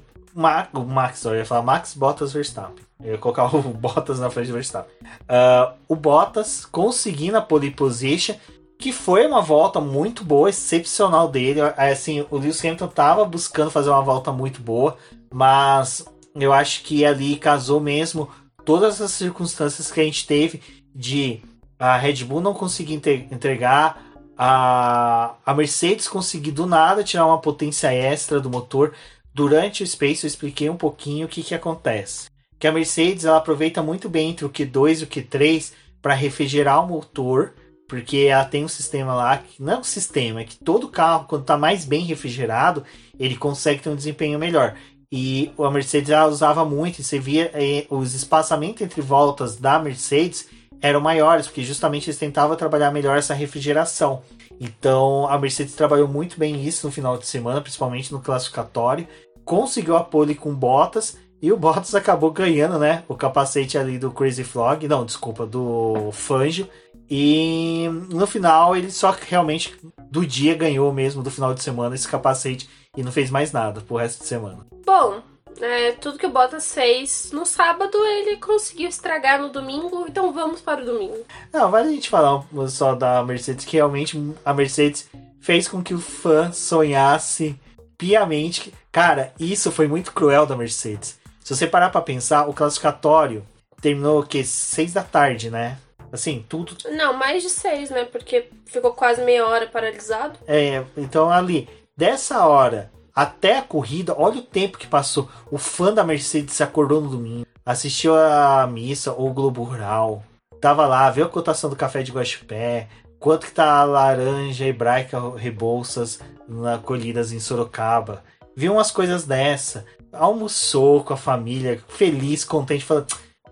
o 0.72 0.84
Max, 0.84 1.24
eu 1.24 1.36
ia 1.36 1.44
falar 1.44 1.62
Max 1.62 1.94
Bottas 1.94 2.32
Verstappen. 2.32 2.84
Eu 3.02 3.12
ia 3.12 3.18
colocar 3.18 3.54
o 3.54 3.62
Bottas 3.74 4.18
na 4.18 4.30
frente 4.30 4.48
do 4.48 4.54
Verstappen. 4.54 4.92
Uh, 5.02 5.74
o 5.88 5.96
Bottas 5.96 6.64
conseguindo 6.64 7.36
a 7.36 7.42
pole 7.42 7.70
position, 7.70 8.34
que 8.78 8.92
foi 8.92 9.26
uma 9.26 9.42
volta 9.42 9.80
muito 9.80 10.24
boa, 10.24 10.48
excepcional 10.48 11.28
dele. 11.28 11.60
Assim, 11.76 12.24
o 12.30 12.38
Lewis 12.38 12.64
Hamilton 12.64 12.86
estava 12.86 13.24
buscando 13.24 13.70
fazer 13.70 13.90
uma 13.90 14.02
volta 14.02 14.32
muito 14.32 14.60
boa, 14.60 14.96
mas 15.32 16.04
eu 16.42 16.52
acho 16.52 16.82
que 16.82 17.04
ali 17.04 17.36
casou 17.36 17.80
mesmo 17.80 18.30
todas 18.64 19.00
as 19.00 19.12
circunstâncias 19.12 19.90
que 19.90 20.00
a 20.00 20.04
gente 20.04 20.26
teve 20.26 20.60
de 20.94 21.40
a 21.78 21.96
Red 21.96 22.24
Bull 22.24 22.40
não 22.40 22.52
conseguir 22.52 23.00
entregar, 23.30 24.02
a, 24.36 25.34
a 25.44 25.54
Mercedes 25.54 26.08
conseguir 26.08 26.52
do 26.52 26.66
nada 26.66 27.04
tirar 27.04 27.26
uma 27.26 27.40
potência 27.40 27.92
extra 27.92 28.40
do 28.40 28.50
motor. 28.50 28.94
Durante 29.32 29.82
o 29.82 29.86
Space 29.86 30.24
eu 30.24 30.28
expliquei 30.28 30.68
um 30.68 30.76
pouquinho 30.76 31.26
o 31.26 31.28
que, 31.28 31.42
que 31.42 31.54
acontece. 31.54 32.28
Que 32.58 32.66
a 32.66 32.72
Mercedes 32.72 33.24
ela 33.24 33.38
aproveita 33.38 33.82
muito 33.82 34.08
bem 34.08 34.30
entre 34.30 34.44
o 34.44 34.50
Q2 34.50 35.00
e 35.00 35.04
o 35.04 35.06
Q3 35.06 35.72
para 36.02 36.14
refrigerar 36.14 36.84
o 36.84 36.88
motor, 36.88 37.54
porque 37.88 38.26
ela 38.28 38.44
tem 38.44 38.64
um 38.64 38.68
sistema 38.68 39.14
lá 39.14 39.38
que 39.38 39.62
não 39.62 39.74
é 39.74 39.78
um 39.78 39.84
sistema, 39.84 40.40
é 40.40 40.44
que 40.44 40.56
todo 40.56 40.88
carro 40.88 41.26
quando 41.28 41.42
está 41.42 41.56
mais 41.56 41.84
bem 41.84 42.04
refrigerado 42.04 42.84
ele 43.18 43.36
consegue 43.36 43.82
ter 43.82 43.90
um 43.90 43.96
desempenho 43.96 44.38
melhor. 44.38 44.76
E 45.10 45.50
a 45.58 45.70
Mercedes 45.70 46.10
usava 46.28 46.64
muito, 46.64 47.00
e 47.00 47.04
você 47.04 47.18
via 47.18 47.50
eh, 47.54 47.86
os 47.88 48.14
espaçamentos 48.14 48.82
entre 48.82 49.00
voltas 49.00 49.56
da 49.56 49.78
Mercedes 49.78 50.48
eram 50.80 51.00
maiores, 51.00 51.46
porque 51.46 51.62
justamente 51.62 52.08
eles 52.08 52.18
tentavam 52.18 52.56
trabalhar 52.56 52.90
melhor 52.90 53.16
essa 53.16 53.34
refrigeração. 53.34 54.22
Então 54.60 55.26
a 55.28 55.38
Mercedes 55.38 55.74
trabalhou 55.74 56.08
muito 56.08 56.38
bem 56.38 56.64
isso 56.64 56.86
no 56.86 56.92
final 56.92 57.16
de 57.16 57.26
semana, 57.26 57.60
principalmente 57.60 58.12
no 58.12 58.20
classificatório. 58.20 59.06
Conseguiu 59.44 59.96
a 59.96 60.04
pole 60.04 60.34
com 60.34 60.54
Bottas 60.54 61.16
e 61.40 61.50
o 61.50 61.56
Bottas 61.56 61.94
acabou 61.96 62.30
ganhando, 62.30 62.78
né? 62.78 63.02
O 63.08 63.14
capacete 63.14 63.78
ali 63.78 63.98
do 63.98 64.10
Crazy 64.10 64.44
Frog, 64.44 64.86
não, 64.86 65.04
desculpa, 65.04 65.46
do 65.46 66.10
Fangio. 66.12 66.68
E 67.10 67.88
no 68.10 68.26
final 68.26 68.76
ele 68.76 68.90
só 68.90 69.16
realmente 69.28 69.74
do 70.10 70.26
dia 70.26 70.54
ganhou 70.54 70.92
mesmo 70.92 71.22
do 71.22 71.30
final 71.30 71.54
de 71.54 71.62
semana 71.62 71.94
esse 71.94 72.06
capacete 72.06 72.68
e 72.98 73.02
não 73.04 73.12
fez 73.12 73.30
mais 73.30 73.52
nada 73.52 73.80
pro 73.80 73.96
resto 73.96 74.22
de 74.22 74.26
semana. 74.26 74.66
Bom, 74.84 75.22
é, 75.60 75.92
tudo 75.92 76.18
que 76.18 76.26
o 76.26 76.30
Bottas 76.30 76.74
fez 76.74 77.30
no 77.32 77.46
sábado 77.46 77.96
ele 78.04 78.38
conseguiu 78.38 78.88
estragar 78.88 79.40
no 79.40 79.50
domingo, 79.50 80.04
então 80.08 80.32
vamos 80.32 80.60
para 80.60 80.82
o 80.82 80.84
domingo. 80.84 81.24
Não, 81.52 81.70
vale 81.70 81.90
a 81.90 81.92
gente 81.92 82.10
falar 82.10 82.44
só 82.68 82.96
da 82.96 83.22
Mercedes, 83.22 83.64
que 83.64 83.76
realmente 83.76 84.20
a 84.44 84.52
Mercedes 84.52 85.08
fez 85.40 85.68
com 85.68 85.80
que 85.80 85.94
o 85.94 86.00
fã 86.00 86.50
sonhasse 86.50 87.56
piamente. 87.96 88.74
Cara, 88.90 89.32
isso 89.38 89.70
foi 89.70 89.86
muito 89.86 90.12
cruel 90.12 90.44
da 90.44 90.56
Mercedes. 90.56 91.20
Se 91.44 91.54
você 91.54 91.68
parar 91.68 91.90
para 91.90 92.00
pensar, 92.00 92.48
o 92.48 92.52
classificatório 92.52 93.46
terminou 93.80 94.20
o 94.20 94.26
quê? 94.26 94.42
Seis 94.42 94.92
da 94.92 95.04
tarde, 95.04 95.52
né? 95.52 95.78
Assim, 96.10 96.44
tudo. 96.48 96.76
Não, 96.90 97.12
mais 97.12 97.44
de 97.44 97.50
seis, 97.50 97.90
né? 97.90 98.04
Porque 98.04 98.48
ficou 98.66 98.92
quase 98.92 99.22
meia 99.22 99.46
hora 99.46 99.68
paralisado. 99.68 100.36
É, 100.48 100.82
então 100.96 101.30
ali, 101.30 101.68
dessa 101.98 102.46
hora 102.46 102.92
até 103.12 103.58
a 103.58 103.62
corrida, 103.62 104.14
olha 104.16 104.38
o 104.38 104.42
tempo 104.42 104.78
que 104.78 104.86
passou. 104.86 105.28
O 105.50 105.58
fã 105.58 105.92
da 105.92 106.04
Mercedes 106.04 106.54
se 106.54 106.62
acordou 106.62 107.00
no 107.00 107.10
domingo, 107.10 107.44
assistiu 107.66 108.14
a 108.14 108.64
missa 108.68 109.12
ou 109.12 109.28
o 109.28 109.34
Globo 109.34 109.64
Rural, 109.64 110.22
tava 110.60 110.86
lá, 110.86 111.10
viu 111.10 111.24
a 111.24 111.28
cotação 111.28 111.68
do 111.68 111.74
café 111.74 112.04
de 112.04 112.12
Guaxupé, 112.12 112.88
quanto 113.18 113.46
que 113.46 113.52
tá 113.52 113.80
a 113.80 113.84
laranja 113.84 114.64
hebraica 114.64 115.18
Rebouças 115.36 116.20
na 116.48 116.78
colhidas 116.78 117.32
em 117.32 117.40
Sorocaba. 117.40 118.22
Viu 118.54 118.74
umas 118.74 118.92
coisas 118.92 119.24
dessa, 119.24 119.84
almoçou 120.12 121.02
com 121.02 121.14
a 121.14 121.16
família, 121.16 121.82
feliz, 121.88 122.44
contente, 122.44 122.84
falando. 122.84 123.08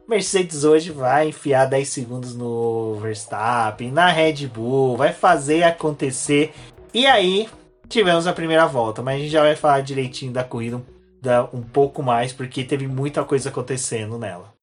Mercedes 0.09 0.63
hoje 0.63 0.93
vai 0.93 1.31
enfiar 1.31 1.67
10 1.67 1.89
segundos 1.89 2.37
no 2.37 2.95
Verstappen, 3.01 3.91
na 3.91 4.07
Red 4.07 4.47
Bull, 4.47 4.97
vai 4.97 5.13
fazer 5.13 5.65
acontecer. 5.65 6.55
E 6.95 7.05
aí, 7.09 7.49
tivemos 7.89 8.27
a 8.27 8.33
primeira 8.33 8.67
volta, 8.67 9.03
mas 9.03 9.17
a 9.17 9.19
gente 9.19 9.31
já 9.31 9.43
vai 9.43 9.57
falar 9.57 9.81
direitinho 9.81 10.33
da 10.33 10.45
corrida 10.45 10.77
um, 10.77 11.59
um 11.59 11.63
pouco 11.63 12.03
mais, 12.03 12.33
porque 12.33 12.65
teve 12.65 12.87
muita 12.87 13.25
coisa 13.25 13.49
acontecendo 13.49 14.19
nela. 14.19 14.56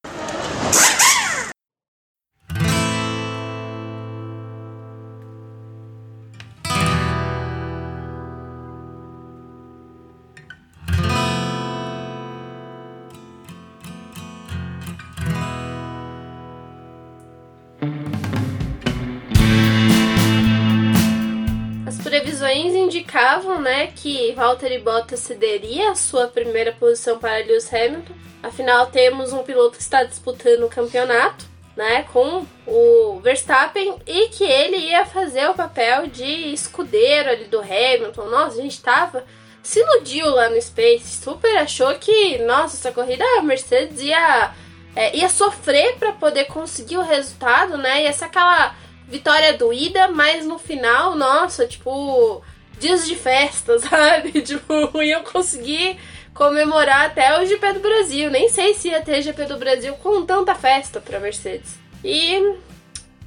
Que 23.94 24.32
Valtteri 24.34 24.80
Bottas 24.80 25.20
cederia 25.20 25.92
a 25.92 25.96
sua 25.96 26.28
primeira 26.28 26.72
posição 26.72 27.18
para 27.18 27.46
Lewis 27.46 27.72
Hamilton. 27.74 28.14
Afinal, 28.42 28.88
temos 28.88 29.32
um 29.32 29.44
piloto 29.44 29.78
que 29.78 29.84
está 29.84 30.04
disputando 30.04 30.64
o 30.64 30.70
campeonato, 30.70 31.46
né, 31.76 32.04
com 32.12 32.46
o 32.68 33.20
Verstappen 33.22 33.96
e 34.06 34.28
que 34.28 34.44
ele 34.44 34.78
ia 34.78 35.06
fazer 35.06 35.50
o 35.50 35.56
papel 35.56 36.08
de 36.08 36.54
escudeiro 36.54 37.30
ali 37.30 37.46
do 37.46 37.60
Hamilton. 37.60 38.26
Nossa, 38.26 38.60
a 38.60 38.62
gente 38.62 38.82
tava 38.82 39.24
se 39.64 39.80
iludiu 39.80 40.30
lá 40.30 40.50
no 40.50 40.62
Space, 40.62 41.24
super 41.24 41.58
achou 41.58 41.96
que, 41.96 42.38
nossa, 42.40 42.76
essa 42.76 42.92
corrida 42.92 43.24
a 43.38 43.42
Mercedes 43.42 44.02
ia 44.02 44.54
é, 44.96 45.16
ia 45.16 45.30
sofrer 45.30 45.96
para 45.98 46.12
poder 46.12 46.46
conseguir 46.46 46.98
o 46.98 47.02
resultado, 47.02 47.78
né? 47.78 48.04
Ia 48.04 48.14
ser 48.14 48.26
aquela 48.26 48.76
vitória 49.08 49.54
doída, 49.54 50.08
mas 50.10 50.46
no 50.46 50.60
final, 50.60 51.16
nossa, 51.16 51.66
tipo, 51.66 52.44
dias 52.80 53.08
de 53.08 53.16
festa, 53.16 53.78
sabe? 53.80 54.42
Tipo, 54.42 55.02
iam 55.02 55.24
conseguir 55.24 55.98
comemorar 56.34 57.06
até 57.06 57.40
o 57.40 57.46
GP 57.46 57.74
do 57.74 57.80
Brasil. 57.80 58.30
Nem 58.30 58.50
sei 58.50 58.74
se 58.74 58.90
ia 58.90 59.02
ter 59.02 59.22
GP 59.22 59.46
do 59.46 59.58
Brasil 59.58 59.94
com 59.96 60.26
tanta 60.26 60.56
festa 60.56 61.00
pra 61.00 61.20
Mercedes. 61.20 61.76
E 62.04 62.36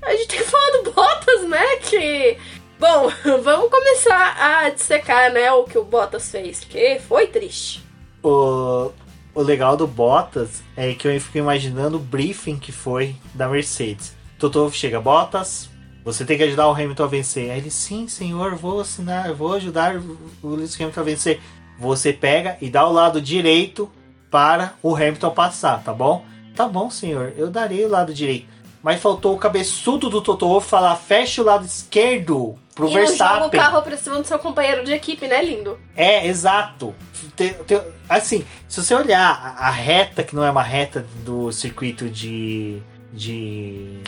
a 0.03 0.11
gente 0.12 0.28
tem 0.28 0.38
que 0.38 0.44
falar 0.44 0.82
do 0.82 0.92
Bottas, 0.92 1.49
né? 1.49 1.76
Que. 1.76 2.36
Bom, 2.78 3.11
vamos 3.42 3.70
começar 3.70 4.36
a 4.38 4.68
dissecar, 4.68 5.32
né, 5.32 5.51
o 5.51 5.64
que 5.64 5.78
o 5.78 5.84
Bottas 5.84 6.30
fez, 6.30 6.62
porque 6.62 7.01
foi 7.09 7.26
triste. 7.26 7.82
O, 8.22 8.92
o 9.34 9.42
legal 9.42 9.76
do 9.76 9.86
Bottas 9.86 10.62
é 10.76 10.92
que 10.92 11.09
eu 11.09 11.20
fico 11.20 11.38
imaginando 11.38 11.97
o 11.97 12.01
briefing 12.01 12.59
que 12.59 12.72
foi 12.72 13.16
da 13.32 13.49
Mercedes. 13.49 14.14
Toto 14.38 14.70
chega, 14.72 15.01
Bottas, 15.01 15.70
você 16.07 16.24
tem 16.24 16.38
que 16.38 16.44
ajudar 16.44 16.68
o 16.68 16.72
Hamilton 16.72 17.02
a 17.02 17.09
vencer. 17.09 17.50
Aí 17.50 17.59
ele, 17.59 17.70
sim, 17.70 18.07
senhor, 18.07 18.54
vou 18.54 18.80
assinar, 18.80 19.34
vou 19.34 19.54
ajudar 19.54 19.96
o 20.40 20.50
Lewis 20.50 20.80
Hamilton 20.80 21.00
a 21.00 21.02
vencer. 21.02 21.40
Você 21.80 22.12
pega 22.12 22.57
e 22.61 22.70
dá 22.70 22.86
o 22.86 22.92
lado 22.92 23.20
direito 23.20 23.90
para 24.30 24.74
o 24.84 24.94
Hamilton 24.94 25.30
passar, 25.30 25.82
tá 25.82 25.92
bom? 25.92 26.24
Tá 26.54 26.68
bom, 26.68 26.88
senhor, 26.90 27.32
eu 27.36 27.50
darei 27.50 27.84
o 27.84 27.88
lado 27.88 28.14
direito. 28.14 28.46
Mas 28.84 29.02
faltou 29.02 29.34
o 29.34 29.38
cabeçudo 29.38 30.09
do 30.09 30.22
Totoro 30.22 30.61
falar, 30.61 30.94
fecha 30.94 31.42
o 31.42 31.44
lado 31.44 31.66
esquerdo 31.66 32.57
pro 32.72 32.88
e 32.88 32.94
Verstappen. 32.94 33.36
E 33.36 33.40
joga 33.40 33.46
o 33.46 33.50
carro 33.50 33.82
pra 33.82 33.96
cima 33.96 34.20
do 34.20 34.26
seu 34.28 34.38
companheiro 34.38 34.84
de 34.84 34.92
equipe, 34.92 35.26
né, 35.26 35.44
lindo? 35.44 35.76
É, 35.96 36.24
exato. 36.24 36.94
Tem, 37.34 37.52
tem, 37.52 37.82
assim, 38.09 38.44
se 38.68 38.80
você 38.80 38.94
olhar 38.94 39.57
a, 39.59 39.66
a 39.66 39.70
reta, 39.70 40.22
que 40.22 40.36
não 40.36 40.44
é 40.44 40.50
uma 40.52 40.62
reta 40.62 41.04
do 41.24 41.50
circuito 41.50 42.09
de... 42.09 42.80
de 43.12 44.02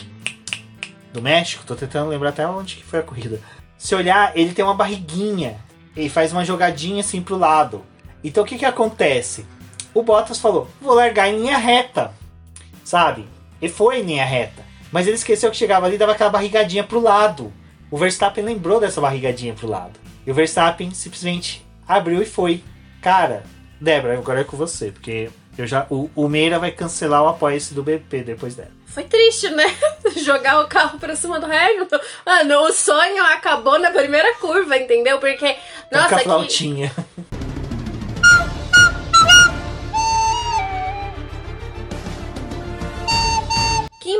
do 1.13 1.21
México, 1.21 1.63
tô 1.65 1.75
tentando 1.75 2.09
lembrar 2.09 2.29
até 2.29 2.47
onde 2.47 2.75
que 2.75 2.83
foi 2.83 2.99
a 2.99 3.03
corrida. 3.03 3.39
Se 3.77 3.95
olhar, 3.95 4.31
ele 4.35 4.53
tem 4.53 4.63
uma 4.63 4.73
barriguinha. 4.73 5.57
Ele 5.95 6.09
faz 6.09 6.31
uma 6.31 6.45
jogadinha 6.45 6.99
assim 6.99 7.21
pro 7.21 7.37
lado. 7.37 7.83
Então 8.23 8.43
o 8.43 8.45
que 8.45 8.57
que 8.57 8.65
acontece? 8.65 9.45
O 9.93 10.03
Bottas 10.03 10.39
falou: 10.39 10.69
vou 10.81 10.93
largar 10.93 11.29
em 11.29 11.37
linha 11.37 11.57
reta. 11.57 12.13
Sabe? 12.83 13.25
Ele 13.61 13.71
foi 13.71 13.99
em 13.99 14.03
linha 14.03 14.25
reta. 14.25 14.63
Mas 14.91 15.07
ele 15.07 15.15
esqueceu 15.15 15.51
que 15.51 15.57
chegava 15.57 15.85
ali 15.85 15.95
e 15.95 15.97
dava 15.97 16.13
aquela 16.13 16.29
barrigadinha 16.29 16.83
pro 16.83 16.99
lado. 16.99 17.53
O 17.91 17.97
Verstappen 17.97 18.43
lembrou 18.43 18.79
dessa 18.79 19.01
barrigadinha 19.01 19.53
pro 19.53 19.67
lado. 19.67 19.99
E 20.25 20.31
o 20.31 20.33
Verstappen 20.33 20.91
simplesmente 20.91 21.65
abriu 21.87 22.21
e 22.21 22.25
foi. 22.25 22.63
Cara, 23.01 23.43
Débora, 23.79 24.13
agora 24.17 24.41
é 24.41 24.43
com 24.43 24.57
você, 24.57 24.91
porque 24.91 25.29
Eu 25.57 25.67
já, 25.67 25.85
o, 25.89 26.09
o 26.15 26.27
Meira 26.27 26.59
vai 26.59 26.71
cancelar 26.71 27.23
o 27.23 27.27
apoio-se 27.27 27.73
do 27.73 27.83
BP 27.83 28.23
depois 28.23 28.55
dela. 28.55 28.71
Foi 28.85 29.03
triste, 29.03 29.49
né? 29.49 29.65
Jogar 30.23 30.61
o 30.61 30.67
carro 30.67 30.99
pra 30.99 31.15
cima 31.15 31.39
do 31.39 31.45
Hamilton. 31.45 31.99
Mano, 32.25 32.61
o 32.63 32.71
sonho 32.71 33.23
acabou 33.25 33.79
na 33.79 33.91
primeira 33.91 34.35
curva, 34.35 34.77
entendeu? 34.77 35.19
Porque, 35.19 35.55
nossa, 35.91 36.09
Toca 36.09 36.15
a 36.15 36.19
que... 36.19 36.23
flautinha. 36.25 36.91
Que 36.95 37.28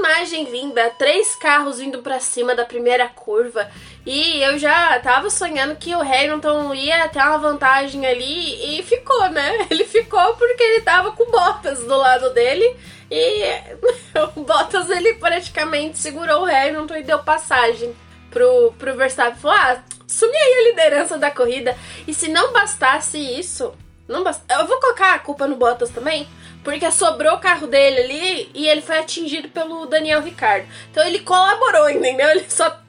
imagem 0.09 0.45
linda! 0.45 0.89
Três 0.97 1.35
carros 1.35 1.77
vindo 1.77 1.99
pra 1.99 2.19
cima 2.19 2.55
da 2.55 2.65
primeira 2.65 3.07
curva. 3.07 3.69
E 4.05 4.41
eu 4.41 4.57
já 4.57 4.99
tava 4.99 5.29
sonhando 5.29 5.75
que 5.75 5.93
o 5.95 6.01
Hamilton 6.01 6.73
ia 6.73 7.07
ter 7.09 7.19
uma 7.19 7.37
vantagem 7.37 8.05
ali 8.07 8.79
e 8.79 8.83
ficou, 8.83 9.29
né? 9.29 9.65
Ele 9.69 9.85
ficou 9.85 10.33
porque 10.35 10.63
ele 10.63 10.81
tava 10.81 11.11
com 11.11 11.29
Bottas 11.29 11.83
do 11.83 11.95
lado 11.95 12.33
dele. 12.33 12.75
E 13.11 13.43
o 14.35 14.41
Bottas 14.41 14.89
ele 14.89 15.13
praticamente 15.15 15.99
segurou 15.99 16.41
o 16.41 16.45
Hamilton 16.45 16.95
e 16.95 17.03
deu 17.03 17.19
passagem 17.19 17.95
pro, 18.31 18.73
pro 18.77 18.95
Verstappen. 18.95 19.39
Falou: 19.39 19.57
ah, 19.57 19.83
assumi 20.07 20.35
aí 20.35 20.53
a 20.53 20.69
liderança 20.69 21.17
da 21.17 21.29
corrida. 21.29 21.77
E 22.07 22.13
se 22.13 22.29
não 22.29 22.51
bastasse 22.51 23.17
isso, 23.17 23.73
não 24.07 24.23
bast... 24.23 24.43
eu 24.49 24.65
vou 24.65 24.79
colocar 24.79 25.13
a 25.13 25.19
culpa 25.19 25.47
no 25.47 25.55
Bottas 25.55 25.89
também. 25.89 26.27
Porque 26.69 26.91
sobrou 26.91 27.33
o 27.33 27.39
carro 27.39 27.65
dele 27.65 28.01
ali 28.01 28.51
e 28.53 28.67
ele 28.67 28.81
foi 28.81 28.99
atingido 28.99 29.49
pelo 29.49 29.87
Daniel 29.87 30.21
Ricardo. 30.21 30.67
Então 30.91 31.03
ele 31.03 31.21
colaborou, 31.21 31.89
entendeu? 31.89 32.29
Ele 32.29 32.45
só. 32.47 32.79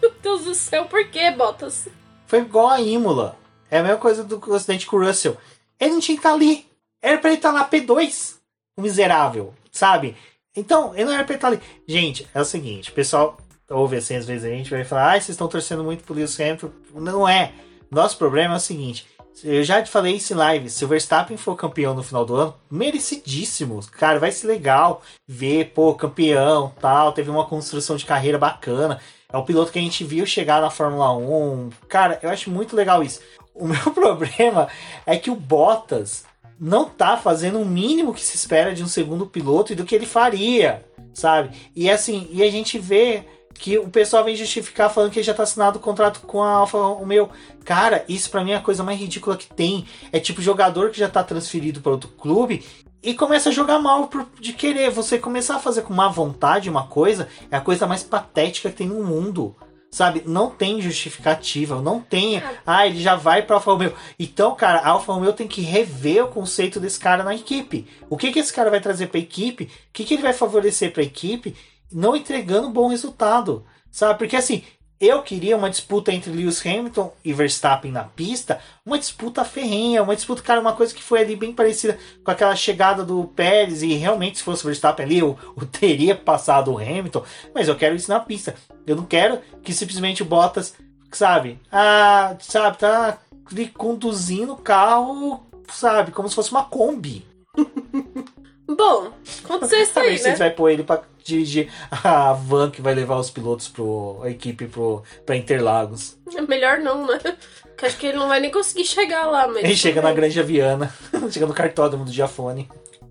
Meu 0.00 0.12
Deus 0.22 0.44
do 0.44 0.54
céu, 0.54 0.84
por 0.84 1.04
que, 1.08 1.28
Bottas? 1.32 1.88
Foi 2.28 2.38
igual 2.38 2.68
a 2.68 2.80
Imola. 2.80 3.36
É 3.68 3.78
a 3.78 3.82
mesma 3.82 3.98
coisa 3.98 4.22
do 4.22 4.54
acidente 4.54 4.86
com 4.86 4.96
o 4.96 5.04
Russell. 5.04 5.36
Ele 5.80 5.94
não 5.94 6.00
tinha 6.00 6.16
que 6.16 6.20
estar 6.20 6.32
ali. 6.32 6.64
Era 7.02 7.18
pra 7.18 7.30
ele 7.30 7.38
estar 7.38 7.50
na 7.50 7.68
P2. 7.68 8.36
O 8.76 8.82
miserável, 8.82 9.52
sabe? 9.72 10.16
Então, 10.56 10.94
ele 10.94 11.06
não 11.06 11.12
era 11.12 11.24
pra 11.24 11.32
ele 11.32 11.38
estar 11.38 11.48
ali. 11.48 11.60
Gente, 11.88 12.28
é 12.32 12.40
o 12.40 12.44
seguinte: 12.44 12.90
o 12.90 12.94
pessoal 12.94 13.36
ouve 13.68 13.96
assim, 13.96 14.14
às 14.14 14.24
vezes 14.24 14.44
a 14.44 14.54
gente 14.54 14.70
vai 14.70 14.84
falar, 14.84 15.10
ah, 15.10 15.12
vocês 15.14 15.30
estão 15.30 15.48
torcendo 15.48 15.82
muito 15.82 16.04
por 16.04 16.16
Lewis 16.16 16.38
Hamilton. 16.38 16.70
Não 16.94 17.28
é. 17.28 17.52
Nosso 17.90 18.16
problema 18.16 18.54
é 18.54 18.56
o 18.56 18.60
seguinte: 18.60 19.04
eu 19.44 19.62
já 19.64 19.82
te 19.82 19.90
falei 19.90 20.14
isso 20.14 20.32
em 20.32 20.36
live. 20.36 20.70
Se 20.70 20.84
o 20.84 20.88
Verstappen 20.88 21.36
for 21.36 21.56
campeão 21.56 21.94
no 21.94 22.02
final 22.02 22.24
do 22.24 22.34
ano, 22.34 22.54
merecidíssimo. 22.70 23.80
Cara, 23.92 24.18
vai 24.18 24.32
ser 24.32 24.46
legal 24.46 25.02
ver, 25.26 25.72
pô, 25.74 25.94
campeão, 25.94 26.72
tal. 26.80 27.12
Teve 27.12 27.30
uma 27.30 27.46
construção 27.46 27.96
de 27.96 28.04
carreira 28.04 28.38
bacana. 28.38 29.00
É 29.32 29.36
o 29.36 29.44
piloto 29.44 29.72
que 29.72 29.78
a 29.78 29.82
gente 29.82 30.04
viu 30.04 30.26
chegar 30.26 30.60
na 30.60 30.70
Fórmula 30.70 31.12
1. 31.16 31.70
Cara, 31.88 32.18
eu 32.22 32.30
acho 32.30 32.50
muito 32.50 32.74
legal 32.74 33.02
isso. 33.02 33.20
O 33.54 33.66
meu 33.68 33.90
problema 33.92 34.68
é 35.06 35.16
que 35.16 35.30
o 35.30 35.36
Bottas 35.36 36.24
não 36.58 36.84
tá 36.84 37.16
fazendo 37.16 37.58
o 37.58 37.64
mínimo 37.64 38.12
que 38.12 38.22
se 38.22 38.36
espera 38.36 38.74
de 38.74 38.82
um 38.82 38.88
segundo 38.88 39.26
piloto 39.26 39.72
e 39.72 39.76
do 39.76 39.84
que 39.84 39.94
ele 39.94 40.04
faria, 40.04 40.84
sabe? 41.14 41.56
E 41.74 41.90
assim, 41.90 42.28
e 42.30 42.42
a 42.42 42.50
gente 42.50 42.78
vê 42.78 43.24
que 43.60 43.78
o 43.78 43.90
pessoal 43.90 44.24
vem 44.24 44.34
justificar 44.34 44.88
falando 44.88 45.10
que 45.12 45.18
ele 45.18 45.26
já 45.26 45.34
tá 45.34 45.42
assinado 45.42 45.78
o 45.78 45.82
contrato 45.82 46.20
com 46.20 46.42
a 46.42 46.50
Alfa 46.50 46.78
Romeo. 46.78 47.28
Cara, 47.62 48.06
isso 48.08 48.30
para 48.30 48.42
mim 48.42 48.52
é 48.52 48.56
a 48.56 48.60
coisa 48.60 48.82
mais 48.82 48.98
ridícula 48.98 49.36
que 49.36 49.46
tem. 49.46 49.86
É 50.10 50.18
tipo 50.18 50.40
jogador 50.40 50.90
que 50.90 50.98
já 50.98 51.10
tá 51.10 51.22
transferido 51.22 51.82
para 51.82 51.92
outro 51.92 52.08
clube 52.08 52.64
e 53.02 53.12
começa 53.12 53.50
a 53.50 53.52
jogar 53.52 53.78
mal 53.78 54.08
por, 54.08 54.26
de 54.40 54.54
querer. 54.54 54.90
Você 54.90 55.18
começar 55.18 55.56
a 55.56 55.60
fazer 55.60 55.82
com 55.82 55.92
má 55.92 56.08
vontade 56.08 56.70
uma 56.70 56.86
coisa 56.86 57.28
é 57.50 57.56
a 57.56 57.60
coisa 57.60 57.86
mais 57.86 58.02
patética 58.02 58.70
que 58.70 58.76
tem 58.76 58.86
no 58.86 59.04
mundo. 59.04 59.54
Sabe? 59.90 60.22
Não 60.24 60.48
tem 60.48 60.80
justificativa, 60.80 61.82
não 61.82 62.00
tem. 62.00 62.40
Ah, 62.64 62.86
ele 62.86 63.02
já 63.02 63.16
vai 63.16 63.42
pra 63.42 63.56
Alfa 63.56 63.72
Romeo. 63.72 63.92
Então, 64.18 64.54
cara, 64.54 64.78
a 64.78 64.90
Alfa 64.90 65.12
Romeo 65.12 65.32
tem 65.32 65.48
que 65.48 65.60
rever 65.60 66.24
o 66.24 66.28
conceito 66.28 66.78
desse 66.78 66.98
cara 66.98 67.24
na 67.24 67.34
equipe. 67.34 67.86
O 68.08 68.16
que, 68.16 68.30
que 68.30 68.38
esse 68.38 68.52
cara 68.52 68.70
vai 68.70 68.80
trazer 68.80 69.08
pra 69.08 69.18
equipe? 69.18 69.64
O 69.64 69.68
que, 69.92 70.04
que 70.04 70.14
ele 70.14 70.22
vai 70.22 70.32
favorecer 70.32 70.92
pra 70.92 71.02
equipe? 71.02 71.56
Não 71.92 72.16
entregando 72.16 72.70
bom 72.70 72.88
resultado, 72.88 73.64
sabe? 73.90 74.18
Porque 74.18 74.36
assim, 74.36 74.62
eu 75.00 75.22
queria 75.22 75.56
uma 75.56 75.70
disputa 75.70 76.12
entre 76.12 76.30
Lewis 76.30 76.64
Hamilton 76.64 77.10
e 77.24 77.32
Verstappen 77.32 77.90
na 77.90 78.04
pista, 78.04 78.60
uma 78.84 78.98
disputa 78.98 79.44
ferrenha, 79.46 80.02
uma 80.02 80.14
disputa, 80.14 80.42
cara, 80.42 80.60
uma 80.60 80.74
coisa 80.74 80.94
que 80.94 81.02
foi 81.02 81.20
ali 81.20 81.34
bem 81.34 81.54
parecida 81.54 81.98
com 82.22 82.30
aquela 82.30 82.54
chegada 82.54 83.02
do 83.02 83.24
Pérez, 83.24 83.82
e 83.82 83.94
realmente 83.94 84.36
se 84.38 84.44
fosse 84.44 84.62
o 84.62 84.66
Verstappen 84.66 85.06
ali, 85.06 85.18
eu, 85.18 85.38
eu 85.56 85.66
teria 85.66 86.14
passado 86.14 86.70
o 86.70 86.78
Hamilton, 86.78 87.24
mas 87.54 87.66
eu 87.66 87.76
quero 87.76 87.96
isso 87.96 88.10
na 88.10 88.20
pista. 88.20 88.54
Eu 88.86 88.94
não 88.94 89.06
quero 89.06 89.40
que 89.62 89.72
simplesmente 89.72 90.22
o 90.22 90.26
Bottas, 90.26 90.74
sabe, 91.10 91.58
ah, 91.72 92.36
sabe, 92.38 92.76
tá 92.76 93.18
ali 93.50 93.68
conduzindo 93.68 94.52
o 94.52 94.58
carro, 94.58 95.46
sabe, 95.72 96.12
como 96.12 96.28
se 96.28 96.34
fosse 96.34 96.50
uma 96.50 96.64
Kombi. 96.64 97.26
Bom, 98.68 99.12
aconteceu 99.44 99.82
isso 99.82 99.98
aí, 99.98 100.10
né? 100.10 100.18
Você 100.18 100.36
vai 100.36 100.50
pôr 100.50 100.68
ele 100.68 100.84
pra 100.84 101.02
dirigir 101.24 101.72
a 101.90 102.32
van 102.32 102.70
que 102.70 102.82
vai 102.82 102.94
levar 102.94 103.18
os 103.18 103.30
pilotos 103.30 103.68
pro 103.68 104.20
a 104.22 104.30
equipe 104.30 104.66
pro 104.66 105.02
para 105.24 105.36
Interlagos. 105.36 106.18
É 106.34 106.40
melhor 106.42 106.78
não, 106.78 107.06
né? 107.06 107.18
Porque 107.62 107.86
acho 107.86 107.98
que 107.98 108.06
ele 108.06 108.18
não 108.18 108.28
vai 108.28 108.40
nem 108.40 108.50
conseguir 108.50 108.84
chegar 108.84 109.26
lá, 109.26 109.46
mas 109.46 109.64
Ele 109.64 109.76
chega 109.76 110.02
na 110.02 110.12
Granja 110.12 110.42
Viana, 110.42 110.92
chega 111.30 111.46
no 111.46 111.54
cartódromo 111.54 112.04
do 112.04 112.12
Giafone. 112.12 112.68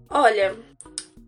Olha, 0.10 0.55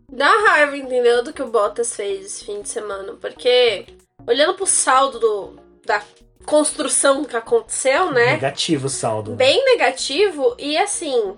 dá 0.09 0.29
raiva, 0.47 0.77
entendeu, 0.77 1.23
do 1.23 1.33
que 1.33 1.41
o 1.41 1.47
Bottas 1.47 1.95
fez 1.95 2.25
esse 2.25 2.45
fim 2.45 2.61
de 2.61 2.69
semana, 2.69 3.13
porque 3.19 3.85
olhando 4.27 4.53
pro 4.53 4.65
saldo 4.65 5.19
do, 5.19 5.59
da 5.85 6.01
construção 6.45 7.23
que 7.23 7.35
aconteceu, 7.35 8.11
né? 8.11 8.33
Negativo 8.33 8.87
o 8.87 8.89
saldo. 8.89 9.35
Bem 9.35 9.63
negativo 9.65 10.55
e 10.57 10.77
assim, 10.77 11.35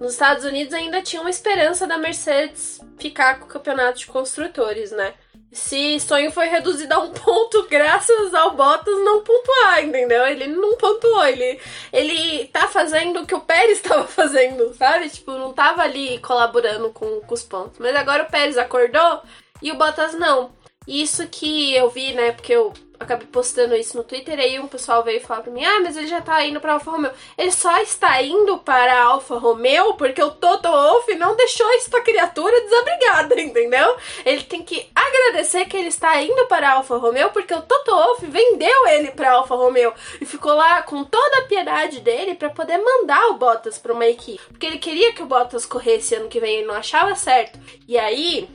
nos 0.00 0.12
Estados 0.12 0.44
Unidos 0.44 0.74
ainda 0.74 1.02
tinha 1.02 1.20
uma 1.20 1.30
esperança 1.30 1.86
da 1.86 1.98
Mercedes 1.98 2.80
ficar 2.98 3.38
com 3.38 3.46
o 3.46 3.48
campeonato 3.48 3.98
de 3.98 4.06
construtores, 4.06 4.92
né? 4.92 5.14
Esse 5.50 5.98
sonho 6.00 6.30
foi 6.30 6.46
reduzido 6.46 6.92
a 6.92 6.98
um 6.98 7.10
ponto 7.10 7.66
graças 7.70 8.34
ao 8.34 8.54
Bottas 8.54 8.94
não 9.02 9.22
pontuar, 9.22 9.82
entendeu? 9.82 10.26
Ele 10.26 10.46
não 10.46 10.76
pontuou, 10.76 11.26
ele, 11.26 11.58
ele 11.92 12.46
tá 12.48 12.68
fazendo 12.68 13.20
o 13.20 13.26
que 13.26 13.34
o 13.34 13.40
Pérez 13.40 13.78
estava 13.82 14.06
fazendo, 14.06 14.74
sabe? 14.74 15.08
Tipo, 15.08 15.32
não 15.32 15.52
tava 15.52 15.82
ali 15.82 16.18
colaborando 16.18 16.90
com, 16.90 17.20
com 17.20 17.34
os 17.34 17.42
pontos. 17.42 17.78
Mas 17.78 17.96
agora 17.96 18.24
o 18.24 18.30
Pérez 18.30 18.58
acordou 18.58 19.22
e 19.62 19.72
o 19.72 19.76
Bottas 19.76 20.14
não. 20.14 20.52
Isso 20.86 21.26
que 21.28 21.74
eu 21.74 21.88
vi, 21.90 22.12
né? 22.12 22.32
Porque 22.32 22.52
eu 22.52 22.72
acabei 22.98 23.26
postando 23.26 23.74
isso 23.74 23.96
no 23.96 24.04
Twitter, 24.04 24.38
e 24.38 24.42
aí 24.42 24.60
um 24.60 24.66
pessoal 24.66 25.02
veio 25.02 25.20
falar 25.20 25.42
pra 25.42 25.52
mim, 25.52 25.64
ah, 25.64 25.80
mas 25.80 25.96
ele 25.96 26.06
já 26.06 26.20
tá 26.20 26.44
indo 26.44 26.60
pra 26.60 26.74
Alfa 26.74 26.90
Romeo. 26.90 27.12
Ele 27.36 27.52
só 27.52 27.80
está 27.80 28.20
indo 28.22 28.58
para 28.58 29.02
Alfa 29.04 29.38
Romeo 29.38 29.94
porque 29.94 30.22
o 30.22 30.30
Toto 30.30 30.68
Wolff 30.68 31.14
não 31.14 31.36
deixou 31.36 31.68
esta 31.74 32.00
criatura 32.00 32.60
desabrigada, 32.60 33.38
entendeu? 33.40 33.96
Ele 34.24 34.42
tem 34.42 34.62
que 34.62 34.88
agradecer 34.94 35.66
que 35.66 35.76
ele 35.76 35.88
está 35.88 36.20
indo 36.20 36.46
para 36.46 36.72
Alfa 36.72 36.96
Romeo 36.96 37.30
porque 37.30 37.54
o 37.54 37.62
Toto 37.62 37.90
Wolff 37.90 38.26
vendeu 38.26 38.86
ele 38.88 39.10
pra 39.12 39.32
Alfa 39.32 39.54
Romeo 39.54 39.92
e 40.20 40.26
ficou 40.26 40.54
lá 40.54 40.82
com 40.82 41.04
toda 41.04 41.38
a 41.38 41.44
piedade 41.46 42.00
dele 42.00 42.34
para 42.34 42.50
poder 42.50 42.78
mandar 42.78 43.28
o 43.28 43.34
Bottas 43.34 43.78
pra 43.78 43.92
uma 43.92 44.06
equipe. 44.06 44.42
Porque 44.48 44.66
ele 44.66 44.78
queria 44.78 45.12
que 45.12 45.22
o 45.22 45.26
Bottas 45.26 45.64
corresse 45.64 46.14
ano 46.14 46.28
que 46.28 46.40
vem, 46.40 46.58
ele 46.58 46.66
não 46.66 46.74
achava 46.74 47.14
certo. 47.14 47.58
E 47.86 47.96
aí, 47.98 48.48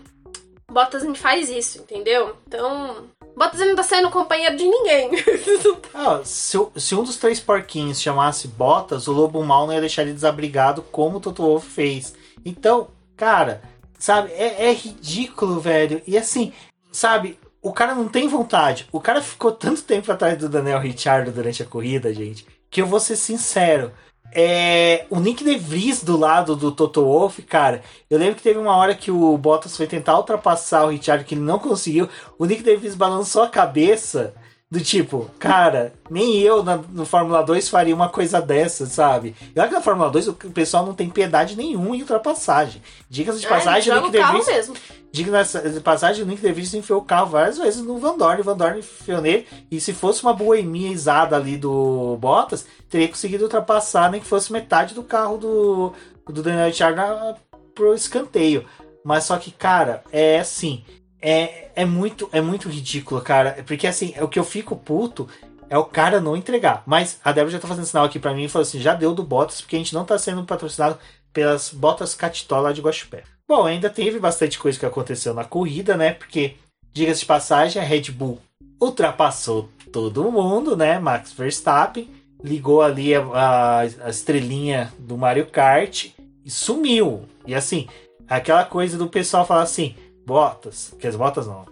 Bottas 0.69 1.03
me 1.03 1.15
faz 1.15 1.49
isso, 1.49 1.79
entendeu? 1.79 2.35
Então, 2.47 3.09
Bottas 3.35 3.59
não 3.59 3.75
tá 3.75 3.83
sendo 3.83 4.11
companheiro 4.11 4.55
de 4.55 4.63
ninguém. 4.63 5.11
ah, 5.93 6.21
se, 6.23 6.57
se, 6.75 6.95
um 6.95 7.03
dos 7.03 7.17
três 7.17 7.39
porquinhos 7.39 8.01
chamasse 8.01 8.47
Bottas, 8.47 9.07
o 9.07 9.11
lobo 9.11 9.43
mal 9.43 9.65
não 9.65 9.73
ia 9.73 9.79
deixar 9.79 10.03
ele 10.03 10.13
desabrigado 10.13 10.81
como 10.83 11.17
o 11.17 11.19
Toto 11.19 11.43
Wolff 11.43 11.67
fez. 11.67 12.13
Então, 12.45 12.89
cara, 13.17 13.61
sabe, 13.97 14.31
é, 14.33 14.69
é 14.69 14.73
ridículo, 14.73 15.59
velho. 15.59 16.01
E 16.05 16.17
assim, 16.17 16.53
sabe, 16.91 17.39
o 17.61 17.71
cara 17.73 17.95
não 17.95 18.07
tem 18.07 18.27
vontade. 18.27 18.87
O 18.91 18.99
cara 18.99 19.21
ficou 19.21 19.51
tanto 19.51 19.81
tempo 19.83 20.11
atrás 20.11 20.37
do 20.37 20.49
Daniel 20.49 20.79
Ricciardo 20.79 21.31
durante 21.31 21.63
a 21.63 21.65
corrida, 21.65 22.13
gente, 22.13 22.45
que 22.69 22.81
eu 22.81 22.85
vou 22.85 22.99
ser 22.99 23.15
sincero. 23.15 23.91
É, 24.35 25.05
o 25.09 25.19
Nick 25.19 25.43
DeVries 25.43 26.03
do 26.03 26.17
lado 26.17 26.55
do 26.55 26.71
Toto 26.71 27.03
Wolff, 27.03 27.41
cara, 27.43 27.83
eu 28.09 28.17
lembro 28.17 28.35
que 28.35 28.41
teve 28.41 28.57
uma 28.59 28.75
hora 28.75 28.95
que 28.95 29.11
o 29.11 29.37
Bottas 29.37 29.77
foi 29.77 29.85
tentar 29.85 30.17
ultrapassar 30.17 30.85
o 30.85 30.89
Richard 30.89 31.23
que 31.23 31.35
ele 31.35 31.41
não 31.41 31.59
conseguiu. 31.59 32.09
O 32.37 32.45
Nick 32.45 32.63
DeVries 32.63 32.95
balançou 32.95 33.43
a 33.43 33.49
cabeça 33.49 34.33
do 34.73 34.81
tipo, 34.81 35.29
cara, 35.37 35.93
nem 36.09 36.39
eu 36.39 36.63
na, 36.63 36.77
no 36.77 37.05
Fórmula 37.05 37.43
2 37.43 37.69
faria 37.69 37.93
uma 37.93 38.09
coisa 38.09 38.41
dessa, 38.41 38.87
sabe? 38.87 39.35
E 39.55 39.59
olha 39.59 39.67
que 39.69 39.75
na 39.75 39.81
Fórmula 39.81 40.09
2 40.09 40.29
o 40.29 40.33
pessoal 40.33 40.83
não 40.83 40.95
tem 40.95 41.11
piedade 41.11 41.55
nenhuma 41.55 41.95
em 41.95 42.01
ultrapassagem. 42.01 42.81
Dicas 43.07 43.39
de 43.39 43.45
é, 43.45 43.49
passagem, 43.49 43.93
é, 43.93 43.99
o 43.99 44.09
DeVries. 44.09 44.47
mesmo. 44.47 44.75
Diga 45.11 45.43
de 45.43 45.79
passagem, 45.79 46.23
o 46.23 46.25
Nick 46.25 46.41
DeVries 46.41 46.73
enfiou 46.73 47.01
o 47.01 47.05
carro 47.05 47.29
várias 47.29 47.59
vezes 47.59 47.83
no 47.83 47.99
Van 47.99 48.17
Dorn. 48.17 48.41
O 48.41 48.43
Van 48.43 48.57
Dorn 48.57 48.79
enfiou 48.79 49.21
nele. 49.21 49.45
E 49.69 49.79
se 49.79 49.93
fosse 49.93 50.23
uma 50.23 50.33
boemia 50.33 50.89
ali 51.31 51.55
do 51.55 52.17
Bottas, 52.19 52.65
teria 52.89 53.07
conseguido 53.07 53.43
ultrapassar, 53.43 54.09
nem 54.09 54.21
que 54.21 54.25
fosse 54.25 54.51
metade 54.51 54.95
do 54.95 55.03
carro 55.03 55.37
do, 55.37 55.93
do 56.25 56.41
Daniel 56.41 56.65
Ricciardo 56.65 57.39
pro 57.75 57.93
escanteio. 57.93 58.65
Mas 59.03 59.25
só 59.25 59.37
que, 59.37 59.51
cara, 59.51 60.03
é 60.11 60.39
assim 60.39 60.83
é, 61.23 61.71
é, 61.73 61.85
muito, 61.85 62.27
é 62.33 62.41
muito 62.41 62.67
ridículo, 62.67 63.21
cara. 63.21 63.63
Porque 63.65 63.87
assim, 63.87 64.13
o 64.21 64.27
que 64.27 64.37
eu 64.37 64.43
fico 64.43 64.75
puto 64.75 65.27
é 65.69 65.77
o 65.77 65.85
cara 65.85 66.19
não 66.19 66.35
entregar. 66.35 66.83
Mas 66.85 67.19
a 67.23 67.31
Débora 67.31 67.51
já 67.51 67.59
tá 67.59 67.67
fazendo 67.67 67.85
sinal 67.85 68.05
aqui 68.05 68.19
para 68.19 68.33
mim 68.33 68.43
e 68.43 68.49
falou 68.49 68.63
assim: 68.63 68.81
já 68.81 68.93
deu 68.93 69.15
do 69.15 69.23
Bottas, 69.23 69.61
porque 69.61 69.77
a 69.77 69.79
gente 69.79 69.93
não 69.93 70.03
tá 70.03 70.19
sendo 70.19 70.43
patrocinado 70.43 70.99
pelas 71.31 71.69
botas 71.69 72.13
Catitola 72.13 72.73
de 72.73 72.81
Guaxupé. 72.81 73.23
Bom, 73.47 73.65
ainda 73.65 73.89
teve 73.89 74.19
bastante 74.19 74.59
coisa 74.59 74.77
que 74.77 74.85
aconteceu 74.85 75.33
na 75.33 75.43
corrida, 75.43 75.95
né? 75.95 76.13
Porque, 76.13 76.55
diga-se 76.93 77.21
de 77.21 77.25
passagem, 77.25 77.81
a 77.81 77.85
Red 77.85 78.11
Bull 78.11 78.39
ultrapassou 78.79 79.69
todo 79.91 80.31
mundo, 80.31 80.75
né? 80.75 80.99
Max 80.99 81.31
Verstappen 81.31 82.09
ligou 82.43 82.81
ali 82.81 83.15
a, 83.15 83.21
a, 83.21 83.79
a 83.81 84.09
estrelinha 84.09 84.91
do 84.99 85.17
Mario 85.17 85.45
Kart 85.47 86.09
e 86.45 86.51
sumiu. 86.51 87.23
E 87.47 87.55
assim, 87.55 87.87
aquela 88.27 88.65
coisa 88.65 88.97
do 88.97 89.07
pessoal 89.07 89.45
falar 89.45 89.63
assim: 89.63 89.95
Botas, 90.25 90.93
que 90.99 91.07
as 91.07 91.15
botas 91.15 91.47
não. 91.47 91.65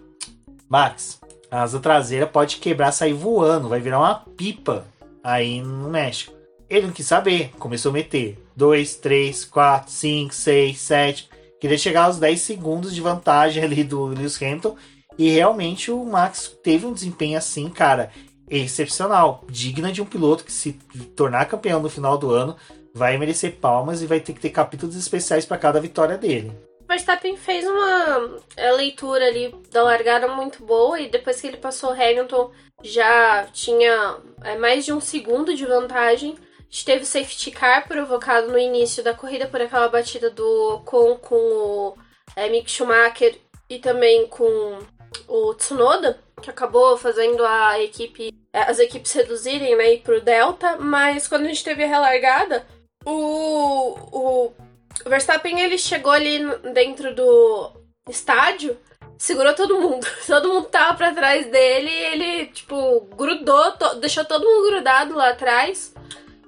Max, 0.68 1.20
a 1.50 1.62
asa 1.62 1.80
traseira 1.80 2.26
pode 2.26 2.56
quebrar, 2.56 2.92
sair 2.92 3.12
voando, 3.12 3.68
vai 3.68 3.80
virar 3.80 3.98
uma 3.98 4.14
pipa 4.36 4.86
aí 5.22 5.60
no 5.60 5.90
México. 5.90 6.32
Ele 6.68 6.86
não 6.86 6.94
quis 6.94 7.06
saber, 7.06 7.50
começou 7.58 7.90
a 7.90 7.92
meter 7.92 8.42
2, 8.56 8.96
3, 8.96 9.44
4, 9.44 9.90
5, 9.90 10.34
6, 10.34 10.78
7. 10.78 11.28
Queria 11.60 11.76
chegar 11.76 12.04
aos 12.04 12.18
10 12.18 12.40
segundos 12.40 12.94
de 12.94 13.00
vantagem 13.00 13.62
ali 13.62 13.84
do 13.84 14.06
Lewis 14.06 14.40
Hamilton. 14.40 14.76
E 15.18 15.28
realmente 15.28 15.90
o 15.90 16.04
Max 16.04 16.56
teve 16.62 16.86
um 16.86 16.92
desempenho 16.94 17.36
assim, 17.36 17.68
cara, 17.68 18.10
excepcional. 18.48 19.44
Digna 19.50 19.92
de 19.92 20.00
um 20.00 20.06
piloto 20.06 20.44
que 20.44 20.52
se 20.52 20.72
tornar 21.14 21.44
campeão 21.44 21.82
no 21.82 21.90
final 21.90 22.16
do 22.16 22.30
ano 22.30 22.56
vai 22.94 23.18
merecer 23.18 23.56
palmas 23.56 24.02
e 24.02 24.06
vai 24.06 24.20
ter 24.20 24.32
que 24.32 24.40
ter 24.40 24.50
capítulos 24.50 24.96
especiais 24.96 25.44
para 25.44 25.58
cada 25.58 25.80
vitória 25.80 26.16
dele. 26.16 26.52
Verstappen 26.92 27.38
fez 27.38 27.66
uma 27.66 28.38
é, 28.54 28.70
leitura 28.72 29.26
ali 29.26 29.54
da 29.70 29.82
largada 29.82 30.28
muito 30.28 30.62
boa 30.62 31.00
e 31.00 31.08
depois 31.08 31.40
que 31.40 31.46
ele 31.46 31.56
passou 31.56 31.90
o 31.90 31.92
Hamilton 31.92 32.52
já 32.82 33.46
tinha 33.46 34.18
é, 34.44 34.56
mais 34.56 34.84
de 34.84 34.92
um 34.92 35.00
segundo 35.00 35.54
de 35.54 35.64
vantagem. 35.64 36.36
Teve 36.84 37.02
o 37.02 37.06
safety 37.06 37.50
car 37.50 37.88
provocado 37.88 38.48
no 38.48 38.58
início 38.58 39.02
da 39.02 39.14
corrida 39.14 39.46
por 39.46 39.60
aquela 39.60 39.88
batida 39.88 40.28
do 40.30 40.74
Ocon 40.74 41.16
com 41.16 41.36
o 41.36 41.94
é, 42.36 42.48
Mick 42.50 42.70
Schumacher 42.70 43.38
e 43.70 43.78
também 43.78 44.26
com 44.26 44.78
o 45.28 45.54
Tsunoda, 45.54 46.18
que 46.42 46.50
acabou 46.50 46.96
fazendo 46.98 47.44
a 47.44 47.80
equipe, 47.80 48.34
as 48.52 48.78
equipes 48.78 49.12
reduzirem 49.12 49.76
né, 49.76 49.96
para 49.98 50.16
o 50.16 50.20
Delta, 50.20 50.76
mas 50.76 51.26
quando 51.26 51.44
a 51.44 51.48
gente 51.48 51.64
teve 51.64 51.84
a 51.84 51.88
relargada, 51.88 52.66
o, 53.04 53.96
o 54.12 54.52
o 55.04 55.08
Verstappen 55.08 55.60
ele 55.60 55.78
chegou 55.78 56.12
ali 56.12 56.40
dentro 56.72 57.14
do 57.14 57.72
estádio, 58.08 58.76
segurou 59.18 59.54
todo 59.54 59.80
mundo. 59.80 60.06
Todo 60.26 60.48
mundo 60.48 60.66
tava 60.66 60.96
pra 60.96 61.14
trás 61.14 61.46
dele 61.46 61.90
ele, 61.90 62.46
tipo, 62.46 63.00
grudou, 63.16 63.72
to 63.72 63.96
deixou 63.96 64.24
todo 64.24 64.44
mundo 64.44 64.70
grudado 64.70 65.14
lá 65.14 65.30
atrás 65.30 65.94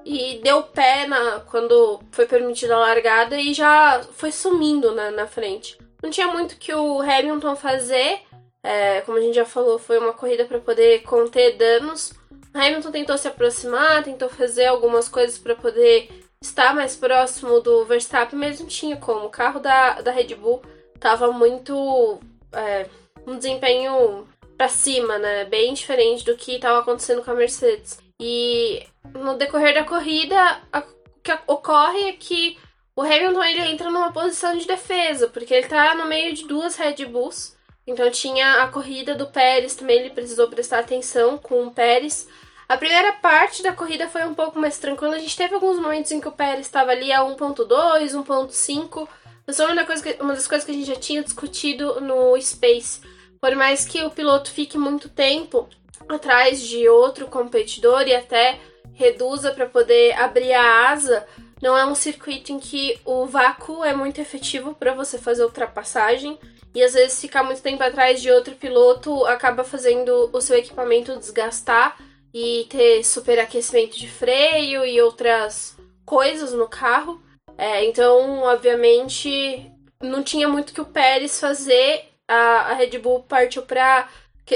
e 0.05 0.41
deu 0.43 0.63
pé 0.63 1.07
na, 1.07 1.41
quando 1.51 2.01
foi 2.11 2.27
permitida 2.27 2.75
a 2.75 2.81
largada 2.81 3.37
e 3.39 3.55
já 3.55 4.03
foi 4.13 4.31
sumindo 4.31 4.93
na, 4.93 5.11
na 5.11 5.27
frente. 5.27 5.79
Não 6.03 6.11
tinha 6.11 6.27
muito 6.29 6.57
que 6.59 6.75
o 6.75 7.01
Hamilton 7.01 7.57
fazer, 7.57 8.21
é, 8.63 9.01
como 9.03 9.17
a 9.17 9.21
gente 9.21 9.35
já 9.35 9.47
falou, 9.47 9.79
foi 9.79 9.99
uma 9.99 10.13
corrida 10.13 10.45
para 10.45 10.59
poder 10.59 11.03
conter 11.03 11.57
danos. 11.57 12.13
Hamilton 12.53 12.91
tentou 12.91 13.17
se 13.17 13.27
aproximar, 13.27 14.05
tentou 14.05 14.29
fazer 14.29 14.67
algumas 14.67 15.09
coisas 15.09 15.39
para 15.39 15.55
poder 15.55 16.24
estar 16.45 16.75
mais 16.75 16.95
próximo 16.95 17.61
do 17.61 17.85
Verstappen, 17.85 18.39
mas 18.39 18.61
não 18.61 18.67
tinha 18.67 18.97
como. 18.97 19.27
O 19.27 19.31
carro 19.31 19.61
da, 19.61 20.01
da 20.01 20.11
Red 20.11 20.35
Bull 20.35 20.63
tava 21.01 21.33
muito. 21.33 22.21
É, 22.53 22.87
um 23.27 23.37
desempenho 23.37 24.29
para 24.57 24.69
cima, 24.69 25.19
né? 25.19 25.45
Bem 25.47 25.73
diferente 25.75 26.25
do 26.25 26.37
que 26.37 26.57
estava 26.57 26.81
acontecendo 26.81 27.23
com 27.23 27.31
a 27.31 27.35
Mercedes. 27.35 27.99
E 28.21 28.87
no 29.15 29.37
decorrer 29.37 29.75
da 29.75 29.85
corrida, 29.85 30.37
a, 30.73 30.81
o 30.81 31.21
que 31.23 31.33
ocorre 31.47 32.11
é 32.11 32.13
que 32.13 32.59
o 32.95 33.03
Hamilton 33.03 33.43
ele 33.43 33.61
entra 33.63 33.91
numa 33.91 34.13
posição 34.13 34.57
de 34.57 34.67
defesa, 34.67 35.29
porque 35.29 35.55
ele 35.55 35.67
tá 35.67 35.95
no 35.95 36.07
meio 36.07 36.35
de 36.35 36.47
duas 36.47 36.77
Red 36.77 37.07
Bulls. 37.07 37.57
Então 37.87 38.11
tinha 38.11 38.63
a 38.63 38.69
corrida 38.69 39.15
do 39.15 39.27
Pérez 39.27 39.75
também, 39.75 39.99
ele 39.99 40.11
precisou 40.11 40.49
prestar 40.49 40.81
atenção 40.81 41.37
com 41.39 41.67
o 41.67 41.71
Pérez. 41.71 42.29
A 42.69 42.77
primeira 42.79 43.13
parte 43.13 43.63
da 43.63 43.73
corrida 43.73 44.09
foi 44.09 44.25
um 44.25 44.35
pouco 44.35 44.59
mais 44.59 44.79
tranquila. 44.79 45.17
A 45.17 45.19
gente 45.19 45.37
teve 45.37 45.55
alguns 45.55 45.79
momentos 45.79 46.11
em 46.13 46.21
que 46.21 46.29
o 46.29 46.33
Pérez 46.33 46.67
estava 46.67 46.93
ali 46.93 47.13
a 47.13 47.21
1.2, 47.21 48.13
1.5. 48.13 49.09
Mas 49.47 49.57
foi 49.57 49.71
uma, 49.71 49.85
coisa 49.85 50.03
que, 50.03 50.23
uma 50.23 50.33
das 50.33 50.49
coisas 50.49 50.65
que 50.65 50.73
a 50.73 50.75
gente 50.75 50.87
já 50.87 50.97
tinha 50.97 51.23
discutido 51.23 52.01
no 52.01 52.41
Space. 52.41 53.01
Por 53.39 53.55
mais 53.55 53.85
que 53.85 54.03
o 54.03 54.11
piloto 54.11 54.51
fique 54.51 54.79
muito 54.79 55.11
tempo 55.11 55.69
atrás 56.09 56.63
de 56.63 56.89
outro 56.89 57.27
competidor 57.27 58.09
e 58.09 58.15
até 58.15 58.59
reduza 58.95 59.53
para 59.53 59.67
poder 59.67 60.19
abrir 60.19 60.53
a 60.55 60.89
asa, 60.89 61.27
não 61.61 61.77
é 61.77 61.85
um 61.85 61.95
circuito 61.95 62.53
em 62.53 62.59
que 62.59 62.99
o 63.05 63.27
vácuo 63.27 63.85
é 63.85 63.95
muito 63.95 64.21
efetivo 64.21 64.75
para 64.75 64.95
você 64.95 65.19
fazer 65.19 65.45
ultrapassagem. 65.45 66.39
E 66.75 66.83
às 66.83 66.95
vezes 66.95 67.21
ficar 67.21 67.43
muito 67.43 67.61
tempo 67.61 67.83
atrás 67.83 68.23
de 68.23 68.31
outro 68.31 68.55
piloto 68.55 69.27
acaba 69.27 69.63
fazendo 69.63 70.31
o 70.33 70.41
seu 70.41 70.57
equipamento 70.57 71.17
desgastar 71.19 71.97
e 72.35 72.67
ter 72.69 73.05
superaquecimento 73.05 73.97
de 73.97 74.09
freio 74.11 74.85
e 74.85 75.01
outras 75.01 75.77
coisas 76.05 76.53
no 76.53 76.67
carro. 76.67 77.23
É, 77.57 77.85
então, 77.85 78.43
obviamente, 78.43 79.71
não 80.03 80.25
tinha 80.25 80.49
muito 80.49 80.75
que 80.75 80.81
o 80.81 80.87
Pérez 80.87 81.39
fazer. 81.39 82.11
A, 82.27 82.71
a 82.71 82.73
Red 82.73 82.99
Bull 82.99 83.23
partiu 83.23 83.63
para 83.63 84.09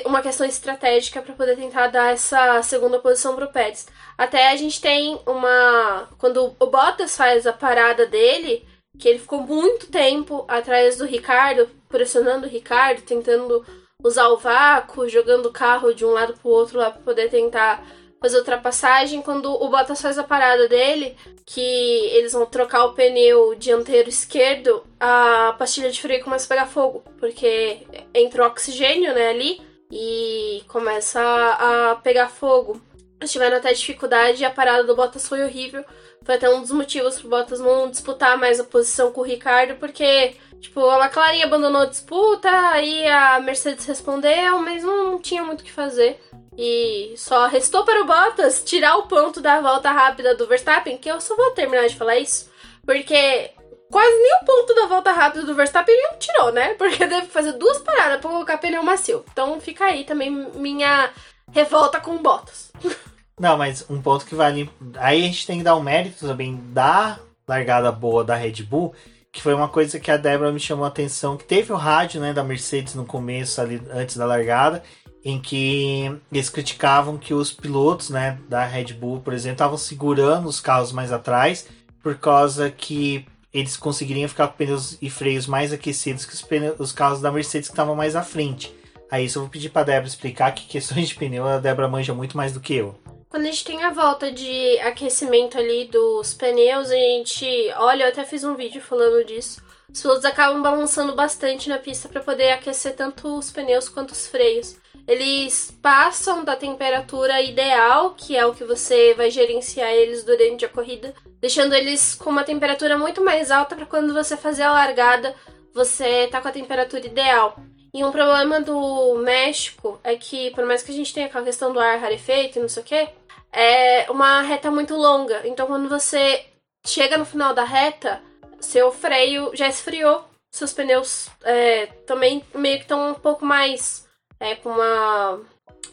uma 0.05 0.20
questão 0.20 0.47
estratégica 0.47 1.22
para 1.22 1.35
poder 1.35 1.55
tentar 1.55 1.87
dar 1.87 2.12
essa 2.12 2.61
segunda 2.62 2.99
posição 2.99 3.37
para 3.37 3.45
o 3.45 3.53
Pérez. 3.53 3.87
Até 4.16 4.51
a 4.51 4.57
gente 4.57 4.81
tem 4.81 5.20
uma. 5.24 6.09
Quando 6.18 6.57
o 6.59 6.66
Bottas 6.66 7.16
faz 7.16 7.47
a 7.47 7.53
parada 7.53 8.07
dele, 8.07 8.66
que 8.99 9.09
ele 9.09 9.20
ficou 9.20 9.41
muito 9.41 9.87
tempo 9.87 10.45
atrás 10.49 10.99
do 10.99 11.05
Ricardo, 11.05 11.70
pressionando 11.89 12.47
o 12.47 12.51
Ricardo, 12.51 13.03
tentando 13.03 13.64
usar 14.05 14.29
o 14.29 14.37
vácuo, 14.37 15.09
jogando 15.09 15.47
o 15.47 15.53
carro 15.53 15.93
de 15.93 16.05
um 16.05 16.11
lado 16.11 16.35
pro 16.35 16.51
outro 16.51 16.79
lá 16.79 16.89
pra 16.89 17.03
poder 17.03 17.29
tentar 17.31 17.85
fazer 18.21 18.39
ultrapassagem. 18.39 19.21
Quando 19.23 19.51
o 19.53 19.69
Bottas 19.69 20.01
faz 20.01 20.17
a 20.17 20.23
parada 20.23 20.69
dele, 20.69 21.17
que 21.45 21.61
eles 21.61 22.33
vão 22.33 22.47
trocar 22.47 22.85
o 22.85 22.95
pneu 22.95 23.57
dianteiro 23.57 24.09
esquerdo, 24.09 24.85
a 25.01 25.53
pastilha 25.59 25.91
de 25.91 26.01
freio 26.01 26.23
começa 26.23 26.47
a 26.47 26.49
pegar 26.49 26.67
fogo, 26.67 27.03
porque 27.19 27.81
entra 28.15 28.47
oxigênio, 28.47 29.13
né, 29.13 29.31
ali, 29.31 29.61
e 29.91 30.63
começa 30.69 31.21
a 31.21 31.97
pegar 31.97 32.29
fogo. 32.29 32.81
Eles 33.21 33.33
tiveram 33.33 33.57
até 33.57 33.73
dificuldade 33.73 34.43
e 34.43 34.45
a 34.45 34.51
parada 34.51 34.85
do 34.85 34.95
Bottas 34.95 35.27
foi 35.27 35.43
horrível. 35.43 35.85
Foi 36.29 36.35
até 36.35 36.51
um 36.51 36.61
dos 36.61 36.72
motivos 36.72 37.18
pro 37.18 37.31
Bottas 37.31 37.59
não 37.59 37.91
disputar 37.91 38.37
mais 38.37 38.61
a 38.61 38.64
posição 38.64 39.11
com 39.11 39.22
o 39.22 39.24
Ricardo, 39.24 39.76
porque 39.76 40.37
Tipo, 40.61 40.91
a 40.91 41.07
McLaren 41.07 41.43
abandonou 41.43 41.81
a 41.81 41.87
disputa, 41.87 42.51
aí 42.51 43.07
a 43.07 43.41
Mercedes 43.41 43.87
respondeu, 43.87 44.59
mas 44.59 44.83
não 44.83 45.18
tinha 45.18 45.43
muito 45.43 45.62
o 45.62 45.64
que 45.64 45.72
fazer. 45.72 46.20
E 46.55 47.14
só 47.16 47.47
restou 47.47 47.83
para 47.83 48.03
o 48.03 48.05
Bottas 48.05 48.62
tirar 48.62 48.97
o 48.97 49.05
ponto 49.05 49.41
da 49.41 49.61
volta 49.62 49.91
rápida 49.91 50.35
do 50.35 50.47
Verstappen, 50.47 50.99
que 50.99 51.09
eu 51.09 51.18
só 51.18 51.35
vou 51.35 51.53
terminar 51.53 51.89
de 51.89 51.97
falar 51.97 52.18
isso, 52.18 52.51
porque 52.85 53.51
quase 53.91 54.14
nem 54.16 54.41
o 54.43 54.45
ponto 54.45 54.74
da 54.74 54.87
volta 54.87 55.12
rápida 55.12 55.47
do 55.47 55.55
Verstappen 55.55 55.95
ele 55.95 56.09
não 56.09 56.18
tirou, 56.18 56.53
né? 56.53 56.74
Porque 56.74 57.07
deve 57.09 57.29
fazer 57.29 57.53
duas 57.53 57.79
paradas 57.79 58.20
para 58.20 58.31
colocar 58.31 58.59
pneu 58.59 58.83
macio. 58.83 59.24
Então 59.33 59.59
fica 59.61 59.87
aí 59.87 60.05
também 60.05 60.31
minha 60.31 61.11
revolta 61.53 62.01
com 62.01 62.16
o 62.16 62.18
Bottas. 62.18 62.70
Não, 63.39 63.57
mas 63.57 63.84
um 63.89 64.01
ponto 64.01 64.26
que 64.26 64.34
vale. 64.34 64.70
Aí 64.97 65.22
a 65.22 65.26
gente 65.26 65.47
tem 65.47 65.59
que 65.59 65.64
dar 65.64 65.76
um 65.76 65.82
mérito 65.82 66.26
também 66.26 66.61
da 66.72 67.18
largada 67.47 67.91
boa 67.93 68.24
da 68.24 68.34
Red 68.34 68.62
Bull 68.64 68.95
que 69.39 69.43
foi 69.43 69.55
uma 69.55 69.68
coisa 69.68 70.01
que 70.01 70.11
a 70.11 70.16
Débora 70.16 70.53
me 70.53 70.61
chamou 70.61 70.84
a 70.84 70.89
atenção, 70.89 71.36
que 71.36 71.45
teve 71.45 71.72
o 71.72 71.76
rádio 71.76 72.20
né, 72.20 72.32
da 72.32 72.43
Mercedes 72.43 72.95
no 72.95 73.05
começo, 73.05 73.61
ali 73.61 73.80
antes 73.91 74.16
da 74.16 74.26
largada, 74.26 74.82
em 75.24 75.41
que 75.41 76.12
eles 76.32 76.49
criticavam 76.49 77.18
que 77.18 77.34
os 77.34 77.53
pilotos 77.53 78.11
né, 78.11 78.39
da 78.49 78.64
Red 78.64 78.95
Bull, 78.95 79.20
por 79.20 79.32
exemplo, 79.32 79.55
estavam 79.55 79.78
segurando 79.78 80.49
os 80.49 80.61
carros 80.61 80.93
mais 80.93 81.12
atrás, 81.12 81.68
por 82.03 82.16
causa 82.16 82.70
que 82.70 83.26
eles 83.53 83.76
conseguiriam 83.76 84.28
ficar 84.28 84.49
com 84.49 84.57
pneus 84.57 84.99
e 85.01 85.11
freios 85.11 85.47
mais 85.47 85.72
aquecidos 85.72 86.24
que 86.24 86.34
os, 86.34 86.43
pneus, 86.43 86.78
os 86.78 86.93
carros 86.93 87.20
da 87.20 87.30
Mercedes 87.30 87.68
que 87.68 87.72
estavam 87.72 87.95
mais 87.95 88.16
à 88.16 88.22
frente. 88.22 88.74
Aí 89.11 89.24
isso 89.24 89.39
eu 89.39 89.43
vou 89.43 89.51
pedir 89.51 89.70
para 89.70 89.82
a 89.82 89.84
Débora 89.84 90.09
explicar 90.09 90.53
que 90.53 90.66
questões 90.66 91.09
de 91.09 91.14
pneu 91.14 91.47
a 91.47 91.59
Débora 91.59 91.89
manja 91.89 92.12
muito 92.12 92.36
mais 92.36 92.53
do 92.53 92.61
que 92.61 92.74
eu. 92.74 92.99
Quando 93.29 93.43
a 93.43 93.51
gente 93.51 93.64
tem 93.64 93.85
a 93.85 93.91
volta 93.91 94.33
de 94.33 94.79
aquecimento 94.81 95.59
ali 95.59 95.85
dos 95.85 96.33
pneus, 96.33 96.91
a 96.91 96.95
gente. 96.95 97.47
Olha, 97.76 98.05
eu 98.05 98.09
até 98.09 98.24
fiz 98.24 98.43
um 98.43 98.55
vídeo 98.55 98.81
falando 98.81 99.22
disso. 99.24 99.62
Os 99.93 100.01
pilotos 100.01 100.24
acabam 100.24 100.62
balançando 100.62 101.14
bastante 101.14 101.68
na 101.68 101.79
pista 101.79 102.09
para 102.09 102.22
poder 102.22 102.53
aquecer 102.53 102.97
tanto 102.97 103.37
os 103.37 103.51
pneus 103.51 103.89
quanto 103.89 104.12
os 104.12 104.26
freios. 104.26 104.76
Eles 105.07 105.74
passam 105.83 106.43
da 106.43 106.57
temperatura 106.57 107.41
ideal, 107.43 108.14
que 108.14 108.37
é 108.37 108.47
o 108.47 108.55
que 108.55 108.64
você 108.64 109.14
vai 109.14 109.31
gerenciar 109.31 109.91
eles 109.91 110.24
durante 110.24 110.64
a 110.64 110.68
corrida, 110.68 111.14
deixando 111.41 111.74
eles 111.74 112.14
com 112.14 112.31
uma 112.31 112.45
temperatura 112.45 112.97
muito 112.97 113.22
mais 113.22 113.51
alta 113.51 113.76
para 113.76 113.87
quando 113.87 114.12
você 114.12 114.37
fazer 114.37 114.62
a 114.62 114.72
largada, 114.72 115.35
você 115.72 116.29
tá 116.29 116.41
com 116.41 116.49
a 116.49 116.53
temperatura 116.53 117.07
ideal. 117.07 117.57
E 117.93 118.05
um 118.05 118.12
problema 118.12 118.61
do 118.61 119.14
México 119.16 119.99
é 120.05 120.14
que, 120.14 120.51
por 120.51 120.64
mais 120.66 120.83
que 120.83 120.93
a 120.93 120.95
gente 120.95 121.12
tenha 121.14 121.26
aquela 121.26 121.45
questão 121.45 121.72
do 121.72 121.81
ar 121.81 121.99
rarefeito 121.99 122.59
e 122.59 122.62
não 122.62 122.68
sei 122.68 122.83
o 122.83 122.87
quê, 122.87 123.09
é 123.53 124.11
uma 124.11 124.43
reta 124.43 124.71
muito 124.71 124.95
longa. 124.95 125.47
Então, 125.47 125.67
quando 125.67 125.89
você 125.89 126.45
chega 126.85 127.19
no 127.19 127.25
final 127.25 127.55
da 127.55 127.65
reta, 127.65 128.21
seu 128.61 128.93
freio 128.93 129.51
já 129.55 129.69
esfriou, 129.69 130.25
seus 130.51 130.73
pneus 130.73 131.29
é, 131.45 131.87
também 132.07 132.45
meio 132.55 132.77
que 132.77 132.85
estão 132.85 133.11
um 133.11 133.15
pouco 133.15 133.45
mais 133.45 134.07
é, 134.41 134.55
com 134.57 134.71
uma 134.71 135.41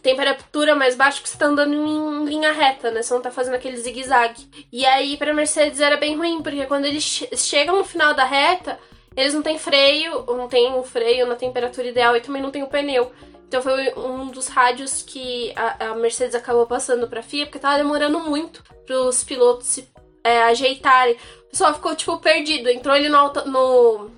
temperatura 0.02 0.76
mais 0.76 0.96
baixa 0.96 1.22
que 1.22 1.28
você 1.28 1.38
tá 1.38 1.48
andando 1.48 1.74
em 1.74 2.26
linha 2.26 2.52
reta, 2.52 2.92
né? 2.92 3.02
Você 3.02 3.14
não 3.14 3.22
tá 3.22 3.32
fazendo 3.32 3.56
aquele 3.56 3.78
zigue-zague. 3.78 4.48
E 4.72 4.86
aí, 4.86 5.18
pra 5.18 5.34
Mercedes 5.34 5.80
era 5.80 5.98
bem 5.98 6.16
ruim, 6.16 6.44
porque 6.44 6.66
quando 6.68 6.86
eles 6.86 7.04
chegam 7.36 7.78
no 7.78 7.84
final 7.84 8.14
da 8.14 8.24
reta, 8.24 8.80
eles 9.16 9.34
não 9.34 9.42
têm 9.42 9.58
freio, 9.58 10.24
não 10.28 10.48
tem 10.48 10.74
o 10.76 10.84
freio 10.84 11.26
na 11.26 11.36
temperatura 11.36 11.88
ideal 11.88 12.16
e 12.16 12.22
também 12.22 12.42
não 12.42 12.52
tem 12.52 12.62
o 12.62 12.68
pneu. 12.68 13.12
Então 13.48 13.62
foi 13.62 13.94
um 13.96 14.28
dos 14.28 14.48
rádios 14.48 15.02
que 15.02 15.54
a, 15.56 15.92
a 15.92 15.96
Mercedes 15.96 16.36
acabou 16.36 16.66
passando 16.66 17.08
pra 17.08 17.24
FIA, 17.24 17.46
porque 17.46 17.60
tava 17.60 17.78
demorando 17.78 18.20
muito 18.20 18.64
pros 18.86 19.24
pilotos 19.24 19.68
se 19.68 19.88
é, 20.24 20.44
ajeitarem. 20.44 21.16
O 21.46 21.50
pessoal 21.52 21.74
ficou, 21.74 21.96
tipo, 21.96 22.18
perdido. 22.18 22.70
Entrou 22.70 22.96
ele 22.96 23.08
no, 23.08 23.32
no 23.46 24.12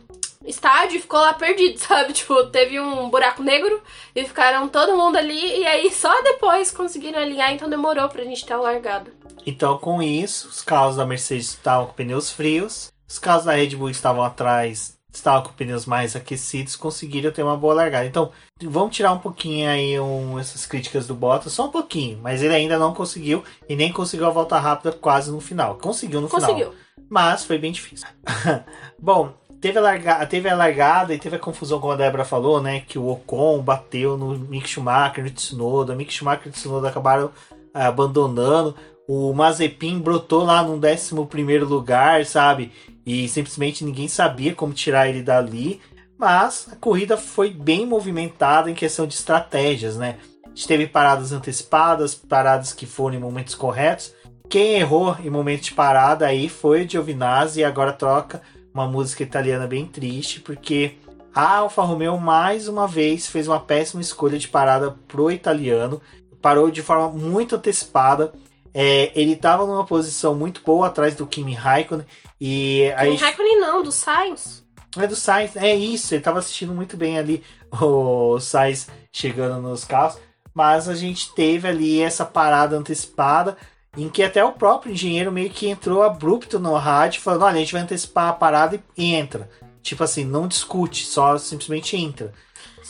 estádio 0.45 0.97
e 0.97 1.01
ficou 1.01 1.19
lá 1.19 1.33
perdido, 1.33 1.77
sabe? 1.79 2.13
Tipo, 2.13 2.45
teve 2.45 2.79
um 2.79 3.09
buraco 3.09 3.43
negro 3.43 3.81
e 4.15 4.25
ficaram 4.25 4.67
todo 4.67 4.97
mundo 4.97 5.17
ali 5.17 5.59
e 5.59 5.65
aí 5.65 5.91
só 5.91 6.21
depois 6.23 6.71
conseguiram 6.71 7.19
alinhar, 7.19 7.53
então 7.53 7.69
demorou 7.69 8.07
pra 8.09 8.23
gente 8.23 8.45
ter 8.45 8.55
largado. 8.55 9.11
Então, 9.45 9.77
com 9.77 10.01
isso, 10.01 10.47
os 10.47 10.61
carros 10.61 10.95
da 10.95 11.05
Mercedes 11.05 11.49
estavam 11.49 11.87
com 11.87 11.93
pneus 11.93 12.31
frios, 12.31 12.91
os 13.07 13.19
carros 13.19 13.45
da 13.45 13.53
Red 13.53 13.75
Bull 13.75 13.89
estavam 13.89 14.23
atrás, 14.23 14.96
estavam 15.17 15.43
com 15.43 15.53
pneus 15.53 15.85
mais 15.85 16.15
aquecidos, 16.15 16.75
conseguiram 16.75 17.31
ter 17.31 17.43
uma 17.43 17.57
boa 17.57 17.73
largada. 17.73 18.05
Então, 18.05 18.31
vamos 18.63 18.95
tirar 18.95 19.11
um 19.11 19.19
pouquinho 19.19 19.69
aí 19.69 19.99
um, 19.99 20.39
essas 20.39 20.65
críticas 20.65 21.07
do 21.07 21.15
Bottas, 21.15 21.53
só 21.53 21.65
um 21.65 21.71
pouquinho, 21.71 22.19
mas 22.21 22.41
ele 22.41 22.53
ainda 22.53 22.77
não 22.77 22.93
conseguiu 22.93 23.43
e 23.67 23.75
nem 23.75 23.91
conseguiu 23.91 24.27
a 24.27 24.31
volta 24.31 24.57
rápida 24.59 24.91
quase 24.91 25.31
no 25.31 25.41
final. 25.41 25.75
Conseguiu 25.75 26.21
no 26.21 26.29
conseguiu. 26.29 26.71
final. 26.71 26.73
Mas 27.09 27.45
foi 27.45 27.57
bem 27.57 27.71
difícil. 27.71 28.07
Bom, 28.99 29.33
teve 29.61 29.79
a, 29.79 29.81
larga, 29.81 30.25
teve 30.25 30.49
a 30.49 30.55
largada 30.55 31.13
e 31.13 31.19
teve 31.19 31.35
a 31.35 31.39
confusão, 31.39 31.79
como 31.79 31.93
a 31.93 31.95
Débora 31.95 32.25
falou, 32.25 32.61
né? 32.61 32.81
Que 32.81 32.99
o 32.99 33.07
Ocon 33.07 33.61
bateu 33.61 34.17
no 34.17 34.37
Mick 34.37 34.67
Schumacher, 34.69 35.23
no 35.23 35.29
Tsunoda. 35.29 35.95
Mick 35.95 36.13
Schumacher 36.13 36.47
e 36.47 36.51
Tsunoda 36.51 36.89
acabaram 36.89 37.31
ah, 37.73 37.87
abandonando. 37.87 38.75
O 39.07 39.33
Mazepin 39.33 39.99
brotou 39.99 40.43
lá 40.43 40.61
no 40.61 40.73
11 40.75 41.59
lugar, 41.59 42.25
sabe? 42.25 42.73
E 43.07 43.25
simplesmente 43.29 43.85
ninguém 43.85 44.09
sabia 44.09 44.53
como 44.53 44.73
tirar 44.73 45.07
ele 45.07 45.23
dali. 45.23 45.79
Mas 46.17 46.67
a 46.69 46.75
corrida 46.75 47.15
foi 47.15 47.51
bem 47.51 47.85
movimentada 47.85 48.69
em 48.69 48.73
questão 48.73 49.07
de 49.07 49.13
estratégias, 49.13 49.95
né? 49.95 50.17
A 50.43 50.49
gente 50.49 50.67
teve 50.67 50.87
paradas 50.87 51.31
antecipadas, 51.31 52.13
paradas 52.13 52.73
que 52.73 52.85
foram 52.85 53.15
em 53.15 53.19
momentos 53.19 53.55
corretos. 53.55 54.13
Quem 54.49 54.75
errou 54.75 55.15
em 55.23 55.29
momento 55.29 55.63
de 55.63 55.73
parada 55.73 56.25
aí 56.25 56.49
foi 56.49 56.83
o 56.83 56.89
Giovinazzi 56.89 57.61
e 57.61 57.63
agora 57.63 57.93
troca 57.93 58.41
uma 58.73 58.87
música 58.87 59.23
italiana 59.23 59.67
bem 59.67 59.85
triste, 59.85 60.41
porque 60.41 60.97
a 61.33 61.59
Alfa 61.59 61.83
Romeo 61.83 62.19
mais 62.19 62.67
uma 62.67 62.87
vez 62.87 63.27
fez 63.27 63.47
uma 63.47 63.59
péssima 63.59 64.01
escolha 64.01 64.37
de 64.37 64.49
parada 64.49 64.91
pro 65.07 65.31
italiano, 65.31 66.01
parou 66.41 66.69
de 66.69 66.81
forma 66.81 67.09
muito 67.09 67.55
antecipada. 67.55 68.33
É, 68.79 69.11
ele 69.19 69.31
estava 69.33 69.65
numa 69.65 69.83
posição 69.83 70.35
muito 70.35 70.61
boa 70.61 70.85
atrás 70.85 71.15
do 71.15 71.25
Kimi 71.25 71.55
Raikkonen 71.55 72.05
e 72.39 72.93
Kimi 72.95 73.09
aí 73.09 73.15
Raikkonen 73.15 73.59
não, 73.59 73.81
do 73.81 73.91
Sainz. 73.91 74.63
É 74.95 75.07
do 75.07 75.15
Sainz, 75.15 75.55
é 75.55 75.75
isso, 75.75 76.13
ele 76.13 76.21
estava 76.21 76.37
assistindo 76.37 76.75
muito 76.75 76.95
bem 76.95 77.17
ali 77.17 77.43
o 77.81 78.39
Sainz 78.39 78.87
chegando 79.11 79.59
nos 79.63 79.83
carros, 79.83 80.19
mas 80.53 80.87
a 80.87 80.93
gente 80.93 81.33
teve 81.33 81.67
ali 81.67 81.99
essa 81.99 82.23
parada 82.23 82.77
antecipada 82.77 83.57
em 83.97 84.09
que 84.09 84.21
até 84.21 84.45
o 84.45 84.51
próprio 84.51 84.93
engenheiro 84.93 85.31
meio 85.31 85.49
que 85.49 85.67
entrou 85.67 86.03
abrupto 86.03 86.59
no 86.59 86.75
rádio, 86.75 87.21
falando: 87.21 87.45
olha, 87.45 87.55
a 87.55 87.59
gente 87.59 87.73
vai 87.73 87.81
antecipar 87.81 88.29
a 88.29 88.33
parada 88.33 88.79
e 88.95 89.15
entra. 89.15 89.49
Tipo 89.81 90.03
assim, 90.03 90.23
não 90.23 90.47
discute, 90.47 91.03
só 91.03 91.35
simplesmente 91.39 91.97
entra. 91.97 92.31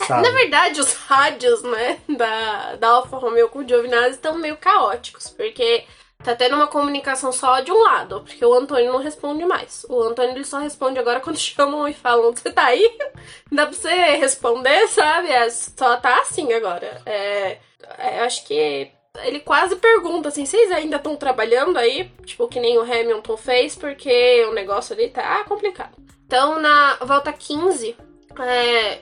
Sabe? 0.06 0.22
Na 0.22 0.30
verdade, 0.30 0.80
os 0.80 0.94
rádios, 0.94 1.62
né, 1.62 1.98
da, 2.08 2.76
da 2.76 2.88
Alfa 2.88 3.16
Romeo 3.16 3.48
com 3.48 3.60
o 3.60 3.68
Giovinazzi 3.68 4.10
estão 4.10 4.38
meio 4.38 4.56
caóticos, 4.56 5.28
porque 5.30 5.84
tá 6.22 6.34
tendo 6.34 6.54
uma 6.56 6.68
comunicação 6.68 7.32
só 7.32 7.60
de 7.60 7.72
um 7.72 7.82
lado, 7.82 8.22
porque 8.22 8.44
o 8.44 8.54
Antônio 8.54 8.92
não 8.92 9.00
responde 9.00 9.44
mais. 9.44 9.84
O 9.88 10.00
Antônio 10.02 10.32
ele 10.32 10.44
só 10.44 10.58
responde 10.58 10.98
agora 10.98 11.20
quando 11.20 11.36
chamam 11.38 11.88
e 11.88 11.94
falam: 11.94 12.32
Você 12.32 12.50
tá 12.50 12.66
aí? 12.66 12.98
Dá 13.50 13.66
pra 13.66 13.74
você 13.74 13.90
responder, 14.16 14.86
sabe? 14.88 15.30
É, 15.30 15.50
só 15.50 15.96
tá 15.96 16.20
assim 16.20 16.52
agora. 16.52 17.02
É, 17.04 17.58
é, 17.98 18.20
acho 18.20 18.46
que 18.46 18.90
ele 19.24 19.40
quase 19.40 19.76
pergunta 19.76 20.28
assim: 20.28 20.46
vocês 20.46 20.70
ainda 20.70 20.96
estão 20.96 21.16
trabalhando 21.16 21.76
aí? 21.76 22.10
Tipo, 22.24 22.46
que 22.48 22.60
nem 22.60 22.78
o 22.78 22.82
Hamilton 22.82 23.36
fez, 23.36 23.74
porque 23.74 24.44
o 24.48 24.54
negócio 24.54 24.94
ali 24.94 25.08
tá 25.08 25.44
complicado. 25.44 25.96
Então, 26.26 26.60
na 26.60 26.96
volta 26.96 27.32
15, 27.32 27.96
é, 28.40 28.98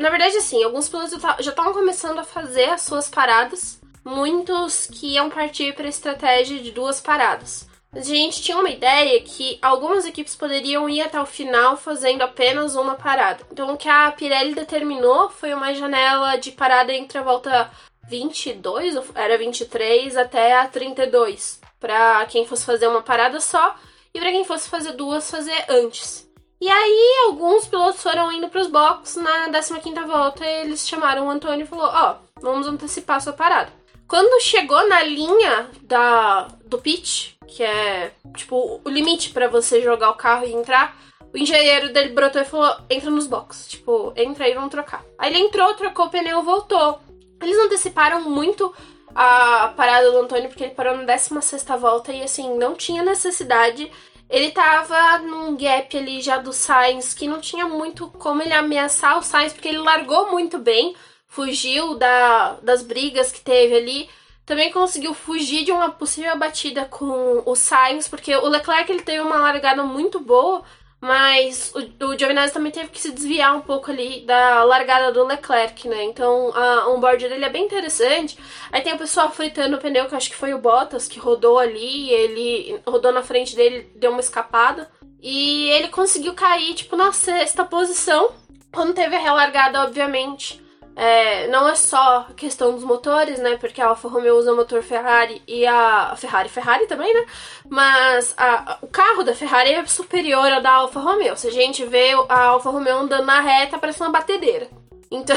na 0.00 0.08
verdade, 0.08 0.38
assim, 0.38 0.64
alguns 0.64 0.88
pilotos 0.88 1.20
já 1.40 1.50
estavam 1.50 1.74
começando 1.74 2.18
a 2.18 2.24
fazer 2.24 2.70
as 2.70 2.80
suas 2.80 3.10
paradas, 3.10 3.78
muitos 4.02 4.86
que 4.86 5.14
iam 5.14 5.28
partir 5.28 5.74
para 5.74 5.84
a 5.84 5.90
estratégia 5.90 6.58
de 6.58 6.70
duas 6.70 7.02
paradas. 7.02 7.68
A 7.92 8.00
gente 8.00 8.40
tinha 8.40 8.56
uma 8.56 8.70
ideia 8.70 9.20
que 9.20 9.58
algumas 9.60 10.06
equipes 10.06 10.34
poderiam 10.34 10.88
ir 10.88 11.02
até 11.02 11.20
o 11.20 11.26
final 11.26 11.76
fazendo 11.76 12.22
apenas 12.22 12.76
uma 12.76 12.94
parada. 12.94 13.44
Então, 13.52 13.74
o 13.74 13.76
que 13.76 13.90
a 13.90 14.10
Pirelli 14.12 14.54
determinou 14.54 15.28
foi 15.28 15.52
uma 15.52 15.74
janela 15.74 16.36
de 16.36 16.52
parada 16.52 16.94
entre 16.94 17.18
a 17.18 17.22
volta 17.22 17.70
22, 18.08 18.94
era 19.14 19.36
23 19.36 20.16
até 20.16 20.56
a 20.56 20.66
32, 20.66 21.60
para 21.78 22.24
quem 22.26 22.46
fosse 22.46 22.64
fazer 22.64 22.86
uma 22.86 23.02
parada 23.02 23.38
só 23.38 23.76
e 24.14 24.18
para 24.18 24.30
quem 24.30 24.44
fosse 24.44 24.70
fazer 24.70 24.92
duas 24.92 25.30
fazer 25.30 25.66
antes. 25.68 26.29
E 26.60 26.68
aí 26.68 27.24
alguns 27.26 27.66
pilotos 27.66 28.02
foram 28.02 28.30
indo 28.30 28.48
para 28.48 28.60
os 28.60 28.66
boxes 28.66 29.16
na 29.16 29.48
15ª 29.48 30.06
volta 30.06 30.44
e 30.44 30.60
eles 30.62 30.86
chamaram 30.86 31.26
o 31.26 31.30
Antônio 31.30 31.64
e 31.64 31.66
falou: 31.66 31.86
"Ó, 31.86 32.12
oh, 32.12 32.40
vamos 32.40 32.66
antecipar 32.66 33.16
a 33.16 33.20
sua 33.20 33.32
parada". 33.32 33.72
Quando 34.06 34.42
chegou 34.42 34.88
na 34.88 35.02
linha 35.02 35.70
da 35.82 36.48
do 36.66 36.78
pitch, 36.78 37.34
que 37.46 37.62
é 37.62 38.12
tipo 38.36 38.80
o 38.84 38.88
limite 38.90 39.30
para 39.30 39.48
você 39.48 39.80
jogar 39.80 40.10
o 40.10 40.16
carro 40.16 40.44
e 40.44 40.52
entrar, 40.52 40.96
o 41.32 41.38
engenheiro 41.38 41.92
dele 41.92 42.12
brotou 42.12 42.42
e 42.42 42.44
falou: 42.44 42.76
entra 42.90 43.10
nos 43.10 43.26
boxes. 43.26 43.68
Tipo, 43.68 44.12
entra 44.16 44.44
aí, 44.44 44.54
vamos 44.54 44.70
trocar. 44.70 45.04
Aí 45.18 45.32
ele 45.32 45.44
entrou, 45.44 45.74
trocou 45.74 46.06
o 46.06 46.10
pneu, 46.10 46.42
voltou. 46.42 47.00
Eles 47.40 47.56
anteciparam 47.56 48.28
muito 48.28 48.74
a 49.14 49.72
parada 49.76 50.10
do 50.10 50.18
Antônio, 50.18 50.48
porque 50.48 50.64
ele 50.64 50.74
parou 50.74 50.96
na 50.96 51.04
16 51.04 51.64
volta 51.80 52.12
e 52.12 52.22
assim, 52.22 52.56
não 52.56 52.74
tinha 52.74 53.02
necessidade. 53.02 53.90
Ele 54.30 54.52
tava 54.52 55.18
num 55.18 55.56
gap 55.56 55.98
ali 55.98 56.20
já 56.20 56.38
do 56.38 56.52
Sainz, 56.52 57.12
que 57.12 57.26
não 57.26 57.40
tinha 57.40 57.66
muito 57.66 58.08
como 58.10 58.40
ele 58.40 58.52
ameaçar 58.52 59.18
o 59.18 59.22
Sainz, 59.22 59.52
porque 59.52 59.66
ele 59.66 59.78
largou 59.78 60.30
muito 60.30 60.56
bem, 60.56 60.94
fugiu 61.26 61.96
da, 61.96 62.52
das 62.62 62.80
brigas 62.80 63.32
que 63.32 63.40
teve 63.40 63.74
ali. 63.76 64.08
Também 64.46 64.70
conseguiu 64.70 65.14
fugir 65.14 65.64
de 65.64 65.72
uma 65.72 65.90
possível 65.90 66.38
batida 66.38 66.84
com 66.84 67.42
o 67.44 67.56
Sainz, 67.56 68.06
porque 68.06 68.34
o 68.36 68.48
Leclerc 68.48 68.90
ele 68.90 69.02
teve 69.02 69.20
uma 69.20 69.36
largada 69.36 69.82
muito 69.82 70.20
boa, 70.20 70.62
mas 71.00 71.72
o, 71.74 72.06
o 72.06 72.18
Giovinazzi 72.18 72.52
também 72.52 72.70
teve 72.70 72.90
que 72.90 73.00
se 73.00 73.10
desviar 73.10 73.56
um 73.56 73.62
pouco 73.62 73.90
ali 73.90 74.20
da 74.26 74.62
largada 74.64 75.10
do 75.10 75.24
Leclerc, 75.24 75.88
né? 75.88 76.04
Então 76.04 76.52
a 76.54 76.88
onboard 76.90 77.26
dele 77.26 77.44
é 77.44 77.48
bem 77.48 77.64
interessante. 77.64 78.36
Aí 78.70 78.82
tem 78.82 78.92
o 78.92 78.98
pessoal 78.98 79.30
fritando 79.30 79.76
o 79.76 79.80
pneu, 79.80 80.06
que 80.06 80.14
acho 80.14 80.28
que 80.28 80.36
foi 80.36 80.52
o 80.52 80.58
Bottas 80.58 81.08
que 81.08 81.18
rodou 81.18 81.58
ali, 81.58 82.10
ele 82.10 82.80
rodou 82.86 83.12
na 83.12 83.22
frente 83.22 83.56
dele, 83.56 83.90
deu 83.96 84.10
uma 84.10 84.20
escapada. 84.20 84.90
E 85.22 85.68
ele 85.70 85.88
conseguiu 85.88 86.34
cair, 86.34 86.74
tipo, 86.74 86.96
na 86.96 87.12
sexta 87.12 87.64
posição. 87.64 88.32
Quando 88.72 88.94
teve 88.94 89.16
a 89.16 89.20
relargada, 89.20 89.82
obviamente, 89.82 90.62
é, 90.96 91.46
não 91.48 91.68
é 91.68 91.74
só 91.74 92.26
questão 92.36 92.74
dos 92.74 92.84
motores, 92.84 93.38
né? 93.38 93.56
Porque 93.56 93.80
a 93.80 93.88
Alfa 93.88 94.08
Romeo 94.08 94.36
usa 94.36 94.54
motor 94.54 94.82
Ferrari 94.82 95.42
e 95.46 95.66
a 95.66 96.14
Ferrari 96.16 96.48
Ferrari 96.48 96.86
também, 96.86 97.12
né? 97.14 97.26
Mas 97.68 98.34
a, 98.36 98.78
o 98.82 98.86
carro 98.86 99.22
da 99.22 99.34
Ferrari 99.34 99.72
é 99.72 99.86
superior 99.86 100.52
ao 100.52 100.60
da 100.60 100.72
Alfa 100.72 101.00
Romeo. 101.00 101.36
Se 101.36 101.48
a 101.48 101.52
gente 101.52 101.84
vê 101.84 102.12
a 102.28 102.44
Alfa 102.44 102.70
Romeo 102.70 102.98
andando 102.98 103.24
na 103.24 103.40
reta, 103.40 103.78
parece 103.78 104.00
uma 104.00 104.10
batedeira. 104.10 104.68
Então, 105.10 105.36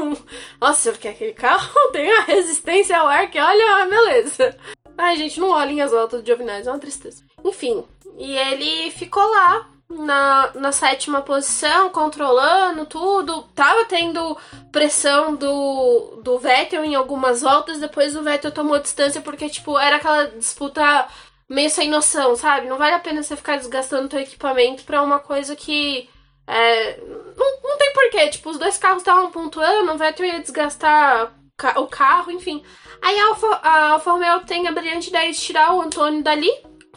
nossa, 0.60 0.92
porque 0.92 1.08
aquele 1.08 1.32
carro 1.32 1.72
tem 1.92 2.10
a 2.10 2.22
resistência 2.22 2.98
ao 2.98 3.06
ar 3.06 3.30
que 3.30 3.38
olha, 3.40 3.86
beleza. 3.86 4.56
Ai, 4.96 5.16
gente, 5.16 5.40
não 5.40 5.50
olhem 5.50 5.80
as 5.80 5.90
voltas 5.90 6.22
do 6.22 6.26
Giovinazzi, 6.26 6.68
é 6.68 6.72
uma 6.72 6.78
tristeza. 6.78 7.24
Enfim, 7.44 7.84
e 8.16 8.36
ele 8.36 8.90
ficou 8.90 9.22
lá 9.22 9.68
na, 9.88 10.50
na 10.54 10.72
sétima 10.72 11.22
posição, 11.22 11.90
controlando 11.90 12.86
tudo. 12.86 13.42
Tava 13.54 13.84
tendo 13.84 14.36
pressão 14.72 15.34
do, 15.34 16.20
do 16.22 16.38
Vettel 16.38 16.84
em 16.84 16.94
algumas 16.94 17.42
voltas, 17.42 17.78
depois 17.78 18.16
o 18.16 18.22
Vettel 18.22 18.50
tomou 18.52 18.78
distância 18.78 19.20
porque, 19.20 19.48
tipo, 19.48 19.78
era 19.78 19.96
aquela 19.96 20.26
disputa 20.26 21.06
meio 21.48 21.70
sem 21.70 21.88
noção, 21.88 22.36
sabe? 22.36 22.68
Não 22.68 22.78
vale 22.78 22.94
a 22.94 23.00
pena 23.00 23.22
você 23.22 23.36
ficar 23.36 23.56
desgastando 23.56 24.08
teu 24.08 24.20
equipamento 24.20 24.84
pra 24.84 25.02
uma 25.02 25.18
coisa 25.18 25.54
que. 25.54 26.08
É, 26.46 27.00
não, 27.36 27.62
não 27.62 27.78
tem 27.78 27.92
porquê. 27.92 28.28
Tipo, 28.28 28.50
os 28.50 28.58
dois 28.58 28.76
carros 28.78 28.98
estavam 28.98 29.30
pontuando, 29.30 29.92
o 29.92 29.98
Vettel 29.98 30.26
ia 30.26 30.40
desgastar 30.40 31.32
o 31.76 31.86
carro, 31.86 32.30
enfim. 32.30 32.62
Aí 33.00 33.18
a 33.18 33.26
Alfa, 33.28 33.46
a 33.62 33.90
Alfa 33.92 34.12
Romeo 34.12 34.40
tem 34.40 34.66
a 34.66 34.72
brilhante 34.72 35.08
ideia 35.08 35.30
de 35.30 35.38
tirar 35.38 35.74
o 35.74 35.80
Antônio 35.80 36.22
dali 36.22 36.50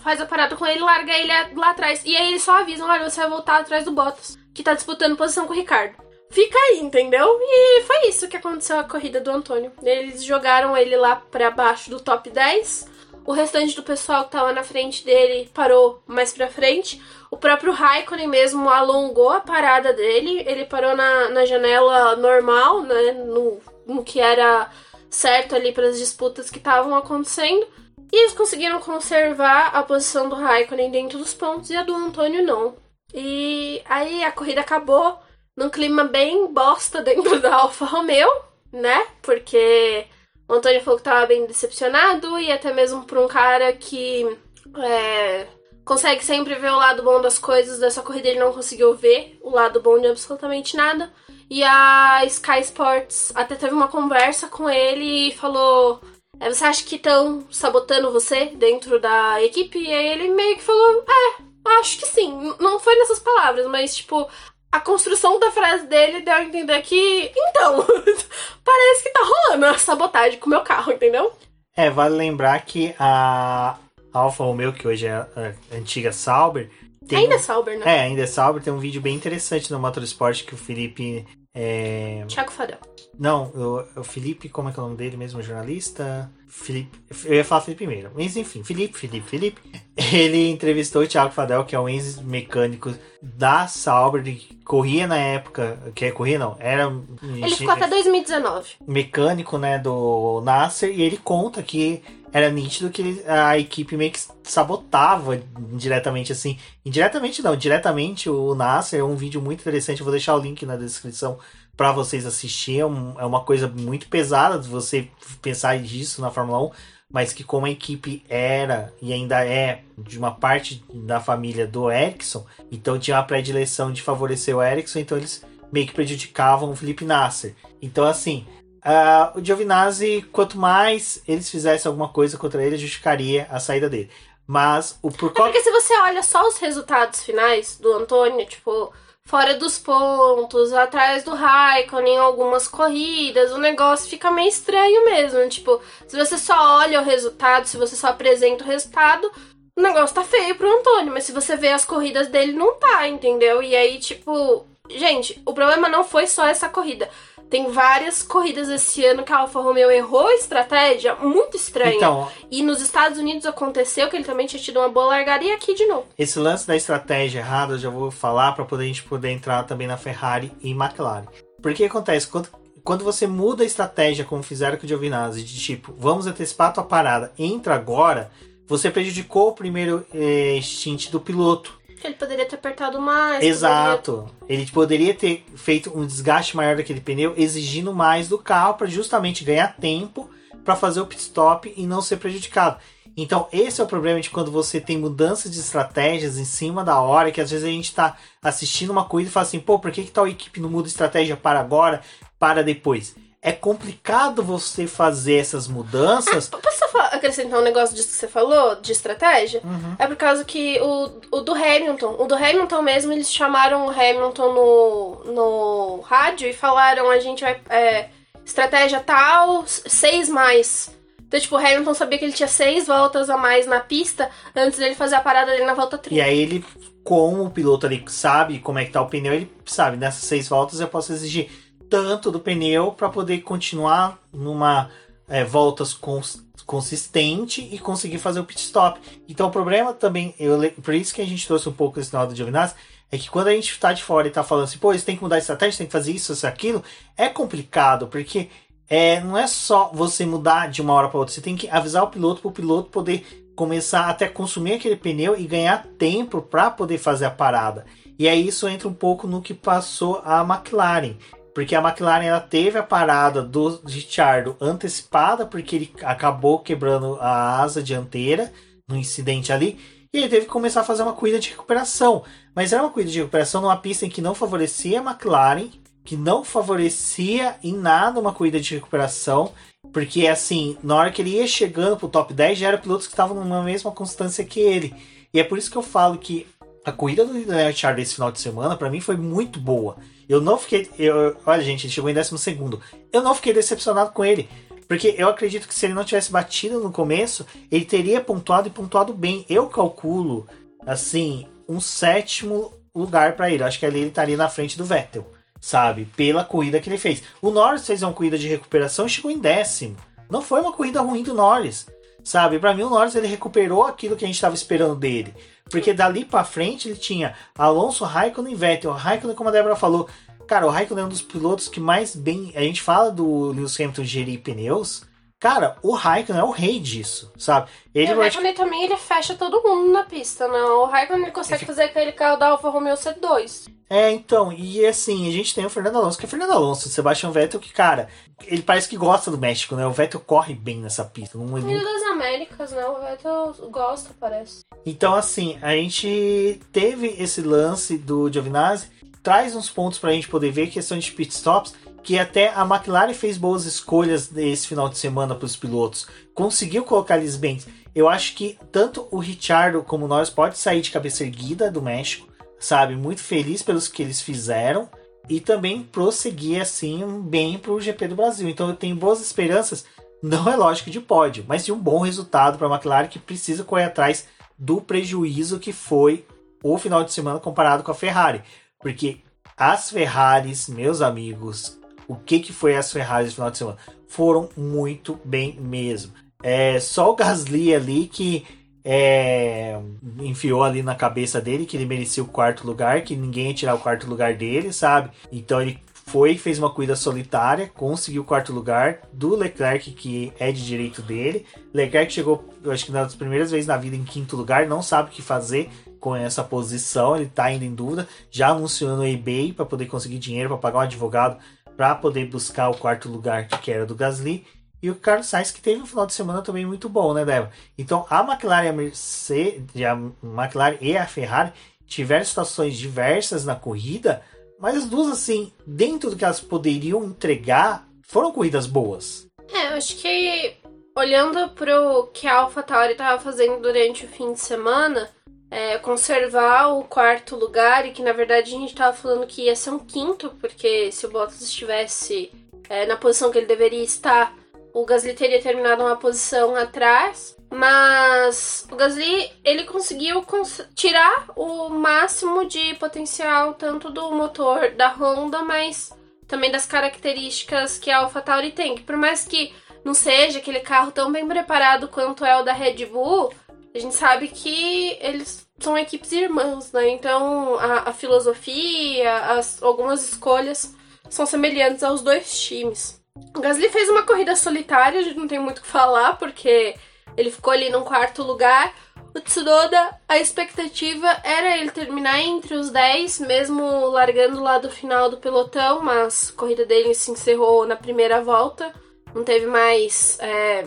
faz 0.08 0.22
a 0.22 0.26
parada 0.26 0.56
com 0.56 0.66
ele, 0.66 0.80
larga 0.80 1.12
ele 1.12 1.34
lá 1.54 1.72
atrás. 1.72 2.02
E 2.06 2.16
aí 2.16 2.30
eles 2.30 2.42
só 2.42 2.54
avisam: 2.54 2.88
olha, 2.88 3.10
você 3.10 3.20
vai 3.20 3.30
voltar 3.30 3.58
atrás 3.58 3.84
do 3.84 3.92
Bottas, 3.92 4.38
que 4.54 4.64
tá 4.64 4.74
disputando 4.74 5.18
posição 5.18 5.46
com 5.46 5.52
o 5.52 5.56
Ricardo. 5.56 5.98
Fica 6.30 6.58
aí, 6.58 6.80
entendeu? 6.80 7.38
E 7.42 7.82
foi 7.84 8.08
isso 8.08 8.30
que 8.30 8.38
aconteceu 8.38 8.80
a 8.80 8.86
corrida 8.86 9.20
do 9.20 9.30
Antônio. 9.30 9.74
Eles 9.84 10.24
jogaram 10.24 10.78
ele 10.78 10.96
lá 10.96 11.18
para 11.18 11.52
baixo 11.52 11.90
do 11.90 12.00
top 12.00 12.30
10. 12.30 12.88
O 13.26 13.34
restante 13.34 13.76
do 13.76 13.84
pessoal 13.84 14.24
que 14.24 14.32
tava 14.32 14.54
na 14.54 14.64
frente 14.64 15.04
dele 15.04 15.50
parou 15.54 16.02
mais 16.08 16.32
pra 16.32 16.48
frente. 16.48 17.02
O 17.30 17.36
próprio 17.36 17.74
Raikkonen 17.74 18.28
mesmo 18.28 18.70
alongou 18.70 19.32
a 19.32 19.42
parada 19.42 19.92
dele. 19.92 20.42
Ele 20.48 20.64
parou 20.64 20.96
na, 20.96 21.30
na 21.30 21.46
janela 21.46 22.16
normal, 22.16 22.82
né? 22.82 23.12
No, 23.12 23.60
no 23.86 24.06
que 24.06 24.22
era 24.22 24.70
certo 25.10 25.54
ali 25.54 25.74
para 25.74 25.88
as 25.88 25.98
disputas 25.98 26.50
que 26.50 26.60
estavam 26.60 26.96
acontecendo. 26.96 27.68
E 28.12 28.16
eles 28.16 28.34
conseguiram 28.34 28.80
conservar 28.80 29.76
a 29.76 29.84
posição 29.84 30.30
do 30.30 30.36
Raikkonen 30.36 30.92
dentro 30.92 31.18
dos 31.18 31.34
pontos 31.34 31.70
e 31.70 31.76
a 31.76 31.84
do 31.84 31.94
Antônio 31.94 32.44
não. 32.44 32.76
E 33.14 33.82
aí 33.86 34.24
a 34.24 34.32
corrida 34.32 34.62
acabou 34.62 35.20
num 35.56 35.70
clima 35.70 36.04
bem 36.04 36.48
bosta 36.52 37.02
dentro 37.02 37.40
da 37.40 37.56
Alfa 37.56 37.86
Romeo, 37.86 38.30
né? 38.72 39.06
Porque 39.22 40.06
o 40.48 40.54
Antônio 40.54 40.82
falou 40.82 40.98
que 40.98 41.04
tava 41.04 41.26
bem 41.26 41.46
decepcionado 41.46 42.40
e 42.40 42.52
até 42.52 42.72
mesmo 42.74 43.04
por 43.04 43.18
um 43.18 43.28
cara 43.28 43.74
que 43.74 44.38
é, 44.78 45.48
consegue 45.84 46.24
sempre 46.24 46.56
ver 46.56 46.72
o 46.72 46.78
lado 46.78 47.02
bom 47.02 47.22
das 47.22 47.40
coisas, 47.40 47.80
dessa 47.80 48.02
corrida 48.02 48.28
ele 48.28 48.40
não 48.40 48.54
conseguiu 48.54 48.94
ver 48.96 49.38
o 49.42 49.50
lado 49.50 49.82
bom 49.82 50.00
de 50.00 50.08
absolutamente 50.08 50.76
nada. 50.78 51.12
E 51.50 51.64
a 51.64 52.24
Sky 52.26 52.60
Sports 52.60 53.32
até 53.34 53.56
teve 53.56 53.74
uma 53.74 53.88
conversa 53.88 54.48
com 54.48 54.70
ele 54.70 55.30
e 55.30 55.32
falou: 55.32 56.02
é, 56.40 56.50
Você 56.50 56.64
acha 56.64 56.84
que 56.84 56.96
estão 56.96 57.46
sabotando 57.52 58.12
você 58.12 58.48
dentro 58.48 59.00
da 59.00 59.42
equipe? 59.44 59.80
E 59.80 59.94
aí 59.94 60.08
ele 60.08 60.30
meio 60.30 60.58
que 60.58 60.64
falou: 60.64 61.04
É, 61.08 61.44
acho 61.80 61.98
que 62.00 62.06
sim. 62.06 62.54
Não 62.60 62.80
foi 62.80 62.96
nessas 62.96 63.20
palavras, 63.20 63.66
mas 63.68 63.96
tipo. 63.96 64.28
A 64.70 64.82
construção 64.82 65.40
da 65.40 65.50
frase 65.50 65.88
dele 65.88 66.20
deu 66.20 66.34
a 66.34 66.44
entender 66.44 66.82
que, 66.82 67.32
então, 67.34 67.86
parece 68.66 69.04
que 69.04 69.10
tá 69.12 69.22
rolando 69.24 69.66
a 69.66 69.78
sabotagem 69.78 70.38
com 70.38 70.48
o 70.48 70.50
meu 70.50 70.60
carro, 70.60 70.92
entendeu? 70.92 71.32
É, 71.74 71.90
vale 71.90 72.16
lembrar 72.16 72.60
que 72.66 72.94
a 73.00 73.78
Alfa 74.12 74.44
Romeo, 74.44 74.74
que 74.74 74.86
hoje 74.86 75.08
é 75.08 75.14
a 75.14 75.54
antiga 75.74 76.12
Sauber, 76.12 76.70
tem... 77.08 77.20
Ainda 77.20 77.36
é 77.36 77.40
Sauber, 77.40 77.80
né? 77.80 77.86
É, 77.86 78.00
ainda 78.02 78.24
é 78.24 78.28
Sauber. 78.28 78.62
Tem 78.62 78.74
um 78.74 78.80
vídeo 78.80 79.02
bem 79.02 79.16
interessante 79.16 79.72
no 79.72 79.80
Motorsport 79.80 80.44
que 80.44 80.54
o 80.54 80.58
Felipe. 80.58 81.26
É... 81.60 82.24
Thiago 82.28 82.52
Fadel. 82.52 82.78
Não, 83.18 83.46
o, 83.46 84.00
o 84.00 84.04
Felipe, 84.04 84.48
como 84.48 84.70
é 84.70 84.72
que 84.72 84.80
é 84.80 84.84
o 84.84 84.86
nome 84.86 84.96
dele 84.96 85.18
mesmo? 85.18 85.42
Jornalista? 85.42 86.32
Felipe. 86.48 87.00
Eu 87.26 87.36
ia 87.36 87.44
falar 87.44 87.62
Felipe 87.62 87.86
primeiro. 87.86 88.12
Mas 88.16 88.38
enfim, 88.38 88.64
Felipe, 88.64 88.98
Felipe, 88.98 89.30
Felipe. 89.30 89.62
Ele 90.14 90.50
entrevistou 90.50 91.02
o 91.02 91.08
Thiago 91.08 91.34
Fadel, 91.34 91.66
que 91.66 91.76
é 91.76 91.80
um 91.80 91.90
ex-mecânico 91.90 92.94
da 93.22 93.68
Sauber, 93.68 94.24
que 94.24 94.56
corria 94.64 95.08
na 95.08 95.18
época. 95.18 95.92
Que 95.94 96.06
é 96.06 96.12
corria 96.12 96.40
não, 96.40 96.56
era. 96.60 96.92
Ele 97.22 97.56
ficou 97.56 97.74
até 97.74 97.88
2019. 97.88 98.70
Mecânico, 98.88 99.58
né, 99.58 99.78
do 99.78 100.42
Nasser, 100.42 100.90
e 100.92 101.02
ele 101.02 101.18
conta 101.18 101.62
que 101.62 102.02
era 102.32 102.50
nítido 102.50 102.90
que 102.90 103.24
a 103.26 103.58
equipe 103.58 103.98
meio 103.98 104.12
que 104.12 104.20
sabotava 104.44 105.42
diretamente 105.74 106.32
assim. 106.32 106.58
Indiretamente 106.86 107.42
não, 107.42 107.56
diretamente 107.56 108.30
o 108.30 108.54
Nasser. 108.54 109.00
É 109.00 109.04
um 109.04 109.16
vídeo 109.16 109.42
muito 109.42 109.62
interessante. 109.62 110.00
Eu 110.00 110.06
vou 110.06 110.12
deixar 110.12 110.36
o 110.36 110.40
link 110.40 110.66
na 110.66 110.76
descrição 110.76 111.40
para 111.78 111.92
vocês 111.92 112.26
assistirem. 112.26 112.82
É, 112.82 113.22
é 113.22 113.26
uma 113.26 113.44
coisa 113.44 113.68
muito 113.68 114.10
pesada 114.10 114.60
de 114.60 114.68
você 114.68 115.08
pensar 115.42 115.80
disso 115.80 116.20
na 116.20 116.32
Fórmula 116.32 116.60
1. 116.64 116.72
Mas 117.10 117.32
que 117.32 117.42
como 117.42 117.66
a 117.66 117.70
equipe 117.70 118.22
era 118.28 118.94
e 119.02 119.14
ainda 119.14 119.46
é 119.46 119.84
de 119.98 120.20
uma 120.20 120.32
parte 120.32 120.84
da 120.94 121.22
família 121.22 121.66
do 121.66 121.90
Ericsson, 121.90 122.46
então 122.70 123.00
tinha 123.00 123.16
uma 123.16 123.24
predileção 123.24 123.94
de 123.94 124.02
favorecer 124.02 124.54
o 124.54 124.62
Ericsson, 124.62 125.00
então 125.00 125.18
eles 125.18 125.42
meio 125.72 125.88
que 125.88 125.94
prejudicavam 125.94 126.70
o 126.70 126.76
Felipe 126.76 127.06
Nasser. 127.06 127.56
Então 127.82 128.04
assim, 128.04 128.46
Uh, 128.88 129.38
o 129.38 129.44
Giovinazzi, 129.44 130.26
quanto 130.32 130.58
mais 130.58 131.22
eles 131.28 131.50
fizessem 131.50 131.90
alguma 131.90 132.08
coisa 132.08 132.38
contra 132.38 132.64
ele, 132.64 132.78
justificaria 132.78 133.46
a 133.52 133.60
saída 133.60 133.90
dele. 133.90 134.10
Mas 134.46 134.98
o 135.02 135.12
por 135.12 135.32
é 135.32 135.34
porque 135.34 135.60
se 135.60 135.70
você 135.72 135.94
olha 136.00 136.24
só 136.24 136.48
os 136.48 136.58
resultados 136.58 137.22
finais 137.22 137.78
do 137.78 137.92
Antônio, 137.92 138.46
tipo, 138.46 138.94
fora 139.28 139.56
dos 139.56 139.78
pontos, 139.78 140.72
atrás 140.72 141.24
do 141.24 141.36
Raikkonen 141.36 142.16
em 142.16 142.18
algumas 142.18 142.66
corridas, 142.66 143.52
o 143.52 143.58
negócio 143.58 144.10
fica 144.10 144.32
meio 144.32 144.48
estranho 144.48 145.04
mesmo. 145.04 145.48
Tipo, 145.50 145.82
se 146.08 146.18
você 146.18 146.38
só 146.38 146.78
olha 146.78 147.02
o 147.02 147.04
resultado, 147.04 147.68
se 147.68 147.76
você 147.76 147.96
só 147.96 148.08
apresenta 148.08 148.64
o 148.64 148.68
resultado, 148.68 149.30
o 149.76 149.82
negócio 149.82 150.16
tá 150.16 150.24
feio 150.24 150.56
pro 150.56 150.80
Antônio. 150.80 151.14
Mas 151.14 151.26
se 151.26 151.34
você 151.34 151.58
vê 151.58 151.68
as 151.68 151.84
corridas 151.84 152.30
dele, 152.30 152.54
não 152.54 152.76
tá, 152.76 153.06
entendeu? 153.06 153.62
E 153.62 153.76
aí, 153.76 154.00
tipo, 154.00 154.66
gente, 154.90 155.42
o 155.46 155.54
problema 155.54 155.90
não 155.90 156.06
foi 156.06 156.26
só 156.26 156.48
essa 156.48 156.70
corrida. 156.70 157.10
Tem 157.50 157.72
várias 157.72 158.22
corridas 158.22 158.68
esse 158.68 159.06
ano 159.06 159.24
que 159.24 159.32
a 159.32 159.40
Alfa 159.40 159.62
Romeo 159.62 159.90
errou 159.90 160.28
a 160.28 160.34
estratégia 160.34 161.16
muito 161.16 161.56
estranha. 161.56 161.96
Então, 161.96 162.28
e 162.52 162.62
nos 162.62 162.82
Estados 162.82 163.18
Unidos 163.18 163.46
aconteceu 163.46 164.10
que 164.10 164.18
ele 164.18 164.26
também 164.26 164.48
tinha 164.48 164.62
tido 164.62 164.80
uma 164.80 164.90
boa 164.90 165.08
largada 165.08 165.44
e 165.44 165.52
aqui 165.52 165.74
de 165.74 165.86
novo. 165.86 166.06
Esse 166.18 166.40
lance 166.40 166.68
da 166.68 166.76
estratégia 166.76 167.40
errada 167.40 167.74
eu 167.74 167.80
já 167.80 167.90
vou 167.90 168.12
falar 168.12 168.52
para 168.52 168.66
poder 168.66 168.84
a 168.84 168.88
gente 168.88 169.04
poder 169.04 169.30
entrar 169.30 169.64
também 169.64 169.88
na 169.88 169.98
Ferrari 169.98 170.52
e 170.62 170.72
McLaren. 170.72 171.26
Porque 171.62 171.86
acontece 171.86 172.28
quando 172.28 172.50
quando 172.88 173.04
você 173.04 173.28
muda 173.28 173.64
a 173.64 173.66
estratégia, 173.66 174.24
como 174.24 174.42
fizeram 174.42 174.78
com 174.78 174.86
o 174.86 174.88
Giovinazzi, 174.88 175.44
de 175.44 175.60
tipo, 175.60 175.94
vamos 175.98 176.26
antecipar 176.26 176.70
a 176.70 176.72
tua 176.72 176.84
parada, 176.86 177.34
entra 177.38 177.76
agora, 177.76 178.32
você 178.66 178.90
prejudicou 178.90 179.50
o 179.50 179.52
primeiro 179.52 180.06
eh, 180.14 180.58
stint 180.62 181.10
do 181.10 181.20
piloto. 181.20 181.77
Ele 182.04 182.14
poderia 182.14 182.46
ter 182.46 182.56
apertado 182.56 183.02
mais. 183.02 183.44
Exato. 183.44 184.30
Poderia... 184.40 184.62
Ele 184.62 184.72
poderia 184.72 185.14
ter 185.14 185.46
feito 185.56 185.98
um 185.98 186.06
desgaste 186.06 186.56
maior 186.56 186.76
daquele 186.76 187.02
pneu, 187.02 187.34
exigindo 187.38 187.94
mais 187.94 188.28
do 188.28 188.38
carro 188.38 188.76
para 188.76 188.88
justamente 188.88 189.44
ganhar 189.44 189.76
tempo 189.78 190.30
para 190.64 190.76
fazer 190.76 191.00
o 191.00 191.06
pit 191.06 191.22
stop 191.22 191.74
e 191.76 191.88
não 191.88 192.02
ser 192.02 192.18
prejudicado. 192.18 192.78
Então, 193.16 193.48
esse 193.52 193.82
é 193.82 193.84
o 193.84 193.88
problema 193.88 194.22
de 194.22 194.30
quando 194.30 194.52
você 194.52 194.80
tem 194.80 194.96
mudanças 194.96 195.52
de 195.52 195.60
estratégias 195.60 196.38
em 196.38 196.46
cima 196.46 196.84
da 196.84 197.02
hora, 197.02 197.32
que 197.32 197.42
às 197.42 197.50
vezes 197.50 197.66
a 197.66 197.72
gente 197.72 197.86
está 197.86 198.16
assistindo 198.44 198.92
uma 198.92 199.06
coisa 199.06 199.28
e 199.28 199.32
fala 199.32 199.46
assim, 199.46 199.60
pô, 199.60 199.80
por 199.80 199.92
que, 199.92 200.04
que 200.04 200.12
tal 200.12 200.28
equipe 200.28 200.60
não 200.60 200.70
muda 200.70 200.88
estratégia 200.88 201.36
para 201.36 201.60
agora, 201.60 202.02
para 202.38 202.64
depois? 202.64 203.16
É 203.42 203.52
complicado 203.52 204.44
você 204.44 204.88
fazer 204.88 205.36
essas 205.36 205.68
mudanças. 205.68 206.50
Ah, 206.52 206.58
posso 206.58 206.92
só 206.92 207.00
acrescentar 207.16 207.60
um 207.60 207.64
negócio 207.64 207.96
disso 207.96 208.10
que 208.10 208.16
você 208.16 208.28
falou, 208.28 208.76
de 208.76 208.92
estratégia? 208.92 209.62
Uhum. 209.64 209.96
É 210.00 210.08
por 210.08 210.16
causa 210.16 210.44
que 210.44 210.80
o, 210.82 211.12
o 211.32 211.42
do 211.42 211.54
Hamilton, 211.54 212.16
o 212.20 212.26
do 212.26 212.36
Hamilton 212.36 212.82
mesmo, 212.82 213.14
eles 213.14 213.32
chamaram 213.32 213.86
o 213.86 213.90
Hamilton 213.90 214.54
no, 214.54 215.24
no 215.34 216.02
rádio 216.02 216.50
e 216.50 216.54
falaram: 216.54 217.10
a 217.10 217.20
gente 217.20 217.44
vai. 217.44 217.60
É, 217.70 218.10
estratégia 218.44 219.00
tal, 219.02 219.66
seis 219.68 220.30
mais. 220.30 220.90
Então, 221.28 221.40
tipo, 221.40 221.56
o 221.56 221.58
Hamilton 221.58 221.94
sabia 221.94 222.18
que 222.18 222.24
ele 222.24 222.34
tinha 222.34 222.48
seis 222.48 222.88
voltas 222.88 223.30
a 223.30 223.36
mais 223.36 223.68
na 223.68 223.82
pista 223.82 224.30
antes 224.56 224.80
dele 224.80 224.96
fazer 224.96 225.16
a 225.16 225.20
parada 225.20 225.52
dele 225.52 225.66
na 225.66 225.74
volta 225.74 225.98
30. 225.98 226.16
E 226.16 226.22
aí 226.22 226.40
ele, 226.40 226.64
como 227.04 227.44
o 227.44 227.50
piloto 227.50 227.86
ali 227.86 228.02
sabe 228.08 228.60
como 228.60 228.80
é 228.80 228.86
que 228.86 228.92
tá 228.92 229.02
o 229.02 229.08
pneu, 229.08 229.34
ele 229.34 229.52
sabe, 229.66 229.98
nessas 229.98 230.24
seis 230.24 230.48
voltas 230.48 230.80
eu 230.80 230.88
posso 230.88 231.12
exigir 231.12 231.50
tanto 231.90 232.32
do 232.32 232.40
pneu 232.40 232.92
para 232.92 233.10
poder 233.10 233.40
continuar 233.40 234.20
numa 234.34 234.90
é, 235.28 235.44
voltas 235.44 235.94
cons 235.94 236.46
consistente 236.66 237.68
e 237.72 237.80
conseguir 237.80 238.18
fazer 238.18 238.42
o 238.42 238.44
pit 238.44 238.60
stop. 238.60 239.00
Então 239.28 239.48
o 239.48 239.52
problema 239.52 239.94
também, 239.94 240.36
eu, 240.38 240.60
por 240.84 240.94
isso 240.94 241.16
que 241.16 241.22
a 241.22 241.26
gente 241.26 241.48
trouxe 241.48 241.70
um 241.70 241.74
pouco 241.74 241.98
esse 241.98 242.14
lado 242.14 242.32
de 242.34 242.38
Giovinazzi, 242.38 242.76
é 243.10 243.18
que 243.18 243.30
quando 243.30 243.48
a 243.48 243.54
gente 243.54 243.72
está 243.72 243.94
de 243.94 244.04
fora 244.04 244.28
e 244.28 244.30
está 244.30 244.44
falando 244.44 244.66
assim, 244.66 244.78
pô, 244.78 244.92
você 244.92 245.06
tem 245.06 245.16
que 245.16 245.24
mudar 245.24 245.38
a 245.38 245.40
estratégia, 245.40 245.78
tem 245.78 245.88
que 245.88 245.94
fazer 245.94 246.12
isso, 246.12 246.34
isso, 246.34 246.46
aquilo, 246.46 246.84
é 247.16 247.30
complicado, 247.30 248.08
porque 248.08 248.50
é, 248.90 249.22
não 249.22 249.38
é 249.38 249.48
só 249.48 249.90
você 249.94 250.26
mudar 250.26 250.68
de 250.68 250.82
uma 250.82 250.94
hora 250.94 251.08
para 251.08 251.20
outra, 251.20 251.34
você 251.34 251.42
tem 251.42 251.56
que 251.56 251.70
avisar 251.70 252.04
o 252.04 252.10
piloto 252.10 252.42
para 252.42 252.50
o 252.50 252.54
piloto 252.54 252.90
poder 252.90 253.48
começar 253.56 254.10
até 254.10 254.28
consumir 254.28 254.74
aquele 254.74 254.96
pneu 254.96 255.40
e 255.40 255.48
ganhar 255.48 255.86
tempo 255.98 256.42
para 256.42 256.70
poder 256.70 256.98
fazer 256.98 257.26
a 257.26 257.32
parada. 257.32 257.86
E 258.20 258.28
aí 258.28 258.48
isso 258.48 258.68
entra 258.68 258.88
um 258.88 258.94
pouco 258.94 259.26
no 259.26 259.42
que 259.42 259.54
passou 259.54 260.22
a 260.24 260.42
McLaren. 260.42 261.16
Porque 261.58 261.74
a 261.74 261.82
McLaren 261.82 262.24
ela 262.24 262.40
teve 262.40 262.78
a 262.78 262.84
parada 262.84 263.42
do 263.42 263.82
Ricciardo 263.84 264.56
antecipada, 264.62 265.44
porque 265.44 265.76
ele 265.76 265.94
acabou 266.04 266.60
quebrando 266.60 267.18
a 267.20 267.60
asa 267.60 267.82
dianteira 267.82 268.54
no 268.88 268.96
incidente 268.96 269.52
ali. 269.52 269.80
E 270.14 270.20
ele 270.20 270.30
teve 270.30 270.46
que 270.46 270.52
começar 270.52 270.82
a 270.82 270.84
fazer 270.84 271.02
uma 271.02 271.14
corrida 271.14 271.40
de 271.40 271.50
recuperação. 271.50 272.24
Mas 272.54 272.74
era 272.74 272.84
uma 272.84 272.92
corrida 272.92 273.10
de 273.10 273.18
recuperação 273.18 273.60
numa 273.60 273.76
pista 273.76 274.06
em 274.06 274.10
que 274.10 274.22
não 274.22 274.36
favorecia 274.36 275.00
a 275.00 275.04
McLaren, 275.04 275.70
que 276.06 276.16
não 276.16 276.44
favorecia 276.44 277.56
em 277.64 277.76
nada 277.76 278.20
uma 278.20 278.34
corrida 278.34 278.60
de 278.60 278.76
recuperação. 278.76 279.52
Porque 279.92 280.28
assim, 280.28 280.78
na 280.84 280.96
hora 280.96 281.10
que 281.10 281.24
ele 281.24 281.38
ia 281.38 281.48
chegando 281.48 281.98
pro 281.98 282.08
top 282.08 282.36
10, 282.36 282.60
já 282.60 282.68
eram 282.68 282.78
pilotos 282.78 283.08
que 283.08 283.14
estavam 283.14 283.36
numa 283.36 283.64
mesma 283.64 283.92
constância 283.92 284.46
que 284.46 284.60
ele. 284.60 284.94
E 285.34 285.40
é 285.40 285.44
por 285.44 285.58
isso 285.58 285.72
que 285.72 285.78
eu 285.78 285.82
falo 285.82 286.20
que 286.20 286.46
a 286.86 286.92
corrida 286.92 287.26
do 287.26 287.34
Daniel 287.34 287.70
Ricciardo 287.70 288.00
esse 288.00 288.14
final 288.14 288.32
de 288.32 288.40
semana, 288.40 288.78
para 288.78 288.92
mim, 288.92 289.02
foi 289.02 289.18
muito 289.18 289.60
boa. 289.60 289.98
Eu 290.28 290.42
não 290.42 290.58
fiquei. 290.58 290.90
Eu, 290.98 291.38
olha, 291.46 291.64
gente, 291.64 291.86
ele 291.86 291.94
chegou 291.94 292.10
em 292.10 292.14
décimo 292.14 292.38
segundo. 292.38 292.82
Eu 293.12 293.22
não 293.22 293.34
fiquei 293.34 293.54
decepcionado 293.54 294.12
com 294.12 294.26
ele. 294.26 294.50
Porque 294.88 295.16
eu 295.18 295.28
acredito 295.28 295.68
que 295.68 295.76
se 295.76 295.86
ele 295.86 295.94
não 295.94 296.06
tivesse 296.06 296.32
batido 296.32 296.80
no 296.80 296.92
começo, 296.92 297.46
ele 297.70 297.84
teria 297.84 298.22
pontuado 298.22 298.68
e 298.68 298.72
pontuado 298.72 299.14
bem. 299.14 299.46
Eu 299.50 299.68
calculo, 299.68 300.48
assim, 300.86 301.46
um 301.68 301.82
sétimo 301.82 302.72
lugar 302.96 303.36
para 303.36 303.52
ele. 303.52 303.64
Acho 303.64 303.80
que 303.80 303.86
ali 303.86 304.00
ele 304.00 304.08
estaria 304.08 304.38
na 304.38 304.50
frente 304.50 304.78
do 304.78 304.86
Vettel, 304.86 305.30
sabe? 305.60 306.06
Pela 306.16 306.44
corrida 306.44 306.80
que 306.80 306.90
ele 306.90 306.98
fez. 306.98 307.22
O 307.42 307.52
Norris 307.52 307.86
fez 307.86 308.02
uma 308.02 308.14
corrida 308.14 308.38
de 308.38 308.48
recuperação 308.48 309.06
e 309.06 309.10
chegou 309.10 309.30
em 309.30 309.40
décimo. 309.40 309.98
Não 310.30 310.42
foi 310.42 310.62
uma 310.62 310.74
corrida 310.74 311.02
ruim 311.02 311.24
do 311.24 311.34
Norris, 311.34 311.88
sabe? 312.28 312.60
Para 312.60 312.74
mim, 312.74 312.84
o 312.84 312.90
Norris 312.90 313.16
ele 313.16 313.26
recuperou 313.26 313.86
aquilo 313.86 314.18
que 314.18 314.26
a 314.26 314.28
gente 314.28 314.36
estava 314.36 314.54
esperando 314.54 314.96
dele. 314.96 315.34
Porque 315.70 315.94
dali 315.94 316.26
para 316.26 316.44
frente 316.44 316.90
ele 316.90 316.98
tinha 316.98 317.34
Alonso, 317.58 318.04
Raikkonen 318.04 318.52
e 318.52 318.56
Vettel. 318.56 318.92
Raikkonen, 318.92 319.36
como 319.36 319.48
a 319.48 319.52
Débora 319.52 319.78
falou, 319.78 320.10
Cara, 320.46 320.66
o 320.66 320.70
Raikkonen 320.70 321.04
é 321.04 321.06
um 321.06 321.10
dos 321.10 321.22
pilotos 321.22 321.68
que 321.68 321.80
mais 321.80 322.16
bem. 322.16 322.54
A 322.56 322.62
gente 322.62 322.82
fala 322.82 323.12
do 323.12 323.52
Lewis 323.52 323.78
Hamilton 323.80 324.04
gerir 324.04 324.40
pneus. 324.40 325.04
Cara, 325.40 325.78
o 325.84 325.94
Raikkonen 325.94 326.42
é 326.42 326.44
o 326.44 326.50
rei 326.50 326.80
disso, 326.80 327.32
sabe? 327.38 327.70
Ele 327.94 328.12
e 328.12 328.16
o 328.16 328.20
Raikkonen 328.20 328.56
também 328.56 328.86
ele 328.86 328.98
fecha 328.98 329.36
todo 329.36 329.62
mundo 329.62 329.92
na 329.92 330.04
pista, 330.04 330.48
né? 330.48 330.60
O 330.62 330.86
Raikkonen 330.86 331.24
ele 331.24 331.32
consegue 331.32 331.64
fazer 331.64 331.84
aquele 331.84 332.12
carro 332.12 332.38
da 332.38 332.48
Alfa 332.50 332.70
Romeo 332.70 332.96
C2. 332.96 333.70
É, 333.90 334.12
então, 334.12 334.52
e 334.52 334.86
assim, 334.86 335.30
a 335.30 335.32
gente 335.32 335.56
tem 335.56 335.66
o 335.66 335.70
Fernando 335.70 335.98
Alonso, 335.98 336.18
que 336.18 336.26
é 336.26 336.30
Fernando 336.30 336.52
Alonso, 336.52 336.88
o 336.88 336.92
Sebastian 336.92 337.32
Vettel, 337.32 337.60
que, 337.60 337.72
cara, 337.72 338.10
ele 338.46 338.62
parece 338.62 338.90
que 338.90 338.98
gosta 338.98 339.32
do 339.32 339.38
México, 339.38 339.76
né? 339.76 339.86
O 339.86 339.92
Vettel 339.92 340.20
corre 340.20 340.54
bem 340.54 340.80
nessa 340.80 341.06
pista. 341.06 341.38
Não, 341.38 341.58
ele... 341.58 341.82
das 341.82 342.02
Américas, 342.04 342.72
né? 342.72 342.86
O 342.86 343.00
Vettel 343.00 343.54
gosta, 343.70 344.10
parece. 344.20 344.66
Então, 344.86 345.14
assim, 345.14 345.58
a 345.62 345.72
gente 345.72 346.60
teve 346.72 347.16
esse 347.18 347.42
lance 347.42 347.98
do 347.98 348.30
Giovinazzi, 348.30 348.90
traz 349.24 349.56
uns 349.56 349.70
pontos 349.70 350.00
para 350.00 350.10
a 350.10 350.14
gente 350.14 350.28
poder 350.28 350.52
ver, 350.52 350.68
questão 350.68 350.98
de 350.98 351.12
pitstops, 351.12 351.74
que 352.08 352.18
até 352.18 352.54
a 352.56 352.62
McLaren 352.62 353.14
fez 353.14 353.38
boas 353.38 353.66
escolhas 353.66 354.32
nesse 354.32 354.66
final 354.66 354.88
de 354.88 354.98
semana 354.98 355.36
para 355.36 355.46
os 355.46 355.58
pilotos, 355.58 356.08
conseguiu 356.34 356.86
colocar 356.86 357.18
eles 357.18 357.36
bem. 357.36 357.60
Eu 357.94 358.08
acho 358.08 358.34
que 358.34 358.58
tanto 358.72 359.10
o 359.12 359.18
Richardo 359.18 359.84
como 359.84 360.08
nós 360.08 360.30
pode 360.30 360.58
sair 360.58 360.80
de 360.80 360.90
cabeça 360.90 361.26
erguida 361.26 361.70
do 361.70 361.82
México, 361.82 362.26
sabe, 362.58 362.96
muito 362.96 363.22
feliz 363.22 363.62
pelos 363.62 363.90
que 363.90 364.02
eles 364.02 364.22
fizeram 364.22 364.88
e 365.28 365.42
também 365.42 365.84
prosseguir 365.84 366.62
assim 366.62 367.06
bem 367.24 367.58
para 367.58 367.74
o 367.74 367.82
GP 367.82 368.08
do 368.08 368.16
Brasil. 368.16 368.48
Então 368.48 368.70
eu 368.70 368.76
tenho 368.78 368.96
boas 368.96 369.20
esperanças, 369.20 369.84
não 370.24 370.50
é 370.50 370.56
lógico 370.56 370.90
de 370.90 371.02
pódio, 371.02 371.44
mas 371.46 371.66
de 371.66 371.74
um 371.74 371.78
bom 371.78 372.00
resultado 372.00 372.58
para 372.58 372.68
a 372.68 372.72
McLaren 372.74 373.10
que 373.10 373.20
precisa 373.20 373.66
correr 373.66 373.84
atrás 373.84 374.30
do 374.58 374.80
prejuízo 374.80 375.60
que 375.60 375.74
foi 375.74 376.26
o 376.64 376.78
final 376.78 377.04
de 377.04 377.12
semana 377.12 377.38
comparado 377.38 377.84
com 377.84 377.92
a 377.92 377.94
Ferrari. 377.94 378.44
Porque 378.80 379.18
as 379.58 379.90
Ferraris, 379.92 380.70
meus 380.70 381.02
amigos, 381.02 381.77
o 382.08 382.16
que, 382.16 382.40
que 382.40 382.54
foi 382.54 382.76
as 382.76 382.92
Ferraris 382.92 383.30
no 383.30 383.36
final 383.36 383.52
de 383.52 383.58
semana? 383.58 383.78
Foram 384.08 384.50
muito 384.56 385.20
bem 385.26 385.58
mesmo. 385.60 386.14
É 386.42 386.80
só 386.80 387.12
o 387.12 387.16
Gasly 387.16 387.74
ali 387.74 388.08
que 388.08 388.46
é, 388.90 389.78
enfiou 390.20 390.64
ali 390.64 390.82
na 390.82 390.96
cabeça 390.96 391.42
dele 391.42 391.66
que 391.66 391.76
ele 391.76 391.86
merecia 391.86 392.24
o 392.24 392.28
quarto 392.28 392.66
lugar, 392.66 393.02
que 393.02 393.16
ninguém 393.16 393.48
ia 393.48 393.54
tirar 393.54 393.76
o 393.76 393.80
quarto 393.80 394.08
lugar 394.08 394.34
dele, 394.36 394.72
sabe? 394.72 395.10
Então 395.32 395.62
ele 395.62 395.80
foi, 396.06 396.38
fez 396.38 396.58
uma 396.58 396.70
corrida 396.70 396.96
solitária, 396.96 397.70
conseguiu 397.76 398.22
o 398.22 398.26
quarto 398.26 398.54
lugar 398.54 399.02
do 399.12 399.36
Leclerc, 399.36 399.92
que 399.92 400.32
é 400.40 400.54
de 400.54 400.66
direito 400.66 401.02
dele. 401.02 401.46
Leclerc 401.74 402.14
chegou, 402.14 402.46
eu 402.64 402.72
acho 402.72 402.86
que 402.86 402.94
nas 402.94 403.14
primeiras 403.14 403.52
vezes 403.52 403.68
na 403.68 403.76
vida 403.76 403.98
em 403.98 404.06
quinto 404.06 404.38
lugar, 404.38 404.68
não 404.68 404.82
sabe 404.82 405.10
o 405.10 405.12
que 405.12 405.22
fazer, 405.22 405.70
com 406.00 406.16
essa 406.16 406.44
posição, 406.44 407.16
ele 407.16 407.26
está 407.26 407.46
ainda 407.46 407.66
em 407.66 407.74
dúvida, 407.74 408.08
já 408.32 408.50
anunciou 408.50 408.96
no 408.96 409.06
eBay 409.06 409.52
para 409.52 409.66
poder 409.66 409.88
conseguir 409.88 410.20
dinheiro 410.20 410.48
para 410.48 410.58
pagar 410.58 410.78
um 410.78 410.82
advogado 410.82 411.38
para 411.78 411.96
poder 411.96 412.26
buscar 412.26 412.70
o 412.70 412.78
quarto 412.78 413.08
lugar 413.08 413.48
que 413.48 413.72
era 413.72 413.86
do 413.86 413.96
Gasly. 413.96 414.46
E 414.82 414.90
o 414.90 414.96
Carlos 414.96 415.28
Sainz 415.28 415.52
que 415.52 415.62
teve 415.62 415.82
um 415.82 415.86
final 415.86 416.06
de 416.06 416.14
semana 416.14 416.42
também 416.42 416.66
muito 416.66 416.90
bom, 416.90 417.14
né, 417.14 417.24
Débora? 417.24 417.52
Então 417.78 418.06
a 418.10 418.22
McLaren 418.22 418.70
a 418.70 418.74
Mercedes, 418.74 419.82
a 419.84 419.94
McLaren 420.24 420.78
e 420.82 420.98
a 420.98 421.06
Ferrari 421.06 421.54
tiveram 421.86 422.26
situações 422.26 422.76
diversas 422.76 423.46
na 423.46 423.56
corrida, 423.56 424.22
mas 424.60 424.76
as 424.76 424.86
duas, 424.86 425.12
assim, 425.12 425.54
dentro 425.66 426.10
do 426.10 426.16
que 426.16 426.26
elas 426.26 426.42
poderiam 426.42 427.04
entregar, 427.06 427.88
foram 428.02 428.32
corridas 428.32 428.68
boas. 428.68 429.28
É, 429.52 429.72
eu 429.72 429.78
acho 429.78 429.96
que 429.96 430.58
olhando 430.96 431.50
para 431.50 431.82
o 431.82 432.08
que 432.08 432.28
a 432.28 432.40
AlphaTauri 432.40 432.94
estava 432.94 433.22
fazendo 433.22 433.62
durante 433.62 434.06
o 434.06 434.10
fim 434.10 434.34
de 434.34 434.40
semana, 434.40 435.10
é, 435.50 435.78
conservar 435.78 436.68
o 436.68 436.84
quarto 436.84 437.36
lugar 437.36 437.86
e 437.86 437.92
que 437.92 438.02
na 438.02 438.12
verdade 438.12 438.54
a 438.54 438.60
gente 438.60 438.70
estava 438.70 438.96
falando 438.96 439.28
que 439.28 439.44
ia 439.44 439.56
ser 439.56 439.70
um 439.70 439.80
quinto, 439.80 440.32
porque 440.40 440.92
se 440.92 441.06
o 441.06 441.10
Bottas 441.10 441.42
estivesse 441.42 442.32
é, 442.70 442.86
na 442.86 442.98
posição 442.98 443.32
que 443.32 443.38
ele 443.38 443.48
deveria 443.48 443.84
estar, 443.84 444.36
o 444.74 444.86
Gasly 444.86 445.14
teria 445.14 445.42
terminado 445.42 445.84
uma 445.84 445.96
posição 445.96 446.56
atrás. 446.56 447.36
Mas 447.50 448.68
o 448.70 448.76
Gasly 448.76 449.32
ele 449.44 449.64
conseguiu 449.64 450.22
cons 450.22 450.62
tirar 450.76 451.28
o 451.36 451.70
máximo 451.70 452.46
de 452.46 452.76
potencial 452.76 453.54
tanto 453.54 453.90
do 453.90 454.12
motor 454.12 454.72
da 454.72 454.90
Honda, 454.90 455.42
mas 455.44 455.94
também 456.28 456.52
das 456.52 456.66
características 456.66 457.78
que 457.78 457.90
a 457.90 458.00
AlphaTauri 458.00 458.52
tem. 458.52 458.76
Que 458.76 458.84
por 458.84 458.98
mais 458.98 459.26
que 459.26 459.54
não 459.84 459.94
seja 459.94 460.40
aquele 460.40 460.60
carro 460.60 460.92
tão 460.92 461.10
bem 461.10 461.26
preparado 461.26 461.88
quanto 461.88 462.26
é 462.26 462.38
o 462.38 462.44
da 462.44 462.52
Red 462.52 462.86
Bull, 462.88 463.34
a 463.78 463.80
gente 463.80 463.96
sabe 463.96 464.28
que 464.28 464.98
eles 465.00 465.48
são 465.60 465.78
equipes 465.78 466.12
irmãs, 466.12 466.72
né? 466.72 466.90
Então 466.90 467.58
a, 467.60 467.90
a 467.90 467.94
filosofia, 467.94 469.16
as, 469.32 469.62
algumas 469.62 470.08
escolhas 470.10 470.76
são 471.10 471.26
semelhantes 471.26 471.84
aos 471.84 472.02
dois 472.02 472.40
times. 472.40 473.02
O 473.36 473.40
Gasly 473.40 473.70
fez 473.70 473.90
uma 473.90 474.04
corrida 474.04 474.36
solitária, 474.36 475.00
a 475.00 475.04
gente 475.04 475.18
não 475.18 475.28
tem 475.28 475.40
muito 475.40 475.60
o 475.60 475.62
que 475.62 475.68
falar, 475.68 476.18
porque 476.18 476.76
ele 477.16 477.32
ficou 477.32 477.54
ali 477.54 477.70
no 477.70 477.84
quarto 477.84 478.24
lugar. 478.24 478.74
O 479.16 479.20
Tsunoda, 479.20 480.00
a 480.08 480.20
expectativa 480.20 481.08
era 481.24 481.58
ele 481.58 481.72
terminar 481.72 482.20
entre 482.20 482.56
os 482.56 482.70
10, 482.70 483.20
mesmo 483.22 483.88
largando 483.88 484.42
lá 484.42 484.60
do 484.60 484.70
final 484.70 485.10
do 485.10 485.18
pelotão, 485.18 485.82
mas 485.82 486.30
a 486.30 486.38
corrida 486.38 486.66
dele 486.66 486.94
se 486.94 487.10
encerrou 487.10 487.66
na 487.66 487.76
primeira 487.76 488.22
volta, 488.22 488.72
não 489.16 489.24
teve 489.24 489.48
mais 489.48 490.20
é, 490.20 490.66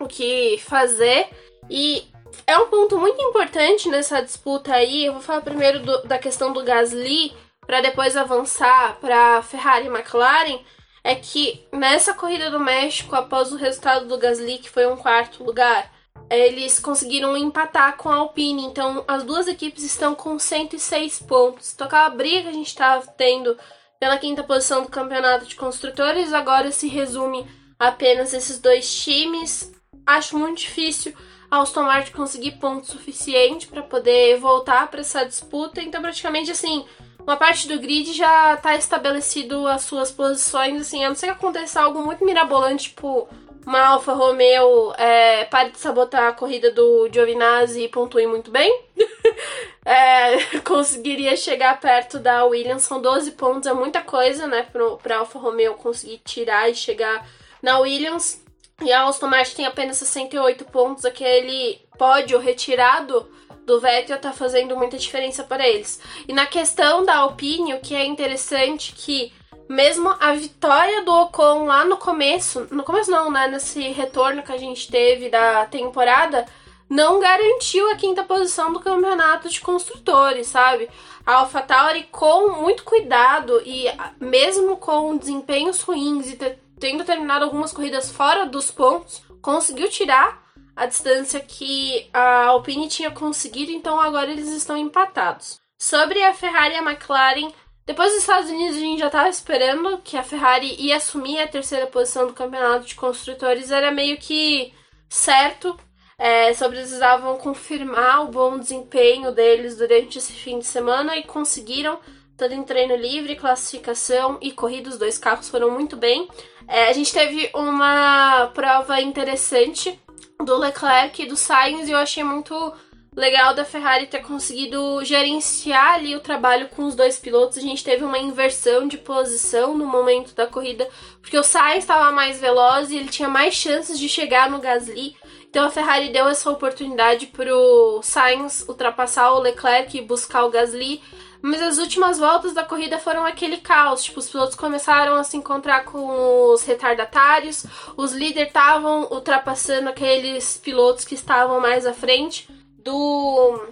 o 0.00 0.08
que 0.08 0.58
fazer. 0.58 1.28
E 1.70 2.08
é 2.46 2.58
um 2.58 2.68
ponto 2.68 2.98
muito 2.98 3.20
importante 3.20 3.88
nessa 3.88 4.20
disputa 4.20 4.74
aí. 4.74 5.06
Eu 5.06 5.14
vou 5.14 5.22
falar 5.22 5.40
primeiro 5.40 5.80
do, 5.80 6.02
da 6.02 6.18
questão 6.18 6.52
do 6.52 6.64
Gasly, 6.64 7.32
para 7.66 7.80
depois 7.80 8.16
avançar 8.16 8.98
para 9.00 9.42
Ferrari 9.42 9.86
e 9.86 9.88
McLaren. 9.88 10.60
É 11.02 11.14
que 11.14 11.66
nessa 11.72 12.14
corrida 12.14 12.50
do 12.50 12.58
México, 12.58 13.14
após 13.14 13.52
o 13.52 13.56
resultado 13.56 14.06
do 14.06 14.16
Gasly, 14.18 14.58
que 14.58 14.70
foi 14.70 14.86
um 14.86 14.96
quarto 14.96 15.44
lugar, 15.44 15.90
eles 16.30 16.78
conseguiram 16.80 17.36
empatar 17.36 17.96
com 17.96 18.08
a 18.08 18.16
Alpine. 18.16 18.64
Então, 18.64 19.04
as 19.06 19.22
duas 19.22 19.46
equipes 19.46 19.84
estão 19.84 20.14
com 20.14 20.38
106 20.38 21.20
pontos. 21.20 21.72
Então, 21.74 21.86
aquela 21.86 22.08
briga 22.08 22.42
que 22.42 22.48
a 22.48 22.52
gente 22.52 22.68
estava 22.68 23.06
tendo 23.08 23.56
pela 24.00 24.18
quinta 24.18 24.42
posição 24.42 24.82
do 24.82 24.88
campeonato 24.88 25.46
de 25.46 25.56
construtores 25.56 26.32
agora 26.32 26.70
se 26.70 26.88
resume 26.88 27.46
apenas 27.78 28.32
esses 28.32 28.58
dois 28.58 28.92
times. 29.02 29.72
Acho 30.06 30.38
muito 30.38 30.58
difícil 30.58 31.14
Aston 31.62 31.82
Martin 31.82 32.12
conseguir 32.12 32.52
ponto 32.52 32.86
suficiente 32.86 33.66
para 33.66 33.82
poder 33.82 34.38
voltar 34.38 34.90
para 34.90 35.00
essa 35.00 35.24
disputa. 35.24 35.82
Então, 35.82 36.00
praticamente 36.02 36.50
assim, 36.50 36.84
uma 37.20 37.36
parte 37.36 37.66
do 37.66 37.78
grid 37.78 38.12
já 38.12 38.54
está 38.54 38.76
estabelecido 38.76 39.66
as 39.66 39.82
suas 39.82 40.10
posições, 40.10 40.80
assim, 40.80 41.04
a 41.04 41.08
não 41.08 41.16
ser 41.16 41.26
que 41.26 41.32
aconteça 41.32 41.80
algo 41.80 42.02
muito 42.02 42.24
mirabolante, 42.24 42.90
tipo 42.90 43.28
uma 43.66 43.80
Alfa 43.80 44.12
Romeo 44.12 44.92
é, 44.98 45.44
pare 45.46 45.70
de 45.70 45.78
sabotar 45.78 46.28
a 46.28 46.32
corrida 46.32 46.70
do 46.70 47.08
Giovinazzi 47.10 47.84
e 47.84 47.88
pontue 47.88 48.26
muito 48.26 48.50
bem. 48.50 48.82
é, 49.84 50.60
conseguiria 50.60 51.34
chegar 51.36 51.80
perto 51.80 52.18
da 52.18 52.44
Williams, 52.44 52.82
são 52.82 53.00
12 53.00 53.32
pontos, 53.32 53.66
é 53.66 53.72
muita 53.72 54.02
coisa, 54.02 54.46
né, 54.46 54.66
para 55.02 55.16
Alfa 55.16 55.38
Romeo 55.38 55.74
conseguir 55.74 56.20
tirar 56.24 56.70
e 56.70 56.74
chegar 56.74 57.26
na 57.62 57.78
Williams. 57.78 58.43
E 58.82 58.92
a 58.92 59.06
Aston 59.06 59.28
Martin 59.28 59.56
tem 59.56 59.66
apenas 59.66 59.96
68 59.98 60.64
pontos, 60.66 61.04
aquele 61.04 61.80
pódio 61.96 62.38
retirado 62.38 63.28
do 63.64 63.80
Vettel 63.80 64.20
tá 64.20 64.32
fazendo 64.32 64.76
muita 64.76 64.98
diferença 64.98 65.42
para 65.42 65.66
eles. 65.66 66.00
E 66.28 66.32
na 66.32 66.46
questão 66.46 67.04
da 67.04 67.16
Alpine, 67.16 67.74
o 67.74 67.80
que 67.80 67.94
é 67.94 68.04
interessante 68.04 68.92
que 68.92 69.32
mesmo 69.68 70.14
a 70.20 70.34
vitória 70.34 71.02
do 71.02 71.12
Ocon 71.12 71.64
lá 71.64 71.84
no 71.84 71.96
começo, 71.96 72.66
no 72.70 72.82
começo 72.82 73.10
não, 73.10 73.30
né, 73.30 73.48
nesse 73.48 73.80
retorno 73.90 74.42
que 74.42 74.52
a 74.52 74.58
gente 74.58 74.90
teve 74.90 75.30
da 75.30 75.64
temporada, 75.66 76.44
não 76.88 77.18
garantiu 77.18 77.90
a 77.90 77.96
quinta 77.96 78.22
posição 78.22 78.72
do 78.72 78.80
campeonato 78.80 79.48
de 79.48 79.60
construtores, 79.60 80.48
sabe? 80.48 80.88
A 81.24 81.36
AlphaTauri 81.36 82.04
com 82.12 82.50
muito 82.60 82.84
cuidado 82.84 83.62
e 83.64 83.86
mesmo 84.20 84.76
com 84.76 85.16
desempenhos 85.16 85.80
ruins 85.80 86.30
e 86.30 86.36
tendo 86.78 87.04
terminado 87.04 87.44
algumas 87.44 87.72
corridas 87.72 88.10
fora 88.10 88.46
dos 88.46 88.70
pontos, 88.70 89.22
conseguiu 89.40 89.88
tirar 89.88 90.42
a 90.76 90.86
distância 90.86 91.40
que 91.40 92.08
a 92.12 92.46
Alpine 92.46 92.88
tinha 92.88 93.10
conseguido, 93.10 93.70
então 93.70 94.00
agora 94.00 94.30
eles 94.30 94.48
estão 94.48 94.76
empatados. 94.76 95.60
Sobre 95.78 96.22
a 96.22 96.34
Ferrari 96.34 96.74
e 96.74 96.78
a 96.78 96.82
McLaren, 96.82 97.52
Depois 97.86 98.12
dos 98.12 98.20
Estados 98.20 98.50
Unidos, 98.50 98.76
a 98.76 98.80
gente 98.80 98.98
já 98.98 99.06
estava 99.08 99.28
esperando 99.28 99.98
que 99.98 100.16
a 100.16 100.22
Ferrari 100.22 100.74
ia 100.78 100.96
assumir 100.96 101.38
a 101.38 101.46
terceira 101.46 101.86
posição 101.86 102.26
do 102.26 102.32
campeonato 102.32 102.86
de 102.86 102.94
construtores. 102.94 103.70
Era 103.70 103.90
meio 103.90 104.16
que 104.16 104.72
certo. 105.08 105.78
É, 106.16 106.54
só 106.54 106.68
precisavam 106.68 107.36
confirmar 107.36 108.22
o 108.22 108.28
bom 108.28 108.58
desempenho 108.58 109.32
deles 109.32 109.76
durante 109.76 110.16
esse 110.16 110.32
fim 110.32 110.58
de 110.58 110.64
semana 110.64 111.16
e 111.16 111.24
conseguiram. 111.24 112.00
Tanto 112.36 112.54
em 112.54 112.64
treino 112.64 112.96
livre, 112.96 113.36
classificação 113.36 114.38
e 114.40 114.50
corrida, 114.50 114.90
os 114.90 114.98
dois 114.98 115.18
carros 115.18 115.48
foram 115.48 115.70
muito 115.70 115.96
bem. 115.96 116.28
É, 116.66 116.88
a 116.88 116.92
gente 116.92 117.12
teve 117.12 117.50
uma 117.54 118.50
prova 118.54 119.00
interessante 119.00 119.98
do 120.44 120.56
Leclerc 120.56 121.22
e 121.22 121.26
do 121.26 121.36
Sainz 121.36 121.88
e 121.88 121.92
eu 121.92 121.98
achei 121.98 122.24
muito 122.24 122.74
legal 123.14 123.54
da 123.54 123.64
Ferrari 123.64 124.06
ter 124.06 124.22
conseguido 124.22 125.04
gerenciar 125.04 125.94
ali 125.94 126.16
o 126.16 126.20
trabalho 126.20 126.68
com 126.70 126.84
os 126.84 126.96
dois 126.96 127.18
pilotos. 127.18 127.58
A 127.58 127.60
gente 127.60 127.84
teve 127.84 128.04
uma 128.04 128.18
inversão 128.18 128.88
de 128.88 128.98
posição 128.98 129.76
no 129.76 129.86
momento 129.86 130.34
da 130.34 130.46
corrida, 130.46 130.88
porque 131.20 131.38
o 131.38 131.42
Sainz 131.42 131.84
estava 131.84 132.10
mais 132.10 132.40
veloz 132.40 132.90
e 132.90 132.96
ele 132.96 133.08
tinha 133.08 133.28
mais 133.28 133.54
chances 133.54 133.98
de 133.98 134.08
chegar 134.08 134.50
no 134.50 134.58
Gasly. 134.58 135.16
Então 135.48 135.64
a 135.64 135.70
Ferrari 135.70 136.08
deu 136.08 136.26
essa 136.26 136.50
oportunidade 136.50 137.26
para 137.26 137.54
o 137.54 138.02
Sainz 138.02 138.64
ultrapassar 138.68 139.30
o 139.32 139.38
Leclerc 139.38 139.96
e 139.96 140.02
buscar 140.02 140.44
o 140.44 140.50
Gasly. 140.50 141.00
Mas 141.46 141.60
as 141.60 141.76
últimas 141.76 142.18
voltas 142.18 142.54
da 142.54 142.64
corrida 142.64 142.98
foram 142.98 143.26
aquele 143.26 143.58
caos. 143.58 144.02
Tipo, 144.02 144.18
os 144.18 144.30
pilotos 144.30 144.56
começaram 144.56 145.16
a 145.16 145.22
se 145.22 145.36
encontrar 145.36 145.84
com 145.84 146.48
os 146.54 146.62
retardatários, 146.62 147.66
os 147.98 148.12
líderes 148.12 148.48
estavam 148.48 149.02
ultrapassando 149.10 149.90
aqueles 149.90 150.56
pilotos 150.56 151.04
que 151.04 151.14
estavam 151.14 151.60
mais 151.60 151.84
à 151.84 151.92
frente 151.92 152.48
do 152.78 153.62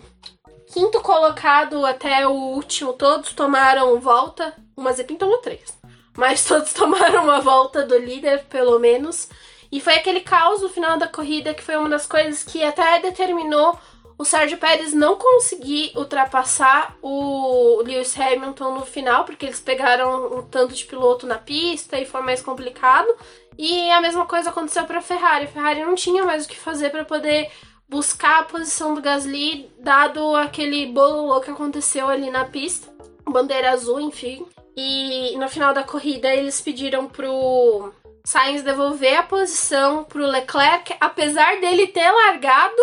quinto 0.71 1.01
colocado 1.01 1.87
até 1.87 2.29
o 2.29 2.33
último, 2.33 2.93
todos 2.93 3.33
tomaram 3.33 3.99
volta. 3.99 4.55
O 4.77 4.83
Mazepin 4.83 5.17
tomou 5.17 5.39
três. 5.39 5.75
Mas 6.15 6.45
todos 6.45 6.75
tomaram 6.75 7.25
uma 7.25 7.41
volta 7.41 7.87
do 7.87 7.97
líder, 7.97 8.45
pelo 8.51 8.79
menos. 8.79 9.31
E 9.73 9.81
foi 9.81 9.95
aquele 9.95 10.21
caos 10.21 10.61
no 10.61 10.69
final 10.69 10.99
da 10.99 11.09
corrida 11.09 11.55
que 11.55 11.63
foi 11.63 11.79
uma 11.79 11.89
das 11.89 12.05
coisas 12.05 12.43
que 12.43 12.63
até 12.63 13.01
determinou 13.01 13.79
o 14.23 14.25
Sérgio 14.25 14.57
Pérez 14.57 14.95
não 14.95 15.17
conseguir 15.17 15.91
ultrapassar 15.97 16.97
o 17.03 17.83
Lewis 17.83 18.17
Hamilton 18.17 18.75
no 18.75 18.87
final, 18.87 19.25
porque 19.25 19.47
eles 19.47 19.59
pegaram 19.59 20.39
um 20.39 20.43
tanto 20.43 20.75
de 20.75 20.85
piloto 20.85 21.27
na 21.27 21.39
pista 21.39 21.99
e 21.99 22.07
foi 22.07 22.23
mais 22.23 22.41
complicado. 22.41 23.13
E 23.59 23.91
a 23.91 24.01
mesma 24.01 24.25
coisa 24.25 24.51
aconteceu 24.51 24.85
para 24.85 25.01
a 25.01 25.03
Ferrari. 25.03 25.47
A 25.47 25.49
Ferrari 25.49 25.85
não 25.85 25.97
tinha 25.97 26.25
mais 26.25 26.45
o 26.45 26.49
que 26.49 26.57
fazer 26.57 26.91
para 26.91 27.05
poder 27.05 27.51
buscar 27.89 28.39
a 28.39 28.45
posição 28.45 28.95
do 28.95 29.03
Gasly, 29.03 29.69
dado 29.81 30.37
aquele 30.37 30.87
bolo 30.87 31.41
que 31.41 31.51
aconteceu 31.51 32.09
ali 32.09 32.31
na 32.31 32.45
pista, 32.45 32.95
bandeira 33.29 33.73
azul, 33.73 34.01
enfim. 34.01 34.47
E 34.77 35.37
no 35.37 35.49
final 35.49 35.75
da 35.75 35.83
corrida 35.83 36.33
eles 36.33 36.61
pediram 36.61 37.09
pro 37.09 37.93
Sainz 38.25 38.63
devolver 38.63 39.19
a 39.19 39.25
posição 39.25 40.05
pro 40.05 40.25
Leclerc, 40.25 40.95
apesar 41.01 41.61
dele 41.61 41.89
ter 41.89 42.09
largado 42.09 42.81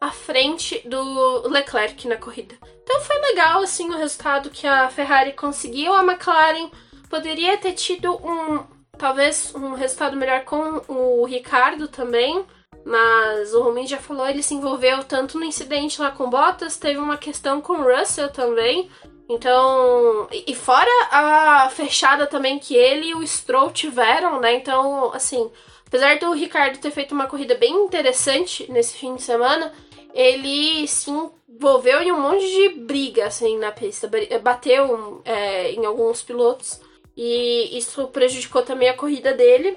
à 0.00 0.10
frente 0.10 0.80
do 0.88 1.48
Leclerc 1.48 2.08
na 2.08 2.16
corrida. 2.16 2.54
Então 2.82 3.00
foi 3.02 3.18
legal 3.18 3.62
assim 3.62 3.88
o 3.90 3.98
resultado 3.98 4.50
que 4.50 4.66
a 4.66 4.88
Ferrari 4.88 5.32
conseguiu. 5.32 5.92
A 5.92 6.02
McLaren 6.02 6.70
poderia 7.08 7.56
ter 7.58 7.72
tido 7.72 8.14
um 8.14 8.64
talvez 8.96 9.54
um 9.54 9.74
resultado 9.74 10.16
melhor 10.16 10.44
com 10.44 10.82
o 10.88 11.24
Ricardo 11.24 11.88
também 11.88 12.44
mas 12.84 13.54
o 13.54 13.62
Romain 13.62 13.86
já 13.86 13.98
falou, 13.98 14.26
ele 14.26 14.42
se 14.42 14.54
envolveu 14.54 15.04
tanto 15.04 15.38
no 15.38 15.44
incidente 15.44 16.00
lá 16.00 16.10
com 16.10 16.30
Bottas, 16.30 16.76
teve 16.76 16.98
uma 16.98 17.16
questão 17.16 17.60
com 17.60 17.82
Russell 17.82 18.30
também. 18.30 18.90
Então, 19.28 20.26
e 20.32 20.54
fora 20.54 20.90
a 21.10 21.70
fechada 21.70 22.26
também 22.26 22.58
que 22.58 22.74
ele 22.74 23.10
e 23.10 23.14
o 23.14 23.24
Stroll 23.24 23.70
tiveram, 23.70 24.40
né? 24.40 24.54
Então, 24.54 25.12
assim, 25.14 25.48
apesar 25.86 26.18
do 26.18 26.32
Ricardo 26.32 26.78
ter 26.78 26.90
feito 26.90 27.14
uma 27.14 27.28
corrida 27.28 27.54
bem 27.54 27.72
interessante 27.72 28.66
nesse 28.70 28.94
fim 28.94 29.14
de 29.14 29.22
semana, 29.22 29.72
ele 30.14 30.86
se 30.86 31.10
envolveu 31.48 32.00
em 32.02 32.12
um 32.12 32.20
monte 32.20 32.46
de 32.46 32.80
briga, 32.80 33.26
assim, 33.26 33.58
na 33.58 33.72
pista. 33.72 34.10
Bateu 34.42 35.22
é, 35.24 35.72
em 35.72 35.84
alguns 35.84 36.22
pilotos 36.22 36.80
e 37.16 37.76
isso 37.76 38.06
prejudicou 38.08 38.62
também 38.62 38.88
a 38.88 38.96
corrida 38.96 39.32
dele 39.32 39.76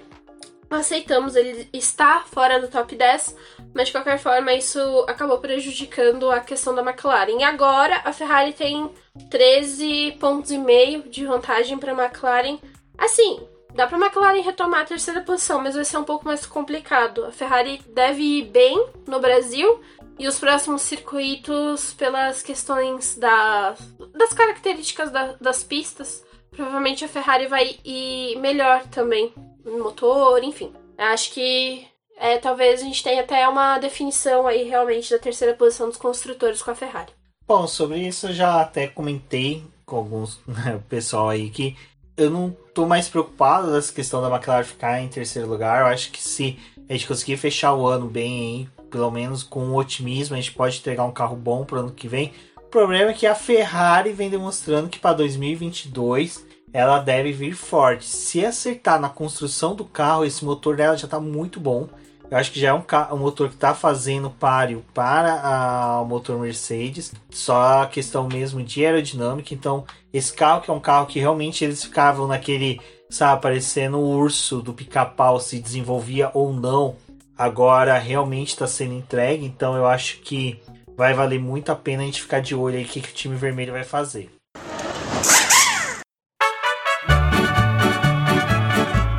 aceitamos, 0.75 1.35
ele 1.35 1.67
está 1.73 2.21
fora 2.21 2.59
do 2.59 2.67
top 2.67 2.95
10, 2.95 3.35
mas 3.73 3.87
de 3.87 3.91
qualquer 3.91 4.17
forma 4.19 4.53
isso 4.53 4.79
acabou 5.07 5.37
prejudicando 5.39 6.29
a 6.31 6.39
questão 6.39 6.73
da 6.73 6.81
McLaren. 6.81 7.39
E 7.39 7.43
agora 7.43 8.01
a 8.03 8.13
Ferrari 8.13 8.53
tem 8.53 8.89
13 9.29 10.17
pontos 10.19 10.51
e 10.51 10.57
meio 10.57 11.03
de 11.03 11.25
vantagem 11.25 11.77
para 11.77 11.91
a 11.91 12.05
McLaren. 12.05 12.59
Assim, 12.97 13.39
dá 13.73 13.87
para 13.87 13.97
a 13.97 14.01
McLaren 14.01 14.41
retomar 14.41 14.81
a 14.81 14.85
terceira 14.85 15.21
posição, 15.21 15.61
mas 15.61 15.75
vai 15.75 15.85
ser 15.85 15.97
um 15.97 16.03
pouco 16.03 16.25
mais 16.25 16.45
complicado. 16.45 17.25
A 17.25 17.31
Ferrari 17.31 17.81
deve 17.87 18.21
ir 18.21 18.45
bem 18.45 18.85
no 19.07 19.19
Brasil 19.19 19.79
e 20.17 20.27
os 20.27 20.39
próximos 20.39 20.81
circuitos, 20.83 21.93
pelas 21.93 22.41
questões 22.41 23.15
da, 23.15 23.75
das 24.13 24.33
características 24.33 25.11
da, 25.11 25.33
das 25.33 25.63
pistas, 25.63 26.23
provavelmente 26.51 27.03
a 27.03 27.07
Ferrari 27.07 27.47
vai 27.47 27.77
ir 27.83 28.37
melhor 28.39 28.85
também 28.87 29.33
motor, 29.65 30.43
enfim. 30.43 30.71
Acho 30.97 31.31
que 31.33 31.87
é, 32.17 32.37
talvez 32.37 32.81
a 32.81 32.83
gente 32.83 33.03
tenha 33.03 33.21
até 33.21 33.47
uma 33.47 33.77
definição 33.79 34.47
aí 34.47 34.63
realmente 34.63 35.11
da 35.11 35.19
terceira 35.19 35.53
posição 35.53 35.87
dos 35.87 35.97
construtores 35.97 36.61
com 36.61 36.71
a 36.71 36.75
Ferrari. 36.75 37.11
Bom, 37.47 37.67
sobre 37.67 37.99
isso 38.07 38.27
eu 38.27 38.33
já 38.33 38.61
até 38.61 38.87
comentei 38.87 39.63
com 39.85 39.97
alguns 39.97 40.39
né, 40.47 40.81
pessoal 40.87 41.29
aí 41.29 41.49
que 41.49 41.75
eu 42.15 42.29
não 42.29 42.55
tô 42.73 42.85
mais 42.85 43.09
preocupado 43.09 43.71
dessa 43.71 43.91
questão 43.91 44.21
da 44.21 44.29
McLaren 44.29 44.63
ficar 44.63 45.01
em 45.01 45.07
terceiro 45.07 45.47
lugar. 45.47 45.81
Eu 45.81 45.87
acho 45.87 46.11
que 46.11 46.21
se 46.21 46.57
a 46.87 46.93
gente 46.93 47.07
conseguir 47.07 47.37
fechar 47.37 47.73
o 47.73 47.87
ano 47.87 48.07
bem 48.07 48.39
aí, 48.39 48.82
pelo 48.93 49.09
menos 49.09 49.41
com 49.41 49.73
otimismo, 49.73 50.35
a 50.35 50.39
gente 50.39 50.51
pode 50.51 50.77
entregar 50.77 51.03
um 51.03 51.11
carro 51.11 51.35
bom 51.35 51.65
pro 51.65 51.79
ano 51.79 51.91
que 51.91 52.07
vem. 52.07 52.31
O 52.55 52.67
problema 52.69 53.09
é 53.09 53.13
que 53.15 53.25
a 53.25 53.33
Ferrari 53.33 54.13
vem 54.13 54.29
demonstrando 54.29 54.87
que 54.87 54.99
para 54.99 55.17
2022 55.17 56.45
ela 56.71 56.99
deve 56.99 57.31
vir 57.31 57.55
forte. 57.55 58.05
Se 58.05 58.45
acertar 58.45 59.01
na 59.01 59.09
construção 59.09 59.73
do 59.73 59.83
carro, 59.83 60.25
esse 60.25 60.45
motor 60.45 60.75
dela 60.75 60.95
já 60.95 61.05
está 61.05 61.19
muito 61.19 61.59
bom. 61.59 61.89
Eu 62.29 62.37
acho 62.37 62.51
que 62.51 62.59
já 62.59 62.69
é 62.69 62.73
um, 62.73 62.83
um 63.11 63.17
motor 63.17 63.49
que 63.49 63.55
está 63.55 63.73
fazendo 63.73 64.29
páreo 64.29 64.85
para 64.93 65.99
o 66.01 66.05
motor 66.05 66.39
Mercedes. 66.39 67.13
Só 67.31 67.81
a 67.81 67.87
questão 67.87 68.27
mesmo 68.27 68.61
de 68.61 68.85
aerodinâmica. 68.85 69.55
Então, 69.55 69.85
esse 70.11 70.31
carro 70.31 70.61
que 70.61 70.69
é 70.69 70.73
um 70.73 70.79
carro 70.79 71.07
que 71.07 71.19
realmente 71.19 71.63
eles 71.63 71.83
ficavam 71.83 72.27
naquele, 72.27 72.79
sabe, 73.09 73.41
parecendo 73.41 73.97
o 73.97 74.17
urso 74.17 74.61
do 74.61 74.73
pica-pau 74.73 75.39
se 75.39 75.59
desenvolvia 75.59 76.29
ou 76.33 76.53
não. 76.53 76.95
Agora 77.37 77.97
realmente 77.97 78.49
está 78.49 78.67
sendo 78.67 78.93
entregue. 78.93 79.45
Então, 79.45 79.75
eu 79.75 79.87
acho 79.87 80.19
que 80.19 80.61
vai 80.95 81.13
valer 81.13 81.39
muito 81.39 81.71
a 81.71 81.75
pena 81.75 82.03
a 82.03 82.05
gente 82.05 82.21
ficar 82.21 82.39
de 82.39 82.53
olho 82.53 82.77
aí 82.77 82.83
o 82.83 82.87
que, 82.87 83.01
que 83.01 83.09
o 83.09 83.13
time 83.13 83.35
vermelho 83.35 83.73
vai 83.73 83.83
fazer. 83.83 84.29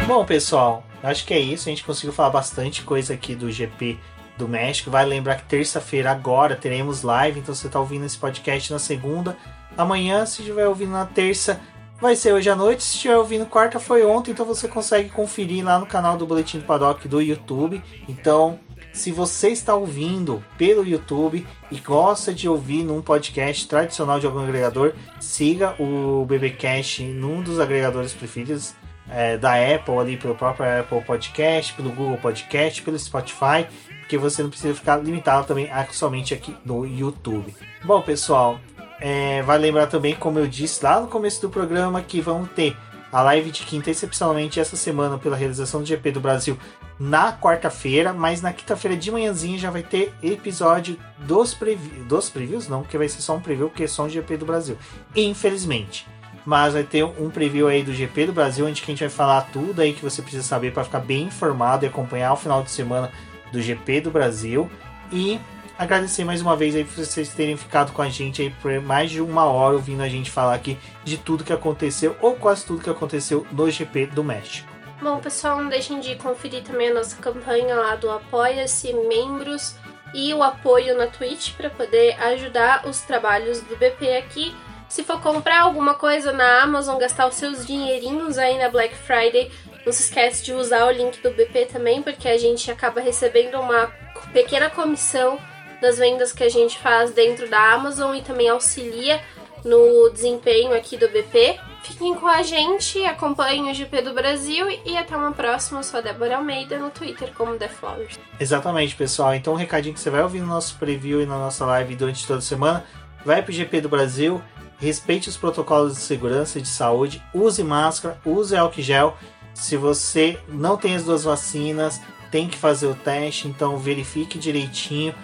Bom, 0.06 0.24
pessoal, 0.24 0.84
acho 1.02 1.26
que 1.26 1.34
é 1.34 1.40
isso. 1.40 1.68
A 1.68 1.70
gente 1.70 1.84
conseguiu 1.84 2.12
falar 2.12 2.30
bastante 2.30 2.82
coisa 2.82 3.14
aqui 3.14 3.34
do 3.34 3.50
GP 3.50 3.98
do 4.38 4.46
México. 4.46 4.90
Vai 4.90 5.04
lembrar 5.04 5.36
que 5.36 5.44
terça-feira 5.44 6.12
agora 6.12 6.54
teremos 6.54 7.02
live, 7.02 7.40
então 7.40 7.54
você 7.54 7.66
está 7.66 7.80
ouvindo 7.80 8.04
esse 8.04 8.16
podcast 8.16 8.72
na 8.72 8.78
segunda. 8.78 9.36
Amanhã, 9.76 10.24
se 10.24 10.42
estiver 10.42 10.68
ouvindo 10.68 10.92
na 10.92 11.04
terça, 11.04 11.60
vai 12.00 12.16
ser 12.16 12.32
hoje 12.32 12.50
à 12.50 12.56
noite. 12.56 12.82
Se 12.82 12.96
estiver 12.96 13.16
ouvindo 13.16 13.46
quarta, 13.46 13.78
foi 13.78 14.04
ontem, 14.04 14.32
então 14.32 14.46
você 14.46 14.68
consegue 14.68 15.10
conferir 15.10 15.64
lá 15.64 15.78
no 15.78 15.86
canal 15.86 16.16
do 16.16 16.26
Boletim 16.26 16.58
do 16.58 16.64
Paddock 16.64 17.06
do 17.08 17.20
YouTube. 17.20 17.82
Então, 18.08 18.58
se 18.92 19.10
você 19.10 19.48
está 19.48 19.74
ouvindo 19.74 20.44
pelo 20.56 20.86
YouTube 20.86 21.46
e 21.70 21.78
gosta 21.78 22.32
de 22.32 22.48
ouvir 22.48 22.84
num 22.84 23.02
podcast 23.02 23.66
tradicional 23.66 24.20
de 24.20 24.26
algum 24.26 24.40
agregador, 24.40 24.92
siga 25.18 25.74
o 25.80 26.24
BBcast 26.24 27.02
num 27.02 27.42
dos 27.42 27.58
agregadores 27.58 28.12
preferidos 28.12 28.74
é, 29.10 29.36
da 29.36 29.54
Apple 29.54 29.98
ali 29.98 30.16
pelo 30.16 30.34
próprio 30.34 30.80
Apple 30.80 31.02
Podcast, 31.02 31.74
pelo 31.74 31.90
Google 31.90 32.18
Podcast, 32.18 32.82
pelo 32.82 32.98
Spotify, 32.98 33.66
porque 34.00 34.16
você 34.16 34.42
não 34.42 34.50
precisa 34.50 34.74
ficar 34.74 34.96
limitado 34.96 35.46
também 35.46 35.70
a, 35.70 35.86
somente 35.90 36.32
aqui 36.32 36.54
no 36.64 36.86
YouTube. 36.86 37.54
Bom, 37.84 38.00
pessoal, 38.00 38.60
é, 39.00 39.42
vai 39.42 39.58
lembrar 39.58 39.86
também, 39.86 40.14
como 40.14 40.38
eu 40.38 40.46
disse 40.46 40.84
lá 40.84 41.00
no 41.00 41.08
começo 41.08 41.40
do 41.40 41.50
programa, 41.50 42.00
que 42.02 42.20
vamos 42.20 42.50
ter 42.50 42.76
a 43.12 43.22
live 43.22 43.50
de 43.50 43.62
quinta, 43.62 43.90
excepcionalmente 43.90 44.58
essa 44.58 44.76
semana, 44.76 45.18
pela 45.18 45.36
realização 45.36 45.80
do 45.80 45.86
GP 45.86 46.12
do 46.12 46.20
Brasil 46.20 46.58
na 46.98 47.32
quarta-feira, 47.32 48.12
mas 48.12 48.42
na 48.42 48.52
quinta-feira 48.52 48.96
de 48.96 49.10
manhãzinha 49.10 49.58
já 49.58 49.70
vai 49.70 49.82
ter 49.82 50.12
episódio 50.22 50.96
dos, 51.18 51.54
previews, 51.54 52.06
dos 52.06 52.28
previews, 52.28 52.68
não, 52.68 52.82
porque 52.82 52.98
vai 52.98 53.08
ser 53.08 53.20
só 53.20 53.36
um 53.36 53.40
preview, 53.40 53.68
porque 53.68 53.84
é 53.84 53.88
só 53.88 54.04
um 54.04 54.08
GP 54.08 54.36
do 54.38 54.46
Brasil. 54.46 54.76
Infelizmente 55.14 56.06
mas 56.44 56.74
vai 56.74 56.82
ter 56.82 57.04
um 57.04 57.30
preview 57.30 57.68
aí 57.68 57.82
do 57.82 57.94
GP 57.94 58.26
do 58.26 58.32
Brasil, 58.32 58.66
onde 58.66 58.82
a 58.82 58.86
gente 58.86 59.00
vai 59.00 59.08
falar 59.08 59.42
tudo 59.52 59.80
aí 59.80 59.94
que 59.94 60.02
você 60.02 60.20
precisa 60.20 60.42
saber 60.42 60.72
para 60.72 60.84
ficar 60.84 61.00
bem 61.00 61.24
informado 61.24 61.84
e 61.84 61.88
acompanhar 61.88 62.32
o 62.32 62.36
final 62.36 62.62
de 62.62 62.70
semana 62.70 63.10
do 63.50 63.62
GP 63.62 64.02
do 64.02 64.10
Brasil. 64.10 64.70
E 65.10 65.40
agradecer 65.78 66.24
mais 66.24 66.40
uma 66.40 66.56
vez 66.56 66.74
aí 66.74 66.84
por 66.84 67.04
vocês 67.04 67.28
terem 67.30 67.56
ficado 67.56 67.92
com 67.92 68.02
a 68.02 68.08
gente 68.08 68.42
aí 68.42 68.50
por 68.50 68.80
mais 68.80 69.10
de 69.10 69.20
uma 69.20 69.44
hora 69.44 69.74
ouvindo 69.74 70.02
a 70.02 70.08
gente 70.08 70.30
falar 70.30 70.54
aqui 70.54 70.78
de 71.02 71.18
tudo 71.18 71.44
que 71.44 71.52
aconteceu, 71.52 72.16
ou 72.20 72.34
quase 72.36 72.64
tudo 72.64 72.82
que 72.82 72.90
aconteceu 72.90 73.46
no 73.50 73.70
GP 73.70 74.06
do 74.06 74.22
México. 74.22 74.72
Bom, 75.02 75.18
pessoal, 75.18 75.60
não 75.60 75.68
deixem 75.68 76.00
de 76.00 76.14
conferir 76.16 76.62
também 76.62 76.88
a 76.88 76.94
nossa 76.94 77.16
campanha 77.16 77.74
lá 77.74 77.96
do 77.96 78.10
Apoia-se, 78.10 78.92
membros 78.92 79.76
e 80.14 80.32
o 80.32 80.42
apoio 80.42 80.96
na 80.96 81.08
Twitch 81.08 81.52
para 81.56 81.68
poder 81.68 82.18
ajudar 82.22 82.86
os 82.86 83.00
trabalhos 83.00 83.60
do 83.60 83.76
BP 83.76 84.16
aqui. 84.16 84.54
Se 84.88 85.02
for 85.02 85.20
comprar 85.20 85.62
alguma 85.62 85.94
coisa 85.94 86.32
na 86.32 86.62
Amazon, 86.62 86.98
gastar 86.98 87.26
os 87.26 87.34
seus 87.34 87.66
dinheirinhos 87.66 88.38
aí 88.38 88.56
na 88.56 88.68
Black 88.68 88.94
Friday, 88.94 89.50
não 89.84 89.92
se 89.92 90.04
esquece 90.04 90.44
de 90.44 90.52
usar 90.52 90.86
o 90.86 90.90
link 90.90 91.20
do 91.20 91.30
BP 91.30 91.66
também, 91.66 92.00
porque 92.00 92.28
a 92.28 92.38
gente 92.38 92.70
acaba 92.70 93.00
recebendo 93.00 93.58
uma 93.60 93.88
pequena 94.32 94.70
comissão 94.70 95.38
das 95.80 95.98
vendas 95.98 96.32
que 96.32 96.44
a 96.44 96.48
gente 96.48 96.78
faz 96.78 97.12
dentro 97.12 97.48
da 97.48 97.72
Amazon 97.72 98.14
e 98.16 98.22
também 98.22 98.48
auxilia 98.48 99.20
no 99.64 100.10
desempenho 100.10 100.74
aqui 100.74 100.96
do 100.96 101.08
BP. 101.08 101.58
Fiquem 101.82 102.14
com 102.14 102.26
a 102.26 102.42
gente, 102.42 103.04
acompanhem 103.04 103.70
o 103.70 103.74
GP 103.74 104.02
do 104.02 104.14
Brasil 104.14 104.66
e 104.84 104.96
até 104.96 105.16
uma 105.16 105.32
próxima. 105.32 105.80
Eu 105.80 105.84
sou 105.84 105.98
a 105.98 106.02
Débora 106.02 106.36
Almeida 106.36 106.78
no 106.78 106.90
Twitter 106.90 107.32
como 107.34 107.56
The 107.56 107.68
Flowers. 107.68 108.18
Exatamente, 108.38 108.94
pessoal. 108.94 109.34
Então, 109.34 109.54
um 109.54 109.56
recadinho 109.56 109.94
que 109.94 110.00
você 110.00 110.10
vai 110.10 110.22
ouvir 110.22 110.40
no 110.40 110.46
nosso 110.46 110.76
preview 110.76 111.20
e 111.20 111.26
na 111.26 111.38
nossa 111.38 111.64
live 111.66 111.96
durante 111.96 112.26
toda 112.26 112.38
a 112.38 112.42
semana. 112.42 112.84
Vai 113.24 113.42
pro 113.42 113.52
GP 113.52 113.82
do 113.82 113.88
Brasil, 113.88 114.42
respeite 114.78 115.28
os 115.28 115.36
protocolos 115.36 115.94
de 115.94 116.00
segurança 116.00 116.58
e 116.58 116.62
de 116.62 116.68
saúde, 116.68 117.22
use 117.32 117.62
máscara, 117.62 118.18
use 118.24 118.54
álcool 118.54 118.82
gel. 118.82 119.16
Se 119.54 119.76
você 119.76 120.38
não 120.48 120.76
tem 120.76 120.94
as 120.94 121.04
duas 121.04 121.24
vacinas, 121.24 122.00
tem 122.30 122.48
que 122.48 122.58
fazer 122.58 122.86
o 122.86 122.94
teste, 122.94 123.46
então 123.46 123.78
verifique 123.78 124.38
direitinho. 124.38 125.14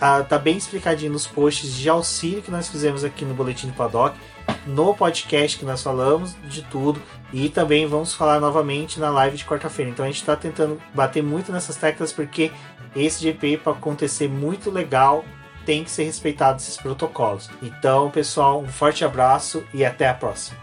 Ah, 0.00 0.22
tá 0.22 0.38
bem 0.38 0.56
explicadinho 0.56 1.12
nos 1.12 1.26
posts 1.26 1.74
de 1.74 1.88
auxílio 1.88 2.42
que 2.42 2.50
nós 2.50 2.68
fizemos 2.68 3.04
aqui 3.04 3.24
no 3.24 3.34
Boletim 3.34 3.68
do 3.68 3.74
Paddock, 3.74 4.16
no 4.66 4.94
podcast 4.94 5.58
que 5.58 5.64
nós 5.64 5.82
falamos 5.82 6.36
de 6.44 6.62
tudo 6.62 7.00
e 7.32 7.48
também 7.48 7.86
vamos 7.86 8.14
falar 8.14 8.40
novamente 8.40 8.98
na 8.98 9.10
live 9.10 9.36
de 9.36 9.44
quarta-feira. 9.44 9.90
Então 9.90 10.04
a 10.04 10.08
gente 10.08 10.20
está 10.20 10.36
tentando 10.36 10.80
bater 10.94 11.22
muito 11.22 11.52
nessas 11.52 11.76
teclas 11.76 12.12
porque 12.12 12.50
esse 12.96 13.22
GP 13.22 13.58
para 13.58 13.72
acontecer 13.72 14.28
muito 14.28 14.70
legal 14.70 15.24
tem 15.64 15.82
que 15.82 15.90
ser 15.90 16.04
respeitado 16.04 16.58
esses 16.58 16.76
protocolos. 16.76 17.50
Então, 17.62 18.10
pessoal, 18.10 18.60
um 18.60 18.68
forte 18.68 19.04
abraço 19.04 19.64
e 19.72 19.84
até 19.84 20.08
a 20.08 20.14
próxima. 20.14 20.58